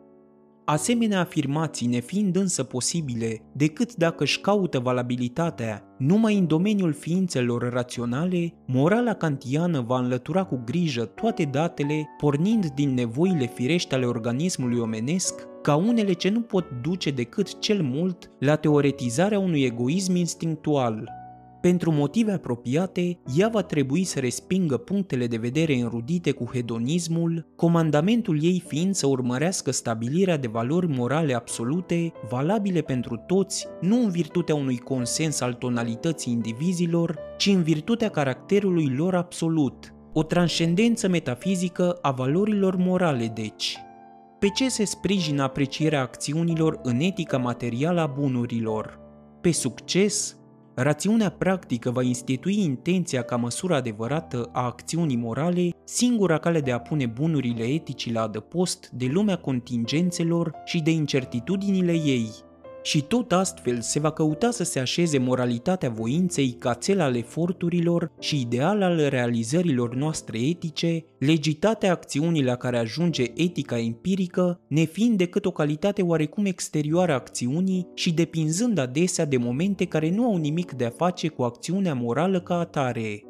Asemenea 0.70 1.20
afirmații 1.20 1.88
nefiind 1.88 2.36
însă 2.36 2.64
posibile 2.64 3.42
decât 3.54 3.96
dacă 3.96 4.24
își 4.24 4.40
caută 4.40 4.80
valabilitatea 4.80 5.84
numai 5.98 6.38
în 6.38 6.48
domeniul 6.48 6.94
ființelor 6.94 7.70
raționale, 7.70 8.54
morala 8.66 9.14
kantiană 9.14 9.82
va 9.82 10.00
înlătura 10.00 10.44
cu 10.44 10.62
grijă 10.66 11.06
toate 11.06 11.44
datele 11.44 12.08
pornind 12.18 12.66
din 12.66 12.94
nevoile 12.94 13.52
firești 13.54 13.94
ale 13.94 14.06
organismului 14.06 14.80
omenesc 14.80 15.48
ca 15.62 15.76
unele 15.76 16.14
ce 16.14 16.30
nu 16.30 16.42
pot 16.42 16.66
duce 16.82 17.12
decât 17.12 17.60
cel 17.60 17.82
mult 17.82 18.32
la 18.40 18.56
teoretizarea 18.56 19.40
unui 19.40 19.64
egoism 19.64 20.16
instinctual, 20.16 21.19
pentru 21.62 21.92
motive 21.92 22.32
apropiate, 22.32 23.20
ea 23.36 23.48
va 23.48 23.62
trebui 23.62 24.04
să 24.04 24.20
respingă 24.20 24.78
punctele 24.78 25.28
de 25.28 25.38
vedere 25.38 25.76
înrudite 25.76 26.32
cu 26.32 26.50
hedonismul, 26.54 27.46
comandamentul 27.56 28.44
ei 28.44 28.64
fiind 28.68 28.96
să 28.96 29.08
urmărească 29.08 29.72
stabilirea 29.72 30.38
de 30.38 30.48
valori 30.48 30.88
morale 30.88 31.34
absolute, 31.34 32.12
valabile 32.30 32.82
pentru 32.82 33.24
toți, 33.28 33.68
nu 33.82 34.04
în 34.04 34.10
virtutea 34.10 34.56
unui 34.56 34.78
consens 34.78 35.42
al 35.42 35.54
tonalității 35.54 36.34
indivizilor, 36.34 37.20
ci 37.38 37.48
în 37.48 37.62
virtutea 37.64 38.10
caracterului 38.10 38.94
lor 38.96 39.16
absolut, 39.16 39.94
o 40.14 40.24
transcendență 40.24 41.08
metafizică 41.08 41.98
a 42.02 42.12
valorilor 42.12 42.76
morale, 42.76 43.32
deci. 43.36 43.78
Pe 44.40 44.50
ce 44.50 44.70
se 44.70 44.86
sprijină 44.86 45.44
aprecierea 45.44 46.02
acțiunilor 46.02 46.80
în 46.84 47.00
etica 47.00 47.38
materială 47.38 48.02
a 48.02 48.06
bunurilor? 48.06 49.00
Pe 49.42 49.52
succes, 49.52 50.39
Rațiunea 50.82 51.30
practică 51.30 51.92
va 51.92 52.02
institui 52.02 52.64
intenția 52.64 53.22
ca 53.22 53.36
măsură 53.36 53.76
adevărată 53.76 54.50
a 54.54 54.66
acțiunii 54.66 55.16
morale, 55.16 55.70
singura 55.84 56.38
cale 56.38 56.62
de 56.62 56.72
a 56.72 56.80
pune 56.80 57.06
bunurile 57.06 57.64
etici 57.64 58.12
la 58.12 58.22
adăpost 58.22 58.90
de 58.90 59.06
lumea 59.06 59.36
contingențelor 59.36 60.54
și 60.66 60.82
de 60.82 60.92
incertitudinile 60.92 61.92
ei, 61.92 62.30
și 62.82 63.02
tot 63.02 63.32
astfel 63.32 63.82
se 63.82 64.00
va 64.00 64.12
căuta 64.12 64.52
să 64.52 64.64
se 64.64 64.80
așeze 64.80 65.18
moralitatea 65.18 65.90
voinței 65.90 66.56
ca 66.60 66.74
cel 66.74 67.00
al 67.02 67.16
eforturilor 67.16 68.12
și 68.20 68.40
ideal 68.40 68.82
al 68.82 69.08
realizărilor 69.10 69.96
noastre 69.96 70.40
etice, 70.40 71.06
legitatea 71.20 71.92
acțiunii 71.92 72.44
la 72.44 72.56
care 72.56 72.78
ajunge 72.78 73.24
etica 73.36 73.80
empirică, 73.80 74.60
nefiind 74.68 75.18
decât 75.18 75.46
o 75.46 75.52
calitate 75.52 76.02
oarecum 76.02 76.46
exterioară 76.46 77.12
a 77.12 77.16
acțiunii 77.16 77.88
și 77.94 78.14
depinzând 78.14 78.78
adesea 78.78 79.26
de 79.26 79.38
momente 79.38 79.86
care 79.86 80.10
nu 80.10 80.26
au 80.26 80.38
nimic 80.38 80.72
de 80.72 80.86
a 80.86 80.90
face 80.90 81.28
cu 81.28 81.44
acțiunea 81.44 81.94
morală 81.94 82.42
ca 82.42 82.60
atare. 82.60 83.24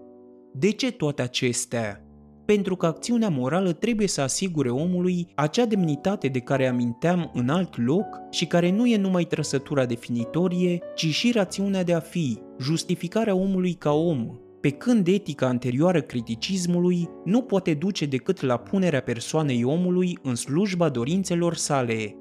De 0.53 0.71
ce 0.71 0.91
toate 0.91 1.21
acestea? 1.21 2.08
Pentru 2.49 2.75
că 2.75 2.85
acțiunea 2.85 3.29
morală 3.29 3.71
trebuie 3.71 4.07
să 4.07 4.21
asigure 4.21 4.69
omului 4.69 5.27
acea 5.35 5.65
demnitate 5.65 6.27
de 6.27 6.39
care 6.39 6.67
aminteam 6.67 7.31
în 7.33 7.49
alt 7.49 7.85
loc 7.85 8.05
și 8.31 8.45
care 8.45 8.71
nu 8.71 8.85
e 8.85 8.97
numai 8.97 9.23
trăsătura 9.23 9.85
definitorie, 9.85 10.79
ci 10.95 11.05
și 11.05 11.31
rațiunea 11.31 11.83
de 11.83 11.93
a 11.93 11.99
fi, 11.99 12.39
justificarea 12.59 13.35
omului 13.35 13.73
ca 13.73 13.91
om, 13.91 14.27
pe 14.61 14.69
când 14.69 15.07
etica 15.07 15.47
anterioară 15.47 16.01
criticismului 16.01 17.09
nu 17.25 17.41
poate 17.41 17.73
duce 17.73 18.05
decât 18.05 18.41
la 18.41 18.57
punerea 18.57 19.01
persoanei 19.01 19.63
omului 19.63 20.17
în 20.21 20.35
slujba 20.35 20.89
dorințelor 20.89 21.55
sale. 21.55 22.15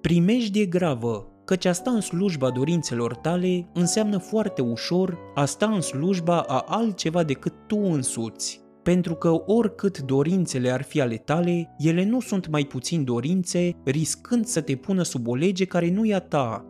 Primejdie 0.00 0.64
gravă, 0.64 1.26
căci 1.44 1.64
a 1.64 1.72
sta 1.72 1.90
în 1.90 2.00
slujba 2.00 2.50
dorințelor 2.50 3.14
tale 3.14 3.70
înseamnă 3.74 4.18
foarte 4.18 4.62
ușor 4.62 5.18
a 5.34 5.44
sta 5.44 5.66
în 5.66 5.80
slujba 5.80 6.40
a 6.40 6.64
altceva 6.68 7.22
decât 7.22 7.52
tu 7.66 7.76
însuți 7.76 8.64
pentru 8.86 9.14
că 9.14 9.42
oricât 9.46 9.98
dorințele 9.98 10.70
ar 10.70 10.82
fi 10.82 11.00
ale 11.00 11.16
tale, 11.16 11.74
ele 11.78 12.04
nu 12.04 12.20
sunt 12.20 12.48
mai 12.48 12.64
puțin 12.64 13.04
dorințe, 13.04 13.70
riscând 13.84 14.44
să 14.44 14.60
te 14.60 14.76
pună 14.76 15.02
sub 15.02 15.28
o 15.28 15.34
lege 15.34 15.64
care 15.64 15.90
nu 15.90 16.04
e 16.04 16.14
a 16.14 16.20
ta. 16.20 16.64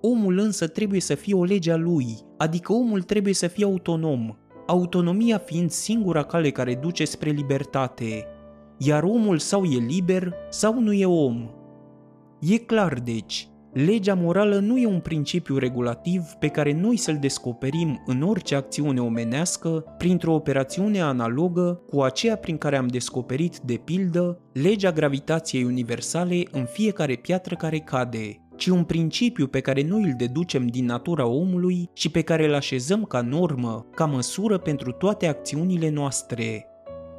Omul 0.00 0.38
însă 0.38 0.66
trebuie 0.66 1.00
să 1.00 1.14
fie 1.14 1.34
o 1.34 1.44
lege 1.44 1.72
a 1.72 1.76
lui, 1.76 2.06
adică 2.36 2.72
omul 2.72 3.02
trebuie 3.02 3.34
să 3.34 3.46
fie 3.46 3.64
autonom, 3.64 4.36
autonomia 4.66 5.38
fiind 5.38 5.70
singura 5.70 6.22
cale 6.22 6.50
care 6.50 6.74
duce 6.74 7.04
spre 7.04 7.30
libertate, 7.30 8.26
iar 8.78 9.02
omul 9.02 9.38
sau 9.38 9.64
e 9.64 9.78
liber 9.78 10.34
sau 10.50 10.80
nu 10.80 10.92
e 10.92 11.06
om. 11.06 11.50
E 12.40 12.56
clar, 12.56 12.94
deci, 12.94 13.48
Legea 13.72 14.14
morală 14.14 14.58
nu 14.58 14.78
e 14.78 14.86
un 14.86 15.00
principiu 15.00 15.58
regulativ 15.58 16.22
pe 16.38 16.48
care 16.48 16.72
noi 16.72 16.96
să-l 16.96 17.18
descoperim 17.20 18.02
în 18.06 18.22
orice 18.22 18.54
acțiune 18.54 19.00
omenească 19.00 19.84
printr-o 19.98 20.34
operațiune 20.34 21.00
analogă 21.00 21.82
cu 21.88 22.02
aceea 22.02 22.36
prin 22.36 22.58
care 22.58 22.76
am 22.76 22.86
descoperit, 22.86 23.58
de 23.58 23.74
pildă, 23.84 24.40
legea 24.52 24.92
gravitației 24.92 25.64
universale 25.64 26.42
în 26.50 26.64
fiecare 26.64 27.14
piatră 27.14 27.54
care 27.54 27.78
cade, 27.78 28.40
ci 28.56 28.66
un 28.66 28.84
principiu 28.84 29.46
pe 29.46 29.60
care 29.60 29.82
noi 29.82 30.02
îl 30.02 30.14
deducem 30.16 30.66
din 30.66 30.84
natura 30.84 31.26
omului 31.26 31.90
și 31.92 32.10
pe 32.10 32.22
care 32.22 32.46
îl 32.46 32.54
așezăm 32.54 33.02
ca 33.02 33.20
normă, 33.20 33.86
ca 33.94 34.04
măsură 34.04 34.58
pentru 34.58 34.92
toate 34.92 35.26
acțiunile 35.26 35.90
noastre. 35.90 36.66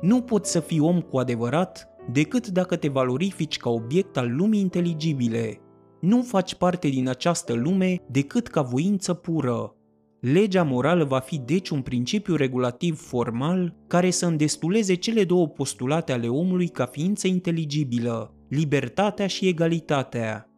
Nu 0.02 0.22
poți 0.22 0.52
să 0.52 0.60
fii 0.60 0.80
om 0.80 1.02
cu 1.02 1.18
adevărat 1.18 1.88
decât 2.12 2.48
dacă 2.48 2.76
te 2.76 2.88
valorifici 2.88 3.58
ca 3.58 3.70
obiect 3.70 4.18
al 4.18 4.36
lumii 4.36 4.60
inteligibile. 4.60 5.63
Nu 6.04 6.22
faci 6.22 6.56
parte 6.56 6.88
din 6.88 7.08
această 7.08 7.54
lume 7.54 7.96
decât 8.08 8.48
ca 8.48 8.62
voință 8.62 9.14
pură. 9.14 9.76
Legea 10.20 10.64
morală 10.64 11.04
va 11.04 11.20
fi 11.20 11.38
deci 11.38 11.70
un 11.70 11.82
principiu 11.82 12.36
regulativ 12.36 13.00
formal 13.00 13.76
care 13.88 14.10
să 14.10 14.26
îndestuleze 14.26 14.94
cele 14.94 15.24
două 15.24 15.48
postulate 15.48 16.12
ale 16.12 16.28
omului 16.28 16.68
ca 16.68 16.86
ființă 16.86 17.28
inteligibilă, 17.28 18.34
libertatea 18.50 19.28
și 19.28 19.48
egalitatea. 19.48 20.50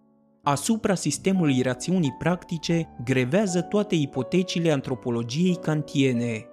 Asupra 0.43 0.95
sistemului 0.95 1.61
rațiunii 1.61 2.15
practice 2.19 2.95
grevează 3.03 3.61
toate 3.61 3.95
ipotecile 3.95 4.71
antropologiei 4.71 5.55
kantiene. 5.55 6.45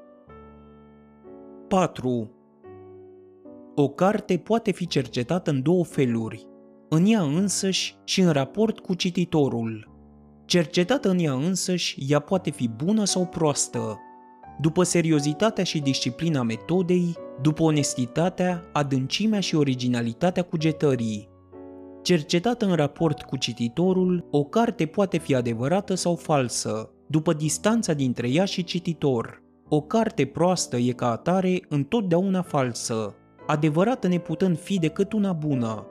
4. 1.69 2.31
O 3.75 3.89
carte 3.89 4.39
poate 4.39 4.71
fi 4.73 4.87
cercetată 4.87 5.51
în 5.51 5.63
două 5.63 5.85
feluri, 5.85 6.47
în 6.95 7.07
ea 7.07 7.23
însăși 7.23 7.97
și 8.05 8.21
în 8.21 8.31
raport 8.31 8.79
cu 8.79 8.95
cititorul. 8.95 9.91
Cercetată 10.45 11.09
în 11.09 11.19
ea 11.19 11.33
însăși, 11.33 11.97
ea 12.09 12.19
poate 12.19 12.51
fi 12.51 12.69
bună 12.69 13.05
sau 13.05 13.27
proastă. 13.27 13.99
După 14.61 14.83
seriozitatea 14.83 15.65
și 15.65 15.81
disciplina 15.81 16.43
metodei, 16.43 17.17
după 17.43 17.63
onestitatea, 17.63 18.65
adâncimea 18.73 19.41
și 19.41 19.55
originalitatea 19.55 20.43
cugetării. 20.43 21.29
Cercetată 22.03 22.65
în 22.67 22.75
raport 22.75 23.23
cu 23.23 23.37
cititorul, 23.37 24.27
o 24.31 24.45
carte 24.45 24.87
poate 24.87 25.19
fi 25.19 25.35
adevărată 25.35 25.95
sau 25.95 26.15
falsă, 26.15 26.91
după 27.09 27.33
distanța 27.33 27.93
dintre 27.93 28.29
ea 28.29 28.45
și 28.45 28.65
cititor. 28.65 29.43
O 29.69 29.81
carte 29.81 30.25
proastă 30.25 30.77
e 30.77 30.93
ca 30.93 31.11
atare 31.11 31.61
întotdeauna 31.69 32.43
falsă, 32.43 33.15
adevărată 33.47 34.09
neputând 34.09 34.59
fi 34.59 34.79
decât 34.79 35.13
una 35.13 35.33
bună. 35.33 35.87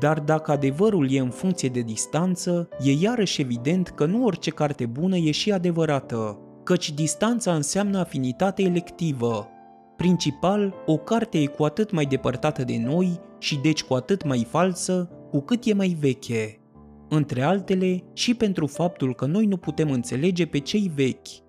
Dar 0.00 0.20
dacă 0.20 0.50
adevărul 0.50 1.12
e 1.12 1.18
în 1.18 1.30
funcție 1.30 1.68
de 1.68 1.80
distanță, 1.80 2.68
e 2.82 2.92
iarăși 2.92 3.40
evident 3.40 3.88
că 3.88 4.06
nu 4.06 4.24
orice 4.24 4.50
carte 4.50 4.86
bună 4.86 5.16
e 5.16 5.30
și 5.30 5.52
adevărată, 5.52 6.38
căci 6.62 6.92
distanța 6.92 7.54
înseamnă 7.54 7.98
afinitate 7.98 8.62
electivă. 8.62 9.48
Principal, 9.96 10.74
o 10.86 10.96
carte 10.96 11.38
e 11.38 11.46
cu 11.46 11.64
atât 11.64 11.90
mai 11.90 12.04
depărtată 12.04 12.64
de 12.64 12.82
noi 12.84 13.20
și 13.38 13.58
deci 13.62 13.82
cu 13.82 13.94
atât 13.94 14.24
mai 14.24 14.46
falsă 14.50 15.10
cu 15.30 15.40
cât 15.40 15.64
e 15.64 15.74
mai 15.74 15.96
veche. 16.00 16.60
Între 17.08 17.42
altele, 17.42 18.02
și 18.12 18.34
pentru 18.34 18.66
faptul 18.66 19.14
că 19.14 19.26
noi 19.26 19.46
nu 19.46 19.56
putem 19.56 19.90
înțelege 19.90 20.46
pe 20.46 20.58
cei 20.58 20.90
vechi, 20.94 21.45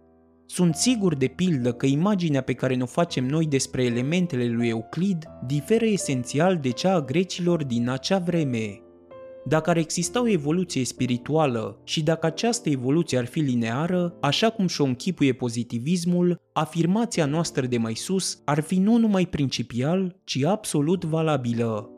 sunt 0.50 0.76
sigur 0.76 1.16
de 1.16 1.28
pildă 1.28 1.74
că 1.74 1.86
imaginea 1.86 2.41
pe 2.41 2.54
care 2.54 2.76
ne-o 2.76 2.86
facem 2.86 3.26
noi 3.26 3.45
despre 3.45 3.84
elementele 3.84 4.48
lui 4.48 4.68
Euclid 4.68 5.26
diferă 5.45 5.86
esențial 5.86 6.58
de 6.58 6.70
cea 6.70 6.93
a 6.93 7.02
grecilor 7.02 7.64
din 7.64 7.89
acea 7.89 8.18
vreme. 8.18 8.82
Dacă 9.45 9.70
ar 9.70 9.78
exista 9.78 10.22
o 10.22 10.28
evoluție 10.28 10.86
spirituală 10.86 11.82
și 11.84 12.04
dacă 12.04 12.26
această 12.26 12.70
evoluție 12.70 13.18
ar 13.18 13.26
fi 13.26 13.39
lineară, 13.39 14.18
așa 14.22 14.50
cum 14.50 14.68
și-o 14.68 14.86
închipuie 14.86 15.34
pozitivismul, 15.34 16.41
afirmația 16.54 17.26
noastră 17.26 17.66
de 17.66 17.78
mai 17.78 17.95
sus 17.95 18.41
ar 18.45 18.60
fi 18.60 18.80
nu 18.80 18.98
numai 18.98 19.26
principial, 19.26 20.16
ci 20.24 20.43
absolut 20.43 21.06
valabilă. 21.06 21.97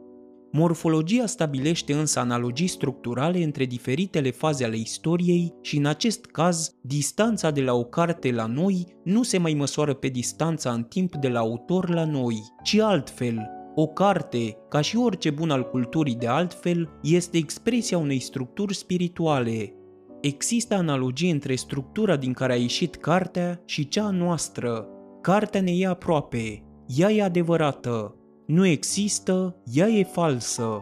Morfologia 0.52 1.26
stabilește 1.26 1.94
însă 1.94 2.20
analogii 2.20 2.68
structurale 2.68 3.44
între 3.44 3.66
diferitele 3.66 4.32
faze 4.32 4.66
ale 4.66 4.78
istoriei 4.78 5.54
și 5.62 5.78
în 5.78 5.86
acest 5.86 6.26
caz, 6.26 6.76
distanța 6.82 7.52
de 7.52 7.62
la 7.62 7.74
o 7.74 7.84
carte 7.84 8.32
la 8.32 8.46
noi 8.46 8.86
nu 9.04 9.24
se 9.24 9.38
mai 9.38 9.54
măsoară 9.54 9.94
pe 9.94 10.08
distanța 10.08 10.72
în 10.72 10.84
timp 10.84 11.16
de 11.16 11.28
la 11.28 11.40
autor 11.40 11.90
la 11.90 12.06
noi, 12.06 12.36
ci 12.64 12.80
altfel. 12.80 13.50
O 13.76 13.88
carte, 13.88 14.58
ca 14.70 14.82
și 14.82 14.98
orice 14.98 15.30
bun 15.30 15.50
al 15.50 15.70
culturii 15.70 16.16
de 16.16 16.28
altfel, 16.28 16.90
este 17.04 17.38
expresia 17.38 17.98
unei 17.98 18.20
structuri 18.20 18.76
spirituale. 18.76 19.74
Există 20.22 20.76
analogii 20.76 21.32
între 21.32 21.56
structura 21.56 22.16
din 22.16 22.34
care 22.34 22.54
a 22.54 22.58
ieșit 22.58 22.96
cartea 22.96 23.62
și 23.66 23.88
cea 23.88 24.10
noastră. 24.10 24.88
Cartea 25.22 25.62
ne 25.62 25.72
e 25.72 25.88
aproape, 25.88 26.64
ea 26.98 27.12
e 27.12 27.24
adevărată, 27.24 28.19
nu 28.50 28.66
există, 28.66 29.56
ea 29.74 29.88
e 29.88 30.04
falsă. 30.04 30.82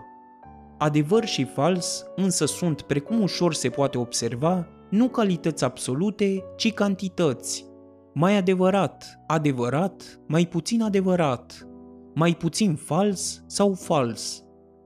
Adevăr 0.78 1.26
și 1.26 1.45
fals 1.45 2.05
însă 2.15 2.45
sunt, 2.45 2.82
precum 2.82 3.22
ușor 3.22 3.53
se 3.53 3.70
poate 3.70 3.97
observa, 3.97 4.68
nu 4.89 5.07
calități 5.09 5.63
absolute, 5.63 6.43
ci 6.57 6.74
cantități. 6.74 7.65
Mai 8.13 8.38
adevărat, 8.38 9.20
adevărat, 9.28 10.20
mai 10.28 10.45
puțin 10.45 10.82
adevărat, 10.82 11.68
mai 12.13 12.36
puțin 12.36 12.76
fals 12.76 13.43
sau 13.47 13.74
fals. 13.74 14.43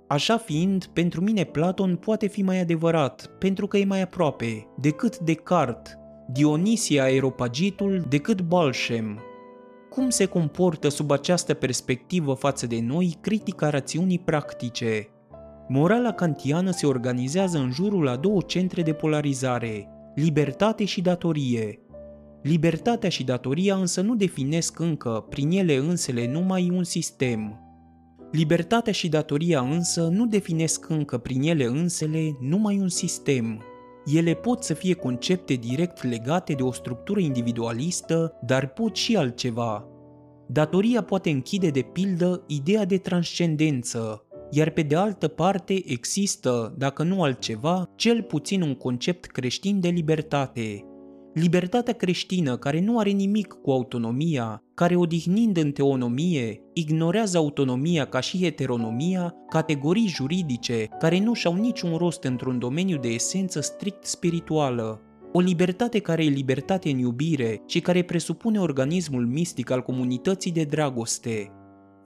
Așa 0.07 0.37
fiind, 0.37 0.85
pentru 0.85 1.21
mine 1.21 1.43
Platon 1.43 1.95
poate 1.95 2.27
fi 2.27 2.41
mai 2.41 2.59
adevărat, 2.59 3.35
pentru 3.39 3.67
că 3.67 3.77
e 3.77 3.85
mai 3.85 4.01
aproape, 4.01 4.67
decât 4.79 5.17
Descartes, 5.17 5.93
Dionisia 6.31 7.03
Aeropagitul 7.03 8.05
decât 8.09 8.41
Balshem, 8.41 9.19
cum 9.93 10.09
se 10.09 10.25
comportă 10.25 10.89
sub 10.89 11.11
această 11.11 11.53
perspectivă 11.53 12.33
față 12.33 12.67
de 12.67 12.79
noi 12.81 13.17
critica 13.21 13.69
rațiunii 13.69 14.19
practice. 14.19 15.07
Morala 15.67 16.11
kantiană 16.13 16.71
se 16.71 16.85
organizează 16.85 17.57
în 17.57 17.71
jurul 17.71 18.07
a 18.07 18.15
două 18.15 18.41
centre 18.41 18.81
de 18.81 18.93
polarizare, 18.93 19.87
libertate 20.15 20.85
și 20.85 21.01
datorie. 21.01 21.79
Libertatea 22.41 23.09
și 23.09 23.23
datoria 23.23 23.75
însă 23.75 24.01
nu 24.01 24.15
definesc 24.15 24.79
încă, 24.79 25.25
prin 25.29 25.51
ele 25.51 25.75
însele, 25.75 26.31
numai 26.31 26.69
un 26.73 26.83
sistem. 26.83 27.59
Libertatea 28.31 28.93
și 28.93 29.09
datoria 29.09 29.61
însă 29.61 30.07
nu 30.07 30.25
definesc 30.25 30.89
încă 30.89 31.17
prin 31.17 31.41
ele 31.41 31.65
însele 31.65 32.37
numai 32.39 32.79
un 32.79 32.89
sistem. 32.89 33.61
Ele 34.05 34.33
pot 34.33 34.63
să 34.63 34.73
fie 34.73 34.93
concepte 34.93 35.53
direct 35.53 36.03
legate 36.03 36.53
de 36.53 36.63
o 36.63 36.71
structură 36.71 37.19
individualistă, 37.19 38.37
dar 38.45 38.67
pot 38.67 38.95
și 38.95 39.15
altceva. 39.15 39.85
Datoria 40.47 41.03
poate 41.03 41.29
închide 41.29 41.69
de 41.69 41.81
pildă 41.81 42.43
ideea 42.47 42.85
de 42.85 42.97
transcendență, 42.97 44.25
iar 44.49 44.69
pe 44.69 44.81
de 44.81 44.95
altă 44.95 45.27
parte 45.27 45.81
există, 45.85 46.75
dacă 46.77 47.03
nu 47.03 47.23
altceva, 47.23 47.89
cel 47.95 48.23
puțin 48.23 48.61
un 48.61 48.75
concept 48.75 49.25
creștin 49.25 49.79
de 49.79 49.87
libertate, 49.89 50.85
Libertatea 51.33 51.93
creștină, 51.93 52.57
care 52.57 52.81
nu 52.81 52.99
are 52.99 53.09
nimic 53.09 53.47
cu 53.47 53.71
autonomia, 53.71 54.63
care 54.73 54.95
odihnind 54.95 55.57
în 55.57 55.71
teonomie, 55.71 56.61
ignorează 56.73 57.37
autonomia 57.37 58.05
ca 58.05 58.19
și 58.19 58.37
heteronomia, 58.37 59.35
categorii 59.49 60.07
juridice 60.07 60.87
care 60.99 61.19
nu 61.19 61.33
și-au 61.33 61.55
niciun 61.55 61.95
rost 61.95 62.23
într-un 62.23 62.59
domeniu 62.59 62.97
de 62.97 63.07
esență 63.07 63.61
strict 63.61 64.05
spirituală. 64.05 65.01
O 65.33 65.39
libertate 65.39 65.99
care 65.99 66.25
e 66.25 66.29
libertate 66.29 66.89
în 66.89 66.97
iubire 66.97 67.61
și 67.67 67.79
care 67.79 68.01
presupune 68.01 68.59
organismul 68.59 69.25
mistic 69.25 69.69
al 69.69 69.81
comunității 69.81 70.51
de 70.51 70.63
dragoste, 70.63 71.51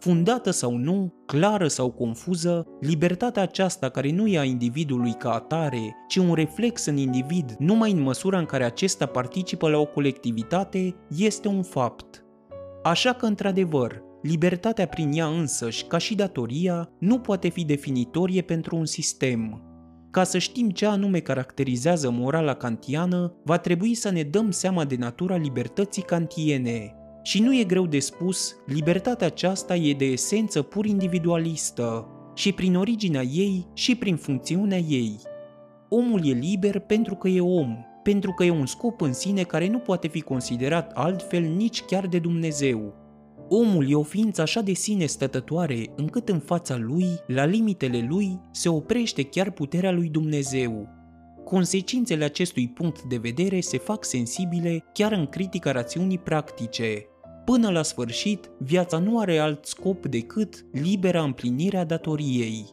fundată 0.06 0.51
sau 0.51 0.76
nu, 0.76 1.14
clară 1.26 1.68
sau 1.68 1.91
confuză, 1.91 2.66
libertatea 2.80 3.41
aceasta 3.41 3.89
care 3.89 4.12
nu 4.12 4.28
e 4.28 4.38
a 4.38 4.43
individului 4.43 5.14
ca 5.14 5.34
atare, 5.34 5.95
ci 6.08 6.16
un 6.16 6.34
reflex 6.34 6.86
în 6.86 6.97
individ 6.97 7.56
numai 7.60 7.91
în 7.91 8.01
măsura 8.01 8.38
în 8.38 8.45
care 8.45 8.64
acesta 8.64 9.06
participă 9.06 9.70
la 9.70 9.78
o 9.78 9.86
colectivitate, 9.86 10.95
este 11.18 11.47
un 11.47 11.64
fapt. 11.64 12.26
Așa 12.84 13.14
că, 13.14 13.26
într-adevăr, 13.26 14.01
libertatea 14.22 14.88
prin 14.88 15.12
ea 15.14 15.28
însăși, 15.28 15.86
ca 15.86 15.97
și 15.97 16.16
datoria, 16.16 16.89
nu 16.99 17.20
poate 17.20 17.49
fi 17.49 17.66
definitorie 17.66 18.41
pentru 18.41 18.76
un 18.76 18.86
sistem. 18.86 19.62
Ca 20.12 20.24
să 20.24 20.38
știm 20.38 20.70
ce 20.70 20.86
anume 20.86 21.20
caracterizează 21.20 22.10
morala 22.10 22.53
kantiană, 22.53 23.34
va 23.43 23.58
trebui 23.58 23.93
să 23.93 24.12
ne 24.12 24.24
dăm 24.24 24.51
seama 24.51 24.86
de 24.86 24.95
natura 24.95 25.36
libertății 25.36 26.03
kantiene, 26.03 26.95
și 27.26 27.42
nu 27.42 27.58
e 27.58 27.64
greu 27.64 27.86
de 27.86 28.00
spus, 28.00 28.56
libertatea 28.66 29.28
aceasta 29.28 29.76
e 29.76 29.94
de 29.94 30.06
esență 30.06 30.62
pur 30.62 30.86
individualistă 30.86 32.08
și 32.36 32.52
prin 32.52 32.76
originea 32.76 33.22
ei 33.22 33.68
și 33.74 33.96
prin 33.96 34.16
funcțiunea 34.16 34.78
ei. 34.78 35.20
Omul 35.90 36.28
e 36.28 36.32
liber 36.32 36.80
pentru 36.80 37.16
că 37.16 37.28
e 37.28 37.42
om, 37.42 37.78
pentru 38.04 38.32
că 38.32 38.44
e 38.44 38.50
un 38.50 38.66
scop 38.66 39.02
în 39.02 39.14
sine 39.14 39.42
care 39.44 39.68
nu 39.68 39.78
poate 39.78 40.08
fi 40.08 40.22
considerat 40.22 40.92
altfel 40.94 41.42
nici 41.42 41.82
chiar 41.82 42.08
de 42.08 42.20
Dumnezeu. 42.20 42.94
Omul 43.50 43.90
e 43.90 43.96
o 43.96 44.04
ființă 44.04 44.42
așa 44.42 44.62
de 44.62 44.74
sine 44.74 45.06
stătătoare 45.06 45.94
încât 45.96 46.30
în 46.30 46.40
fața 46.40 46.78
lui, 46.78 47.08
la 47.28 47.46
limitele 47.46 48.06
lui, 48.10 48.40
se 48.52 48.70
oprește 48.70 49.24
chiar 49.24 49.52
puterea 49.52 49.92
lui 49.92 50.10
Dumnezeu. 50.10 50.88
consecințele 51.44 52.24
acestui 52.24 52.68
punct 52.68 53.02
de 53.02 53.18
vedere 53.18 53.60
se 53.60 53.78
fac 53.78 54.06
sensibile 54.06 54.84
chiar 54.94 55.12
în 55.12 55.26
critica 55.26 55.72
rațiunii 55.72 56.18
practice. 56.18 57.06
Până 57.46 57.70
la 57.70 57.82
sfârșit, 57.82 58.50
viața 58.58 58.98
nu 58.98 59.20
are 59.20 59.38
alt 59.38 59.66
scop 59.66 60.06
decât 60.06 60.66
libera 60.72 61.24
împlinire 61.24 61.78
a 61.78 61.86
datoriei. 61.86 62.66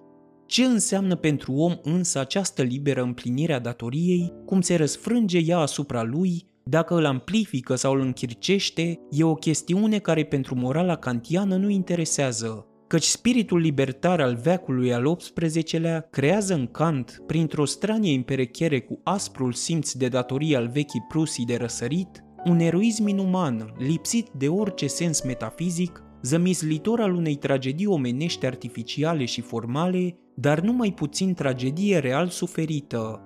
Ce 0.46 0.64
înseamnă 0.64 1.16
pentru 1.16 1.52
om 1.52 1.76
însă 1.82 2.18
această 2.18 2.62
liberă 2.62 3.02
împlinire 3.02 3.52
a 3.52 3.58
datoriei, 3.58 4.32
cum 4.44 4.60
se 4.60 4.76
răsfrânge 4.76 5.38
ea 5.38 5.58
asupra 5.58 6.02
lui, 6.02 6.46
dacă 6.64 6.94
îl 6.94 7.04
amplifică 7.04 7.74
sau 7.74 7.92
îl 7.92 8.00
închircește, 8.00 9.00
e 9.10 9.24
o 9.24 9.34
chestiune 9.34 9.98
care 9.98 10.24
pentru 10.24 10.54
morala 10.54 10.96
kantiană 10.96 11.56
nu 11.56 11.68
interesează, 11.68 12.66
căci 12.86 13.04
spiritul 13.04 13.60
libertar 13.60 14.20
al 14.20 14.34
veacului 14.34 14.92
al 14.92 15.16
XVIII-lea 15.16 16.08
creează 16.10 16.54
în 16.54 16.66
Kant, 16.66 17.22
printr-o 17.26 17.64
stranie 17.64 18.12
imperechere 18.12 18.80
cu 18.80 19.00
asprul 19.02 19.52
simț 19.52 19.92
de 19.92 20.08
datorie 20.08 20.56
al 20.56 20.68
vechii 20.68 21.04
Prusii 21.08 21.46
de 21.46 21.56
răsărit, 21.56 22.24
un 22.44 22.58
eroism 22.58 23.06
inuman, 23.06 23.72
lipsit 23.78 24.28
de 24.36 24.48
orice 24.48 24.86
sens 24.86 25.22
metafizic, 25.22 26.02
zămislitor 26.22 27.00
al 27.00 27.14
unei 27.14 27.34
tragedii 27.34 27.86
omenești 27.86 28.46
artificiale 28.46 29.24
și 29.24 29.40
formale, 29.40 30.16
dar 30.34 30.60
nu 30.60 30.72
mai 30.72 30.92
puțin 30.92 31.34
tragedie 31.34 31.98
real 31.98 32.28
suferită. 32.28 33.20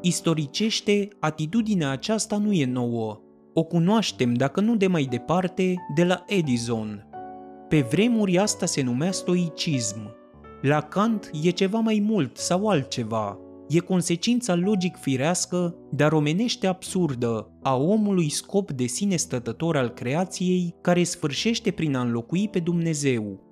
Istoricește, 0.00 1.08
atitudinea 1.20 1.90
aceasta 1.90 2.38
nu 2.38 2.52
e 2.52 2.64
nouă. 2.64 3.20
O 3.54 3.62
cunoaștem, 3.62 4.34
dacă 4.34 4.60
nu 4.60 4.76
de 4.76 4.86
mai 4.86 5.04
departe, 5.10 5.74
de 5.94 6.04
la 6.04 6.24
Edison. 6.26 7.04
Pe 7.68 7.80
vremuri 7.80 8.38
asta 8.38 8.66
se 8.66 8.82
numea 8.82 9.12
stoicism. 9.12 10.14
La 10.62 10.80
Kant 10.80 11.30
e 11.42 11.50
ceva 11.50 11.78
mai 11.78 12.02
mult 12.06 12.36
sau 12.36 12.68
altceva. 12.68 13.38
E 13.72 13.78
consecința 13.78 14.54
logic 14.54 14.96
firească, 14.96 15.74
dar 15.90 16.12
omenește 16.12 16.66
absurdă, 16.66 17.50
a 17.62 17.76
omului 17.76 18.30
scop 18.30 18.70
de 18.70 18.86
sine 18.86 19.16
stătător 19.16 19.76
al 19.76 19.88
creației 19.88 20.74
care 20.80 21.02
sfârșește 21.02 21.70
prin 21.70 21.94
a 21.94 22.00
înlocui 22.00 22.48
pe 22.48 22.58
Dumnezeu 22.58 23.48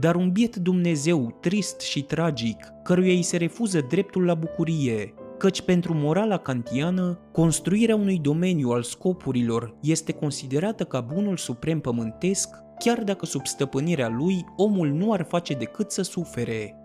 dar 0.00 0.14
un 0.14 0.30
biet 0.30 0.56
Dumnezeu 0.56 1.36
trist 1.40 1.80
și 1.80 2.02
tragic, 2.02 2.56
căruia 2.82 3.12
îi 3.12 3.22
se 3.22 3.36
refuză 3.36 3.80
dreptul 3.88 4.24
la 4.24 4.34
bucurie, 4.34 5.14
căci 5.38 5.62
pentru 5.62 5.94
morala 5.94 6.36
kantiană, 6.36 7.18
construirea 7.32 7.94
unui 7.94 8.18
domeniu 8.18 8.68
al 8.68 8.82
scopurilor 8.82 9.76
este 9.82 10.12
considerată 10.12 10.84
ca 10.84 11.00
bunul 11.00 11.36
suprem 11.36 11.80
pământesc, 11.80 12.48
chiar 12.78 13.02
dacă 13.02 13.26
sub 13.26 13.46
stăpânirea 13.46 14.08
lui 14.08 14.44
omul 14.56 14.88
nu 14.88 15.12
ar 15.12 15.26
face 15.28 15.54
decât 15.54 15.90
să 15.90 16.02
sufere. 16.02 16.79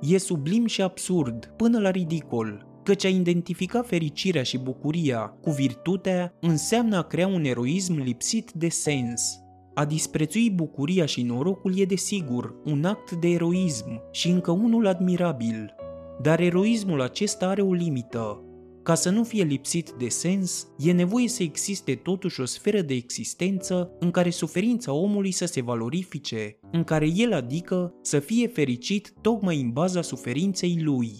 E 0.00 0.18
sublim 0.18 0.66
și 0.66 0.82
absurd, 0.82 1.52
până 1.56 1.78
la 1.78 1.90
ridicol, 1.90 2.66
căci 2.82 3.04
a 3.04 3.08
identifica 3.08 3.82
fericirea 3.82 4.42
și 4.42 4.58
bucuria 4.58 5.18
cu 5.40 5.50
virtutea 5.50 6.34
înseamnă 6.40 6.96
a 6.96 7.02
crea 7.02 7.26
un 7.26 7.44
eroism 7.44 8.02
lipsit 8.02 8.52
de 8.52 8.68
sens, 8.68 9.42
a 9.78 9.84
disprețui 9.84 10.50
bucuria 10.50 11.06
și 11.06 11.22
norocul 11.22 11.78
e 11.78 11.84
desigur 11.84 12.54
un 12.64 12.84
act 12.84 13.12
de 13.12 13.28
eroism 13.28 14.02
și 14.10 14.28
încă 14.28 14.50
unul 14.50 14.86
admirabil. 14.86 15.74
Dar 16.22 16.40
eroismul 16.40 17.00
acesta 17.00 17.48
are 17.48 17.62
o 17.62 17.72
limită. 17.72 18.42
Ca 18.88 18.94
să 18.94 19.10
nu 19.10 19.24
fie 19.24 19.42
lipsit 19.42 19.90
de 19.90 20.08
sens, 20.08 20.66
e 20.78 20.92
nevoie 20.92 21.28
să 21.28 21.42
existe 21.42 21.94
totuși 21.94 22.40
o 22.40 22.44
sferă 22.44 22.80
de 22.80 22.94
existență 22.94 23.90
în 23.98 24.10
care 24.10 24.30
suferința 24.30 24.92
omului 24.92 25.30
să 25.30 25.44
se 25.44 25.62
valorifice, 25.62 26.58
în 26.70 26.84
care 26.84 27.08
el 27.14 27.32
adică 27.32 27.94
să 28.02 28.18
fie 28.18 28.46
fericit 28.46 29.12
tocmai 29.20 29.60
în 29.60 29.70
baza 29.70 30.02
suferinței 30.02 30.80
lui. 30.82 31.12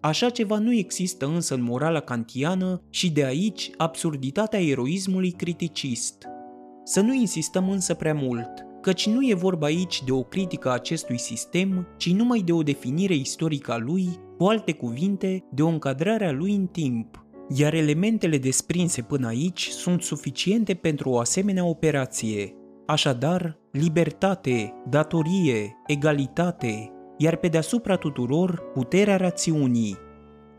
Așa 0.00 0.30
ceva 0.30 0.58
nu 0.58 0.72
există 0.72 1.26
însă 1.26 1.54
în 1.54 1.62
morala 1.62 2.00
kantiană 2.00 2.82
și 2.90 3.10
de 3.10 3.24
aici 3.24 3.70
absurditatea 3.76 4.60
eroismului 4.60 5.30
criticist– 5.30 6.26
să 6.84 7.00
nu 7.00 7.14
insistăm 7.14 7.70
însă 7.70 7.94
prea 7.94 8.14
mult, 8.14 8.66
căci 8.80 9.06
nu 9.06 9.28
e 9.28 9.34
vorba 9.34 9.66
aici 9.66 10.02
de 10.04 10.12
o 10.12 10.22
critică 10.22 10.68
a 10.68 10.72
acestui 10.72 11.18
sistem, 11.18 11.86
ci 11.96 12.10
numai 12.10 12.40
de 12.40 12.52
o 12.52 12.62
definire 12.62 13.14
istorică 13.14 13.72
a 13.72 13.76
lui, 13.76 14.08
cu 14.38 14.44
alte 14.44 14.72
cuvinte, 14.72 15.44
de 15.50 15.62
o 15.62 15.68
încadrare 15.68 16.26
a 16.26 16.32
lui 16.32 16.54
în 16.54 16.66
timp. 16.66 17.26
Iar 17.48 17.74
elementele 17.74 18.38
desprinse 18.38 19.02
până 19.02 19.26
aici 19.26 19.68
sunt 19.68 20.02
suficiente 20.02 20.74
pentru 20.74 21.10
o 21.10 21.18
asemenea 21.18 21.64
operație. 21.64 22.54
Așadar, 22.86 23.58
libertate, 23.72 24.74
datorie, 24.88 25.76
egalitate, 25.86 26.92
iar 27.16 27.36
pe 27.36 27.48
deasupra 27.48 27.96
tuturor 27.96 28.62
puterea 28.74 29.16
rațiunii. 29.16 29.96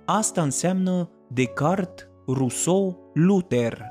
Asta 0.05 0.41
înseamnă 0.41 1.09
Descartes, 1.27 2.07
Rousseau, 2.27 3.11
Luther, 3.13 3.81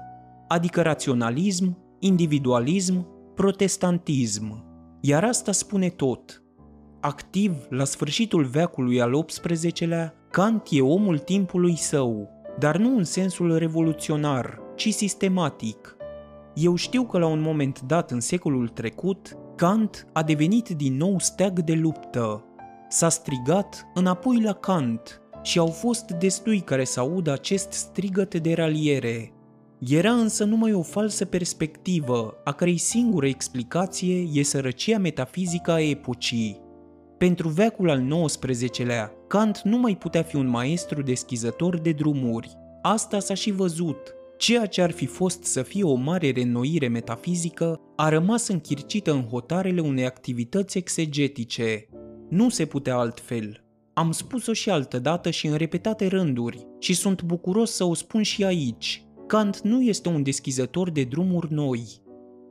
adică 0.48 0.82
raționalism, 0.82 1.78
individualism, 1.98 3.06
protestantism. 3.34 4.64
Iar 5.00 5.24
asta 5.24 5.52
spune 5.52 5.88
tot. 5.88 6.42
Activ 7.00 7.52
la 7.68 7.84
sfârșitul 7.84 8.44
veacului 8.44 9.00
al 9.00 9.24
XVIII-lea, 9.24 10.14
Kant 10.30 10.66
e 10.70 10.80
omul 10.80 11.18
timpului 11.18 11.76
său, 11.76 12.30
dar 12.58 12.76
nu 12.76 12.96
în 12.96 13.04
sensul 13.04 13.56
revoluționar, 13.56 14.60
ci 14.76 14.92
sistematic. 14.92 15.96
Eu 16.54 16.74
știu 16.74 17.04
că 17.04 17.18
la 17.18 17.26
un 17.26 17.40
moment 17.40 17.80
dat 17.80 18.10
în 18.10 18.20
secolul 18.20 18.68
trecut, 18.68 19.36
Kant 19.56 20.06
a 20.12 20.22
devenit 20.22 20.68
din 20.68 20.96
nou 20.96 21.18
steag 21.18 21.60
de 21.60 21.74
luptă. 21.74 22.44
S-a 22.88 23.08
strigat 23.08 23.86
înapoi 23.94 24.42
la 24.42 24.52
Kant 24.52 25.22
și 25.42 25.58
au 25.58 25.66
fost 25.66 26.10
destui 26.10 26.60
care 26.60 26.84
să 26.84 27.00
audă 27.00 27.32
acest 27.32 27.72
strigăt 27.72 28.34
de 28.34 28.54
raliere, 28.54 29.32
era 29.78 30.12
însă 30.12 30.44
numai 30.44 30.72
o 30.72 30.82
falsă 30.82 31.24
perspectivă, 31.24 32.34
a 32.44 32.52
cărei 32.52 32.76
singură 32.76 33.26
explicație 33.26 34.28
e 34.32 34.42
sărăcia 34.42 34.98
metafizică 34.98 35.72
a 35.72 35.80
epocii. 35.80 36.67
Pentru 37.18 37.48
veacul 37.48 37.90
al 37.90 38.26
XIX-lea, 38.26 39.12
Kant 39.28 39.60
nu 39.64 39.78
mai 39.78 39.96
putea 39.96 40.22
fi 40.22 40.36
un 40.36 40.48
maestru 40.48 41.02
deschizător 41.02 41.78
de 41.78 41.92
drumuri. 41.92 42.56
Asta 42.82 43.18
s-a 43.18 43.34
și 43.34 43.50
văzut. 43.50 44.14
Ceea 44.36 44.66
ce 44.66 44.82
ar 44.82 44.90
fi 44.90 45.06
fost 45.06 45.44
să 45.44 45.62
fie 45.62 45.84
o 45.84 45.94
mare 45.94 46.30
renoire 46.30 46.88
metafizică 46.88 47.80
a 47.96 48.08
rămas 48.08 48.48
închircită 48.48 49.12
în 49.12 49.22
hotarele 49.22 49.80
unei 49.80 50.06
activități 50.06 50.78
exegetice. 50.78 51.88
Nu 52.30 52.48
se 52.48 52.64
putea 52.64 52.96
altfel. 52.96 53.64
Am 53.94 54.12
spus-o 54.12 54.52
și 54.52 54.70
altădată 54.70 55.30
și 55.30 55.46
în 55.46 55.54
repetate 55.54 56.06
rânduri 56.06 56.66
și 56.78 56.94
sunt 56.94 57.22
bucuros 57.22 57.70
să 57.70 57.84
o 57.84 57.94
spun 57.94 58.22
și 58.22 58.44
aici. 58.44 59.02
Kant 59.26 59.60
nu 59.60 59.82
este 59.82 60.08
un 60.08 60.22
deschizător 60.22 60.90
de 60.90 61.02
drumuri 61.02 61.52
noi. 61.52 61.86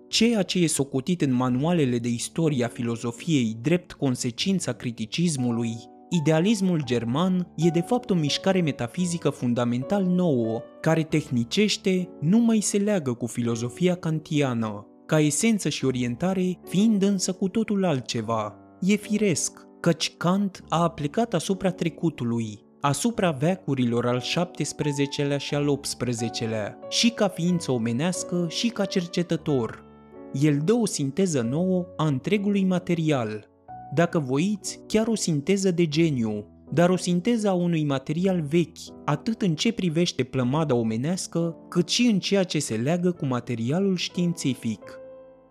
Ceea 0.07 0.41
ce 0.41 0.59
e 0.59 0.67
socotit 0.67 1.21
în 1.21 1.33
manualele 1.33 1.97
de 1.97 2.07
istorie 2.07 2.65
a 2.65 2.67
filozofiei 2.67 3.57
drept 3.61 3.91
consecința 3.91 4.73
criticismului, 4.73 5.75
idealismul 6.09 6.81
german 6.83 7.53
e 7.55 7.69
de 7.69 7.81
fapt 7.81 8.09
o 8.09 8.13
mișcare 8.13 8.61
metafizică 8.61 9.29
fundamental 9.29 10.03
nouă, 10.03 10.61
care 10.81 11.03
tehnicește 11.03 12.09
nu 12.21 12.37
mai 12.37 12.59
se 12.59 12.77
leagă 12.77 13.13
cu 13.13 13.25
filozofia 13.25 13.95
kantiană, 13.95 14.85
ca 15.05 15.19
esență 15.19 15.69
și 15.69 15.85
orientare 15.85 16.59
fiind 16.69 17.03
însă 17.03 17.33
cu 17.33 17.47
totul 17.47 17.85
altceva. 17.85 18.55
E 18.81 18.95
firesc, 18.95 19.67
căci 19.79 20.13
Kant 20.17 20.63
a 20.69 20.83
aplicat 20.83 21.33
asupra 21.33 21.71
trecutului, 21.71 22.59
asupra 22.81 23.31
veacurilor 23.31 24.05
al 24.05 24.23
XVII-lea 24.51 25.37
și 25.37 25.55
al 25.55 25.79
XVIII-lea, 25.79 26.79
și 26.89 27.09
ca 27.09 27.27
ființă 27.27 27.71
omenească 27.71 28.45
și 28.49 28.67
ca 28.67 28.85
cercetător. 28.85 29.86
El 30.33 30.61
dă 30.65 30.73
o 30.73 30.85
sinteză 30.85 31.41
nouă 31.41 31.85
a 31.95 32.05
întregului 32.05 32.63
material. 32.63 33.49
Dacă 33.93 34.19
voiți, 34.19 34.79
chiar 34.87 35.07
o 35.07 35.15
sinteză 35.15 35.71
de 35.71 35.87
geniu, 35.87 36.45
dar 36.73 36.89
o 36.89 36.95
sinteză 36.95 37.49
a 37.49 37.53
unui 37.53 37.83
material 37.83 38.41
vechi, 38.41 38.77
atât 39.05 39.41
în 39.41 39.55
ce 39.55 39.71
privește 39.71 40.23
plămada 40.23 40.75
omenească, 40.75 41.55
cât 41.69 41.89
și 41.89 42.01
în 42.01 42.19
ceea 42.19 42.43
ce 42.43 42.59
se 42.59 42.75
leagă 42.75 43.11
cu 43.11 43.25
materialul 43.25 43.95
științific. 43.95 44.99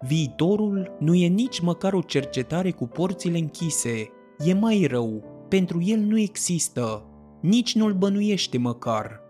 Viitorul 0.00 0.96
nu 1.00 1.14
e 1.14 1.26
nici 1.26 1.60
măcar 1.60 1.92
o 1.92 2.00
cercetare 2.00 2.70
cu 2.70 2.86
porțile 2.86 3.38
închise, 3.38 4.10
e 4.38 4.54
mai 4.54 4.86
rău, 4.90 5.24
pentru 5.48 5.82
el 5.82 5.98
nu 5.98 6.18
există, 6.18 7.04
nici 7.40 7.74
nu-l 7.74 7.92
bănuiește 7.92 8.58
măcar. 8.58 9.20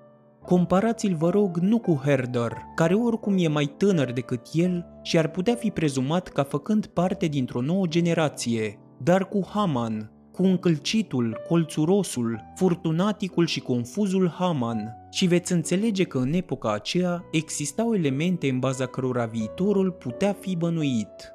Comparați-l, 0.47 1.15
vă 1.15 1.31
rog, 1.31 1.57
nu 1.57 1.79
cu 1.79 2.01
Herder, 2.05 2.53
care 2.75 2.95
oricum 2.95 3.35
e 3.39 3.49
mai 3.49 3.65
tânăr 3.77 4.13
decât 4.13 4.41
el 4.53 4.87
și 5.03 5.19
ar 5.19 5.29
putea 5.29 5.55
fi 5.55 5.71
prezumat 5.71 6.29
ca 6.29 6.43
făcând 6.43 6.87
parte 6.87 7.27
dintr-o 7.27 7.61
nouă 7.61 7.87
generație, 7.87 8.79
dar 9.03 9.29
cu 9.29 9.47
Haman, 9.49 10.11
cu 10.33 10.43
încălcitul, 10.43 11.41
colțurosul, 11.49 12.41
furtunaticul 12.55 13.47
și 13.47 13.61
confuzul 13.61 14.31
Haman 14.31 15.09
și 15.11 15.27
veți 15.27 15.53
înțelege 15.53 16.05
că 16.05 16.19
în 16.19 16.33
epoca 16.33 16.73
aceea 16.73 17.25
existau 17.31 17.95
elemente 17.95 18.49
în 18.49 18.59
baza 18.59 18.87
cărora 18.87 19.25
viitorul 19.25 19.91
putea 19.91 20.37
fi 20.41 20.57
bănuit. 20.57 21.33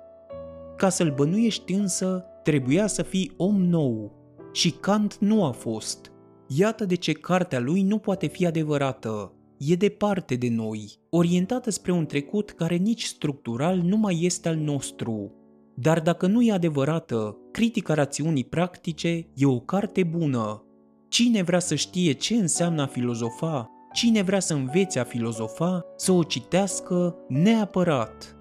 Ca 0.78 0.90
să-l 0.90 1.14
bănuiești 1.16 1.74
însă, 1.74 2.26
trebuia 2.44 2.88
să 2.88 3.04
fii 3.04 3.34
om 3.38 3.64
nou. 3.64 4.12
Și 4.54 4.72
Kant 4.72 5.18
nu 5.18 5.46
a 5.46 5.52
fost. 5.52 6.11
Iată 6.56 6.86
de 6.86 6.96
ce 6.96 7.12
cartea 7.12 7.60
lui 7.60 7.82
nu 7.82 7.98
poate 7.98 8.28
fi 8.28 8.46
adevărată. 8.46 9.34
E 9.58 9.76
departe 9.76 10.36
de 10.36 10.50
noi, 10.50 11.00
orientată 11.10 11.70
spre 11.70 11.92
un 11.92 12.06
trecut 12.06 12.52
care 12.52 12.76
nici 12.76 13.04
structural 13.04 13.78
nu 13.78 13.98
mai 13.98 14.20
este 14.22 14.50
al 14.50 14.56
nostru. 14.56 15.32
Dar 15.76 16.02
dacă 16.02 16.28
nu 16.28 16.42
e 16.42 16.52
adevărată, 16.52 17.38
critica 17.52 17.94
rațiunii 17.94 18.44
practice 18.44 19.28
e 19.36 19.46
o 19.46 19.60
carte 19.60 20.04
bună. 20.04 20.64
Cine 21.10 21.44
vrea 21.44 21.60
să 21.60 21.76
știe 21.76 22.12
ce 22.12 22.36
înseamnă 22.36 22.82
a 22.82 22.88
filozofa, 22.88 23.70
cine 23.94 24.22
vrea 24.22 24.40
să 24.40 24.54
învețe 24.54 25.00
a 25.00 25.04
filozofa, 25.04 25.86
să 25.96 26.12
o 26.12 26.24
citească 26.24 27.16
neapărat. 27.28 28.41